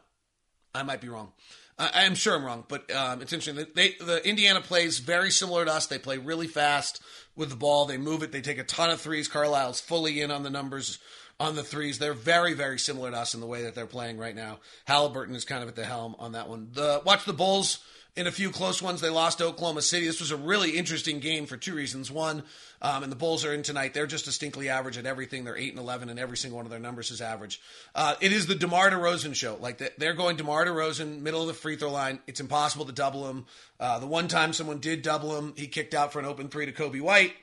I 0.74 0.82
might 0.82 1.00
be 1.00 1.08
wrong. 1.08 1.32
I, 1.78 2.04
am 2.04 2.16
sure 2.16 2.34
I'm 2.34 2.44
wrong, 2.44 2.64
but 2.66 2.90
um, 2.92 3.22
it's 3.22 3.32
interesting. 3.32 3.66
They, 3.74 3.94
the 4.00 4.26
Indiana 4.28 4.60
plays 4.60 4.98
very 4.98 5.30
similar 5.30 5.64
to 5.64 5.72
us. 5.72 5.86
They 5.86 5.98
play 5.98 6.18
really 6.18 6.48
fast 6.48 7.00
with 7.36 7.50
the 7.50 7.56
ball. 7.56 7.86
They 7.86 7.98
move 7.98 8.22
it. 8.22 8.32
They 8.32 8.40
take 8.40 8.58
a 8.58 8.64
ton 8.64 8.90
of 8.90 9.00
threes. 9.00 9.28
Carlisle's 9.28 9.80
fully 9.80 10.20
in 10.20 10.30
on 10.32 10.42
the 10.42 10.50
numbers 10.50 10.98
on 11.40 11.54
the 11.54 11.62
threes. 11.62 11.98
They're 11.98 12.14
very, 12.14 12.54
very 12.54 12.78
similar 12.78 13.10
to 13.10 13.16
us 13.16 13.34
in 13.34 13.40
the 13.40 13.46
way 13.46 13.62
that 13.62 13.74
they're 13.74 13.86
playing 13.86 14.18
right 14.18 14.34
now. 14.34 14.58
Halliburton 14.86 15.34
is 15.34 15.44
kind 15.44 15.62
of 15.62 15.68
at 15.68 15.76
the 15.76 15.84
helm 15.84 16.16
on 16.18 16.32
that 16.32 16.48
one. 16.48 16.68
The 16.72 17.02
watch 17.04 17.24
the 17.24 17.32
Bulls 17.32 17.78
in 18.16 18.26
a 18.26 18.32
few 18.32 18.50
close 18.50 18.82
ones. 18.82 19.00
They 19.00 19.10
lost 19.10 19.38
to 19.38 19.44
Oklahoma 19.44 19.80
City. 19.80 20.06
This 20.06 20.18
was 20.18 20.32
a 20.32 20.36
really 20.36 20.72
interesting 20.72 21.20
game 21.20 21.46
for 21.46 21.56
two 21.56 21.74
reasons. 21.74 22.10
One, 22.10 22.42
um, 22.82 23.04
and 23.04 23.12
the 23.12 23.16
Bulls 23.16 23.44
are 23.44 23.54
in 23.54 23.62
tonight. 23.62 23.94
They're 23.94 24.08
just 24.08 24.24
distinctly 24.24 24.68
average 24.68 24.98
at 24.98 25.06
everything. 25.06 25.44
They're 25.44 25.56
eight 25.56 25.70
and 25.70 25.78
eleven, 25.78 26.08
and 26.08 26.18
every 26.18 26.36
single 26.36 26.56
one 26.56 26.66
of 26.66 26.70
their 26.70 26.80
numbers 26.80 27.12
is 27.12 27.20
average. 27.20 27.60
Uh, 27.94 28.16
it 28.20 28.32
is 28.32 28.48
the 28.48 28.56
DeMar 28.56 28.90
DeRozan 28.90 29.36
show. 29.36 29.56
Like 29.60 29.96
they're 29.96 30.14
going 30.14 30.36
DeMar 30.36 30.66
DeRozan, 30.66 31.20
middle 31.20 31.42
of 31.42 31.46
the 31.46 31.54
free 31.54 31.76
throw 31.76 31.92
line. 31.92 32.18
It's 32.26 32.40
impossible 32.40 32.86
to 32.86 32.92
double 32.92 33.28
him. 33.28 33.46
Uh, 33.78 34.00
the 34.00 34.06
one 34.06 34.26
time 34.26 34.52
someone 34.52 34.80
did 34.80 35.02
double 35.02 35.38
him, 35.38 35.54
he 35.56 35.68
kicked 35.68 35.94
out 35.94 36.12
for 36.12 36.18
an 36.18 36.24
open 36.24 36.48
three 36.48 36.66
to 36.66 36.72
Coby 36.72 37.00
White. 37.00 37.34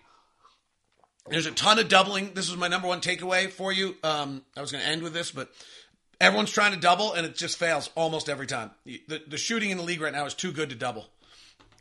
There's 1.27 1.47
a 1.47 1.51
ton 1.51 1.79
of 1.79 1.89
doubling. 1.89 2.33
This 2.33 2.49
was 2.49 2.57
my 2.57 2.67
number 2.67 2.87
one 2.87 3.01
takeaway 3.01 3.49
for 3.49 3.71
you. 3.71 3.95
Um, 4.03 4.43
I 4.55 4.61
was 4.61 4.71
going 4.71 4.83
to 4.83 4.89
end 4.89 5.01
with 5.01 5.13
this, 5.13 5.31
but 5.31 5.49
Everyone's 6.19 6.51
trying 6.51 6.71
to 6.71 6.79
double, 6.79 7.13
and 7.13 7.25
it 7.25 7.35
just 7.35 7.57
fails 7.57 7.89
almost 7.95 8.29
every 8.29 8.47
time. 8.47 8.71
The, 8.85 9.21
the 9.27 9.37
shooting 9.37 9.71
in 9.71 9.77
the 9.77 9.83
league 9.83 10.01
right 10.01 10.13
now 10.13 10.25
is 10.25 10.33
too 10.33 10.51
good 10.51 10.69
to 10.69 10.75
double. 10.75 11.07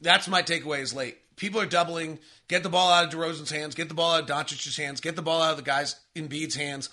That's 0.00 0.26
my 0.26 0.42
takeaway 0.42 0.80
is 0.80 0.92
late. 0.92 1.18
People 1.36 1.60
are 1.60 1.66
doubling. 1.66 2.18
Get 2.48 2.62
the 2.62 2.68
ball 2.68 2.92
out 2.92 3.04
of 3.04 3.10
DeRozan's 3.10 3.50
hands. 3.50 3.74
Get 3.74 3.88
the 3.88 3.94
ball 3.94 4.14
out 4.14 4.22
of 4.22 4.26
Doncic's 4.26 4.76
hands. 4.76 5.00
Get 5.00 5.16
the 5.16 5.22
ball 5.22 5.40
out 5.40 5.52
of 5.52 5.56
the 5.56 5.62
guys 5.62 5.96
in 6.14 6.28
Embiid's 6.28 6.56
hands. 6.56 6.90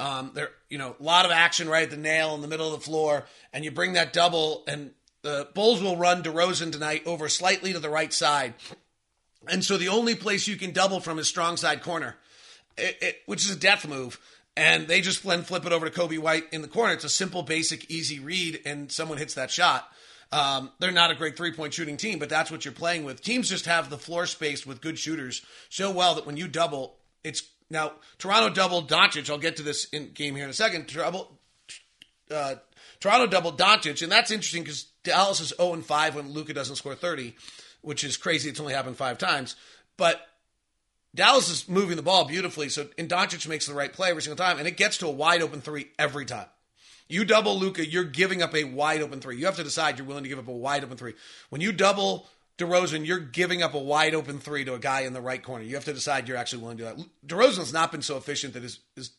Um, 0.00 0.30
there, 0.34 0.50
you 0.70 0.78
know, 0.78 0.96
a 0.98 1.02
lot 1.02 1.24
of 1.24 1.30
action 1.30 1.68
right 1.68 1.82
at 1.82 1.90
the 1.90 1.96
nail 1.96 2.34
in 2.34 2.40
the 2.40 2.48
middle 2.48 2.72
of 2.72 2.78
the 2.78 2.84
floor, 2.84 3.26
and 3.52 3.64
you 3.64 3.70
bring 3.70 3.94
that 3.94 4.12
double, 4.12 4.64
and 4.66 4.92
the 5.22 5.48
Bulls 5.54 5.82
will 5.82 5.96
run 5.96 6.22
DeRozan 6.22 6.72
tonight 6.72 7.02
over 7.04 7.28
slightly 7.28 7.72
to 7.72 7.80
the 7.80 7.90
right 7.90 8.12
side, 8.12 8.54
and 9.48 9.64
so 9.64 9.76
the 9.76 9.88
only 9.88 10.14
place 10.14 10.46
you 10.46 10.56
can 10.56 10.72
double 10.72 11.00
from 11.00 11.18
is 11.18 11.28
strong 11.28 11.56
side 11.56 11.82
corner, 11.82 12.16
it, 12.76 12.98
it, 13.00 13.16
which 13.26 13.44
is 13.44 13.56
a 13.56 13.58
death 13.58 13.86
move. 13.86 14.20
And 14.56 14.88
they 14.88 15.00
just 15.00 15.20
flip 15.20 15.66
it 15.66 15.72
over 15.72 15.88
to 15.88 16.00
Coby 16.00 16.18
White 16.18 16.44
in 16.52 16.62
the 16.62 16.68
corner. 16.68 16.92
It's 16.92 17.04
a 17.04 17.08
simple, 17.08 17.44
basic, 17.44 17.88
easy 17.92 18.18
read, 18.18 18.60
and 18.66 18.90
someone 18.90 19.16
hits 19.16 19.34
that 19.34 19.52
shot. 19.52 19.88
Um, 20.32 20.72
they're 20.78 20.90
not 20.90 21.10
a 21.10 21.14
great 21.14 21.36
three 21.36 21.52
point 21.52 21.72
shooting 21.72 21.96
team, 21.96 22.18
but 22.18 22.28
that's 22.28 22.50
what 22.50 22.64
you're 22.64 22.72
playing 22.74 23.04
with. 23.04 23.22
Teams 23.22 23.48
just 23.48 23.66
have 23.66 23.88
the 23.88 23.98
floor 23.98 24.26
space 24.26 24.66
with 24.66 24.80
good 24.80 24.98
shooters 24.98 25.42
so 25.68 25.90
well 25.90 26.16
that 26.16 26.26
when 26.26 26.36
you 26.36 26.48
double, 26.48 26.96
it's 27.24 27.44
now 27.70 27.92
Toronto 28.18 28.52
doubled 28.52 28.90
Doncic. 28.90 29.30
I'll 29.30 29.38
get 29.38 29.56
to 29.56 29.62
this 29.62 29.84
in 29.86 30.12
game 30.12 30.34
here 30.34 30.44
in 30.44 30.50
a 30.50 30.54
second. 30.54 30.88
Trouble, 30.88 31.38
uh, 32.30 32.56
Toronto 33.00 33.26
doubled 33.26 33.58
Doncic, 33.58 34.02
and 34.02 34.12
that's 34.12 34.30
interesting 34.30 34.62
because 34.62 34.84
Dallas 35.02 35.40
is 35.40 35.54
0 35.56 35.74
and 35.74 35.86
5 35.86 36.16
when 36.16 36.32
Luka 36.32 36.52
doesn't 36.52 36.76
score 36.76 36.94
30, 36.94 37.34
which 37.82 38.04
is 38.04 38.16
crazy. 38.16 38.48
It's 38.48 38.60
only 38.60 38.74
happened 38.74 38.96
five 38.96 39.18
times, 39.18 39.56
but 39.96 40.20
Dallas 41.14 41.48
is 41.48 41.68
moving 41.68 41.96
the 41.96 42.02
ball 42.02 42.24
beautifully. 42.24 42.68
So 42.68 42.88
and 42.98 43.08
Doncic 43.08 43.46
makes 43.48 43.66
the 43.66 43.74
right 43.74 43.92
play 43.92 44.10
every 44.10 44.22
single 44.22 44.36
time, 44.36 44.58
and 44.58 44.68
it 44.68 44.76
gets 44.76 44.98
to 44.98 45.06
a 45.06 45.12
wide 45.12 45.42
open 45.42 45.60
three 45.60 45.88
every 45.98 46.26
time. 46.26 46.46
You 47.08 47.24
double 47.24 47.58
Luka, 47.58 47.86
you're 47.86 48.04
giving 48.04 48.42
up 48.42 48.54
a 48.54 48.64
wide 48.64 49.00
open 49.00 49.20
three. 49.20 49.38
You 49.38 49.46
have 49.46 49.56
to 49.56 49.64
decide 49.64 49.98
you're 49.98 50.06
willing 50.06 50.24
to 50.24 50.28
give 50.28 50.38
up 50.38 50.48
a 50.48 50.52
wide 50.52 50.84
open 50.84 50.98
three. 50.98 51.14
When 51.48 51.62
you 51.62 51.72
double 51.72 52.28
DeRozan, 52.58 53.06
you're 53.06 53.18
giving 53.18 53.62
up 53.62 53.72
a 53.72 53.78
wide 53.78 54.14
open 54.14 54.38
three 54.38 54.64
to 54.64 54.74
a 54.74 54.78
guy 54.78 55.00
in 55.00 55.14
the 55.14 55.20
right 55.20 55.42
corner. 55.42 55.64
You 55.64 55.74
have 55.76 55.86
to 55.86 55.94
decide 55.94 56.28
you're 56.28 56.36
actually 56.36 56.62
willing 56.62 56.76
to 56.78 56.84
do 56.84 56.96
that. 56.96 57.06
DeRozan's 57.26 57.72
not 57.72 57.90
been 57.90 58.02
so 58.02 58.18
efficient 58.18 58.52
that 58.54 58.62
his 58.62 58.80
his, 58.94 59.10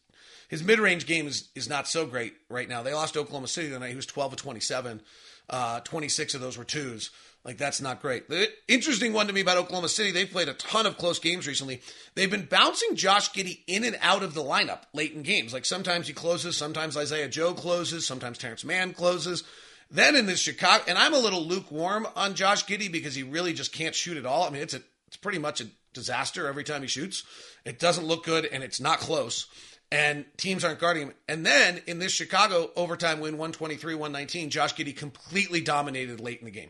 his 0.50 0.64
mid 0.64 0.80
range 0.80 1.08
game 1.08 1.28
is, 1.28 1.50
is 1.56 1.68
not 1.68 1.88
so 1.88 2.06
great 2.06 2.34
right 2.48 2.70
now. 2.70 2.84
They 2.84 2.94
lost 2.94 3.18
Oklahoma 3.18 3.48
City 3.48 3.70
tonight. 3.70 3.90
He 3.90 3.96
was 3.96 4.06
12 4.06 4.34
of 4.34 4.40
27. 4.40 5.02
Uh, 5.50 5.80
26 5.80 6.36
of 6.36 6.42
those 6.42 6.60
were 6.60 6.64
twos. 6.64 7.10
Like 7.46 7.58
that's 7.58 7.82
not 7.82 8.02
great. 8.02 8.30
The 8.30 8.50
interesting 8.68 9.14
one 9.14 9.28
to 9.28 9.34
me 9.34 9.42
about 9.42 9.58
Oklahoma 9.58 9.88
City, 9.88 10.12
they've 10.12 10.30
played 10.30 10.50
a 10.50 10.54
ton 10.54 10.86
of 10.86 10.98
close 10.98 11.20
games 11.20 11.48
recently. 11.48 11.82
They've 12.16 12.30
been 12.30 12.46
bouncing 12.46 12.96
Josh 12.96 13.32
Giddey 13.32 13.60
in 13.66 13.86
and 13.86 13.98
out 14.02 14.24
of 14.24 14.34
the 14.34 14.44
lineup 14.44 14.82
late 14.94 15.14
in 15.14 15.24
games. 15.24 15.54
Like 15.54 15.66
sometimes 15.66 16.08
he 16.08 16.14
closes, 16.14 16.58
sometimes 16.58 16.98
Isaiah 16.98 17.30
Joe 17.30 17.54
closes, 17.54 18.06
sometimes 18.06 18.38
Terrence 18.38 18.66
Mann 18.66 18.94
closes. 18.94 19.44
Then 19.90 20.16
in 20.16 20.26
this 20.26 20.40
Chicago, 20.40 20.84
and 20.88 20.98
I'm 20.98 21.14
a 21.14 21.20
little 21.20 21.44
lukewarm 21.44 22.08
on 22.16 22.36
Josh 22.36 22.66
Giddey 22.66 22.92
because 22.92 23.16
he 23.16 23.24
really 23.24 23.54
just 23.54 23.74
can't 23.74 23.96
shoot 23.96 24.18
at 24.18 24.26
all. 24.26 24.44
I 24.44 24.50
mean, 24.50 24.62
it's 24.62 24.76
a 24.76 24.82
it's 25.08 25.18
pretty 25.18 25.40
much 25.40 25.60
a 25.60 25.68
disaster 25.94 26.46
every 26.48 26.64
time 26.64 26.84
he 26.84 26.88
shoots. 26.88 27.24
It 27.66 27.80
doesn't 27.80 28.06
look 28.06 28.24
good 28.24 28.46
and 28.46 28.64
it's 28.64 28.80
not 28.80 29.00
close. 29.00 29.48
And 29.92 30.26
teams 30.38 30.64
aren't 30.64 30.80
guarding 30.80 31.08
him. 31.08 31.14
And 31.28 31.44
then 31.44 31.82
in 31.88 31.98
this 31.98 32.12
Chicago 32.12 32.70
overtime 32.76 33.20
win, 33.20 33.40
123 33.40 33.96
119, 33.96 34.52
Josh 34.52 34.76
Giddey 34.76 34.96
completely 34.96 35.62
dominated 35.62 36.20
late 36.20 36.38
in 36.40 36.46
the 36.46 36.52
game. 36.52 36.70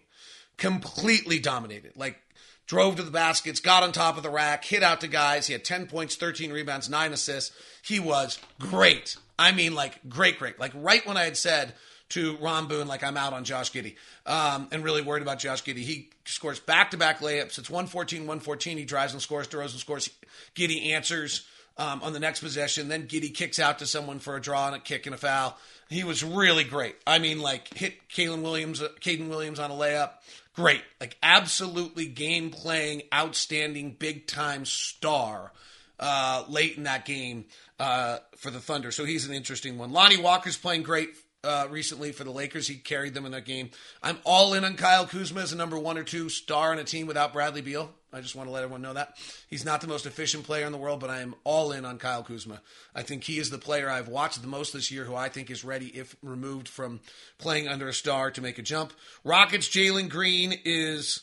Completely 0.60 1.40
dominated. 1.40 1.94
Like 1.96 2.20
drove 2.68 2.98
to 2.98 3.04
the 3.04 3.12
baskets, 3.12 3.60
got 3.60 3.82
on 3.82 3.92
top 3.92 4.16
of 4.16 4.24
the 4.24 4.30
rack, 4.30 4.64
hit 4.64 4.84
out 4.84 5.02
to 5.02 5.08
guys. 5.08 5.48
He 5.48 5.54
had 5.54 5.66
10 5.66 5.88
points, 5.88 6.16
13 6.16 6.54
rebounds, 6.54 6.88
nine 6.88 7.12
assists. 7.12 7.52
He 7.82 8.00
was 8.00 8.38
great. 8.60 9.18
I 9.40 9.54
mean, 9.54 9.74
like, 9.74 10.08
great, 10.08 10.38
great. 10.38 10.60
Like, 10.60 10.74
right 10.76 11.04
when 11.08 11.18
I 11.18 11.24
had 11.24 11.36
said, 11.36 11.74
to 12.10 12.38
Ron 12.38 12.68
Boone 12.68 12.88
like 12.88 13.04
I'm 13.04 13.18
out 13.18 13.34
on 13.34 13.44
Josh 13.44 13.72
Giddey 13.72 13.96
um, 14.26 14.68
and 14.72 14.84
really 14.84 15.02
worried 15.02 15.22
about 15.22 15.40
Josh 15.40 15.64
Giddey. 15.64 15.80
He 15.80 16.10
scores 16.26 16.60
back 16.60 16.92
to 16.92 16.98
back 16.98 17.20
layups. 17.20 17.60
It's 17.60 17.70
114 17.70 18.22
114. 18.22 18.78
He 18.78 18.86
drives 18.86 19.14
and 19.14 19.22
scores. 19.22 19.48
DeRozan 19.48 19.78
scores. 19.78 20.10
Giddey 20.56 20.88
answers 20.88 21.48
um, 21.78 22.02
on 22.02 22.14
the 22.14 22.20
next 22.20 22.42
possession. 22.42 22.90
Then 22.90 23.08
Giddey 23.08 23.34
kicks 23.34 23.60
out 23.60 23.80
to 23.80 23.86
someone 23.86 24.20
for 24.20 24.36
a 24.36 24.42
draw 24.42 24.68
and 24.68 24.76
a 24.76 24.80
kick 24.80 25.06
and 25.06 25.14
a 25.14 25.18
foul. 25.18 25.58
He 25.90 26.04
was 26.04 26.24
really 26.24 26.64
great. 26.64 26.96
I 27.06 27.20
mean, 27.20 27.40
like 27.40 27.76
hit 27.76 28.10
Kalen 28.10 28.42
Williams, 28.42 28.82
Caden 28.82 29.30
Williams 29.30 29.60
on 29.60 29.72
a 29.72 29.76
layup. 29.76 30.12
Great, 30.56 30.82
like 31.00 31.18
absolutely 31.24 32.08
game 32.08 32.50
playing, 32.50 33.04
outstanding, 33.14 33.92
big 33.92 34.28
time 34.28 34.66
star 34.66 35.52
uh, 36.00 36.44
late 36.50 36.78
in 36.78 36.84
that 36.84 37.06
game 37.06 37.46
uh, 37.80 38.18
for 38.38 38.52
the 38.52 38.60
Thunder. 38.60 38.92
So 38.92 39.06
he's 39.06 39.28
an 39.28 39.34
interesting 39.34 39.78
one. 39.78 39.92
Lonnie 39.92 40.22
Walker's 40.22 40.58
playing 40.58 40.84
great 40.84 41.10
uh, 41.44 41.68
recently 41.70 42.12
for 42.12 42.24
the 42.24 42.32
Lakers. 42.32 42.68
He 42.68 42.76
carried 42.76 43.14
them 43.14 43.26
in 43.26 43.32
that 43.32 43.46
game. 43.46 43.70
I'm 44.04 44.18
all 44.24 44.54
in 44.54 44.66
on 44.66 44.76
Kyle 44.76 45.06
Kuzma 45.06 45.42
as 45.42 45.54
a 45.54 45.58
number 45.58 45.78
one 45.78 45.98
or 45.98 46.04
two 46.04 46.30
star 46.30 46.74
in 46.74 46.80
a 46.80 46.84
team 46.84 47.08
without 47.08 47.34
Bradley 47.34 47.62
Beal. 47.62 47.92
I 48.12 48.22
just 48.22 48.36
want 48.36 48.48
to 48.48 48.52
let 48.52 48.64
everyone 48.64 48.82
know 48.82 48.94
that. 48.94 49.18
He's 49.50 49.66
not 49.66 49.82
the 49.82 49.88
most 49.88 50.06
efficient 50.06 50.44
player 50.44 50.66
in 50.66 50.72
the 50.72 50.78
world, 50.78 51.00
but 51.00 51.10
I 51.10 51.22
am 51.22 51.36
all 51.44 51.72
in 51.72 51.86
on 51.86 51.98
Kyle 51.98 52.24
Kuzma. 52.24 52.62
I 52.96 53.04
think 53.04 53.24
he 53.24 53.38
is 53.38 53.50
the 53.50 53.58
player 53.58 53.90
I've 53.90 54.08
watched 54.08 54.42
the 54.42 54.48
most 54.48 54.74
this 54.74 54.92
year 54.92 55.04
who 55.04 55.16
I 55.16 55.30
think 55.30 55.52
is 55.52 55.64
ready, 55.64 55.88
if 55.88 56.16
removed 56.24 56.68
from 56.68 57.00
playing 57.38 57.68
under 57.68 57.88
a 57.88 57.94
star, 57.94 58.32
to 58.32 58.42
make 58.42 58.58
a 58.58 58.64
jump. 58.64 58.94
Rockets, 59.24 59.68
Jalen 59.68 60.10
Green 60.10 60.54
is. 60.66 61.22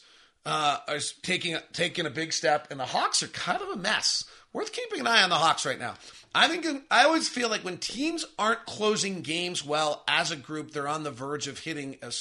Uh, 0.48 0.78
is 0.90 1.12
taking 1.22 1.56
taking 1.72 2.06
a 2.06 2.10
big 2.10 2.32
step, 2.32 2.68
and 2.70 2.78
the 2.78 2.84
Hawks 2.84 3.20
are 3.24 3.26
kind 3.26 3.60
of 3.60 3.68
a 3.70 3.76
mess. 3.76 4.24
Worth 4.52 4.72
keeping 4.72 5.00
an 5.00 5.06
eye 5.08 5.24
on 5.24 5.28
the 5.28 5.34
Hawks 5.34 5.66
right 5.66 5.78
now. 5.78 5.96
I 6.32 6.46
think 6.46 6.84
I 6.90 7.04
always 7.04 7.28
feel 7.28 7.48
like 7.48 7.64
when 7.64 7.78
teams 7.78 8.24
aren't 8.38 8.64
closing 8.64 9.22
games 9.22 9.64
well 9.64 10.04
as 10.06 10.30
a 10.30 10.36
group, 10.36 10.70
they're 10.70 10.86
on 10.86 11.02
the 11.02 11.10
verge 11.10 11.48
of 11.48 11.58
hitting 11.58 11.96
a, 12.00 12.12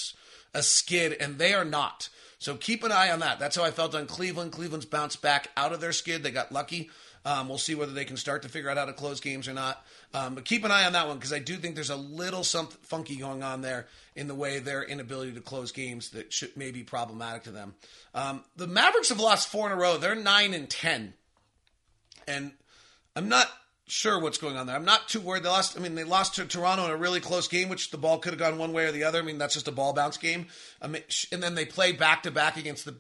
a 0.55 0.63
skid, 0.63 1.13
and 1.13 1.37
they 1.37 1.53
are 1.53 1.63
not. 1.63 2.09
So 2.45 2.55
keep 2.55 2.83
an 2.83 2.91
eye 2.91 3.09
on 3.09 3.21
that. 3.21 3.39
That's 3.39 3.55
how 3.55 3.63
I 3.63 3.71
felt 3.71 3.95
on 3.95 4.05
Cleveland. 4.05 4.51
Cleveland's 4.51 4.85
bounced 4.85 5.19
back 5.19 5.49
out 5.57 5.73
of 5.73 5.81
their 5.81 5.91
skid. 5.91 6.21
They 6.21 6.29
got 6.29 6.51
lucky. 6.51 6.91
Um, 7.25 7.49
we'll 7.49 7.57
see 7.57 7.73
whether 7.73 7.91
they 7.91 8.05
can 8.05 8.17
start 8.17 8.43
to 8.43 8.49
figure 8.49 8.69
out 8.69 8.77
how 8.77 8.85
to 8.85 8.93
close 8.93 9.19
games 9.19 9.47
or 9.47 9.53
not. 9.53 9.83
Um, 10.13 10.35
but 10.35 10.45
keep 10.45 10.63
an 10.63 10.69
eye 10.69 10.85
on 10.85 10.93
that 10.93 11.07
one 11.07 11.17
because 11.17 11.33
I 11.33 11.39
do 11.39 11.55
think 11.55 11.73
there's 11.73 11.89
a 11.89 11.95
little 11.95 12.43
something 12.43 12.77
funky 12.83 13.15
going 13.15 13.41
on 13.41 13.61
there 13.61 13.87
in 14.15 14.27
the 14.27 14.35
way 14.35 14.59
their 14.59 14.83
inability 14.83 15.31
to 15.31 15.41
close 15.41 15.71
games 15.71 16.11
that 16.11 16.31
should 16.31 16.55
may 16.55 16.69
be 16.69 16.83
problematic 16.83 17.45
to 17.45 17.51
them. 17.51 17.73
Um, 18.13 18.43
the 18.55 18.67
Mavericks 18.67 19.09
have 19.09 19.19
lost 19.19 19.47
four 19.47 19.65
in 19.65 19.73
a 19.73 19.75
row. 19.75 19.97
They're 19.97 20.13
nine 20.13 20.53
and 20.53 20.69
ten, 20.69 21.15
and 22.27 22.51
I'm 23.15 23.27
not 23.27 23.47
sure 23.87 24.19
what's 24.19 24.37
going 24.37 24.57
on 24.57 24.67
there. 24.67 24.75
I'm 24.75 24.85
not 24.85 25.07
too 25.07 25.19
worried. 25.19 25.43
They 25.43 25.49
lost. 25.49 25.77
I 25.77 25.81
mean, 25.81 25.95
they 25.95 26.03
lost 26.03 26.35
to 26.35 26.45
Toronto 26.45 26.85
in 26.85 26.91
a 26.91 26.97
really 26.97 27.19
close 27.19 27.47
game, 27.47 27.69
which 27.69 27.91
the 27.91 27.97
ball 27.97 28.17
could 28.17 28.33
have 28.33 28.39
gone 28.39 28.57
one 28.57 28.73
way 28.73 28.85
or 28.85 28.91
the 28.91 29.03
other. 29.03 29.19
I 29.19 29.21
mean, 29.21 29.37
that's 29.37 29.53
just 29.53 29.67
a 29.67 29.71
ball 29.71 29.93
bounce 29.93 30.17
game. 30.17 30.47
I 30.81 30.87
mean, 30.87 31.03
and 31.31 31.41
then 31.41 31.55
they 31.55 31.65
play 31.65 31.91
back 31.91 32.23
to 32.23 32.31
back 32.31 32.57
against 32.57 32.85
the 32.85 32.95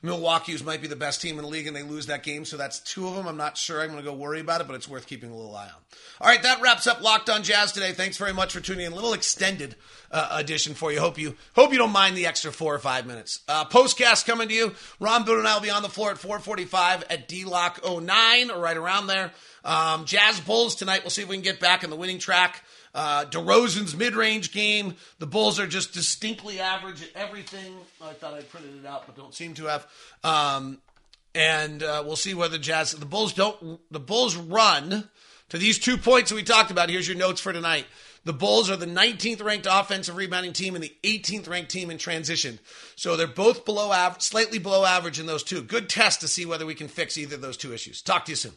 Milwaukee, 0.00 0.56
might 0.64 0.80
be 0.80 0.88
the 0.88 0.96
best 0.96 1.20
team 1.20 1.38
in 1.38 1.42
the 1.42 1.50
league, 1.50 1.66
and 1.66 1.74
they 1.74 1.82
lose 1.82 2.06
that 2.06 2.22
game. 2.22 2.44
So 2.44 2.56
that's 2.56 2.78
two 2.80 3.08
of 3.08 3.16
them. 3.16 3.26
I'm 3.26 3.36
not 3.36 3.56
sure. 3.56 3.80
I'm 3.80 3.90
going 3.90 4.02
to 4.02 4.08
go 4.08 4.14
worry 4.14 4.40
about 4.40 4.60
it, 4.60 4.68
but 4.68 4.74
it's 4.74 4.88
worth 4.88 5.06
keeping 5.06 5.30
a 5.30 5.36
little 5.36 5.54
eye 5.54 5.66
on. 5.66 5.80
All 6.20 6.28
right, 6.28 6.42
that 6.42 6.60
wraps 6.60 6.86
up 6.86 7.02
Locked 7.02 7.28
On 7.30 7.42
Jazz 7.42 7.72
today. 7.72 7.92
Thanks 7.92 8.16
very 8.16 8.32
much 8.32 8.52
for 8.52 8.60
tuning 8.60 8.86
in. 8.86 8.92
A 8.92 8.94
little 8.94 9.12
extended 9.12 9.74
uh, 10.10 10.28
edition 10.32 10.74
for 10.74 10.92
you. 10.92 11.00
Hope 11.00 11.18
you 11.18 11.34
hope 11.54 11.72
you 11.72 11.78
don't 11.78 11.92
mind 11.92 12.16
the 12.16 12.26
extra 12.26 12.52
four 12.52 12.74
or 12.74 12.78
five 12.78 13.06
minutes. 13.06 13.40
Uh, 13.48 13.64
postcast 13.64 14.26
coming 14.26 14.48
to 14.48 14.54
you. 14.54 14.74
Ron 15.00 15.24
Boone 15.24 15.40
and 15.40 15.48
I 15.48 15.54
will 15.54 15.62
be 15.62 15.70
on 15.70 15.82
the 15.82 15.88
floor 15.88 16.12
at 16.12 16.18
4:45 16.18 17.04
at 17.10 17.28
D 17.28 17.44
Lock 17.44 17.80
09 17.84 18.50
or 18.50 18.60
right 18.60 18.76
around 18.76 19.08
there. 19.08 19.32
Um, 19.64 20.04
Jazz 20.04 20.40
Bulls 20.40 20.74
tonight. 20.74 21.02
We'll 21.02 21.10
see 21.10 21.22
if 21.22 21.28
we 21.28 21.36
can 21.36 21.42
get 21.42 21.60
back 21.60 21.84
in 21.84 21.90
the 21.90 21.96
winning 21.96 22.18
track. 22.18 22.64
Uh, 22.94 23.24
DeRozan's 23.26 23.96
mid-range 23.96 24.52
game. 24.52 24.94
The 25.18 25.26
Bulls 25.26 25.60
are 25.60 25.66
just 25.66 25.92
distinctly 25.92 26.60
average 26.60 27.02
at 27.02 27.10
everything. 27.14 27.74
I 28.02 28.12
thought 28.12 28.34
I 28.34 28.40
printed 28.42 28.76
it 28.82 28.86
out, 28.86 29.06
but 29.06 29.16
don't 29.16 29.34
seem 29.34 29.54
to 29.54 29.66
have. 29.66 29.86
Um, 30.24 30.78
and 31.34 31.82
uh, 31.82 32.02
we'll 32.04 32.16
see 32.16 32.34
whether 32.34 32.58
Jazz. 32.58 32.92
The 32.92 33.06
Bulls 33.06 33.32
don't. 33.32 33.80
The 33.92 34.00
Bulls 34.00 34.36
run 34.36 35.08
to 35.50 35.58
these 35.58 35.78
two 35.78 35.96
points 35.96 36.30
that 36.30 36.36
we 36.36 36.42
talked 36.42 36.70
about. 36.70 36.90
Here's 36.90 37.08
your 37.08 37.16
notes 37.16 37.40
for 37.40 37.52
tonight. 37.52 37.86
The 38.24 38.32
Bulls 38.32 38.68
are 38.68 38.76
the 38.76 38.86
19th 38.86 39.42
ranked 39.42 39.66
offensive 39.70 40.16
rebounding 40.16 40.52
team 40.52 40.74
and 40.74 40.84
the 40.84 40.94
18th 41.02 41.48
ranked 41.48 41.70
team 41.70 41.90
in 41.90 41.98
transition. 41.98 42.58
So 42.96 43.16
they're 43.16 43.26
both 43.26 43.64
below 43.64 43.94
slightly 44.18 44.58
below 44.58 44.84
average 44.84 45.20
in 45.20 45.26
those 45.26 45.42
two. 45.42 45.62
Good 45.62 45.88
test 45.88 46.20
to 46.20 46.28
see 46.28 46.44
whether 46.44 46.66
we 46.66 46.74
can 46.74 46.88
fix 46.88 47.16
either 47.16 47.36
of 47.36 47.40
those 47.40 47.56
two 47.56 47.72
issues. 47.72 48.02
Talk 48.02 48.26
to 48.26 48.32
you 48.32 48.36
soon. 48.36 48.52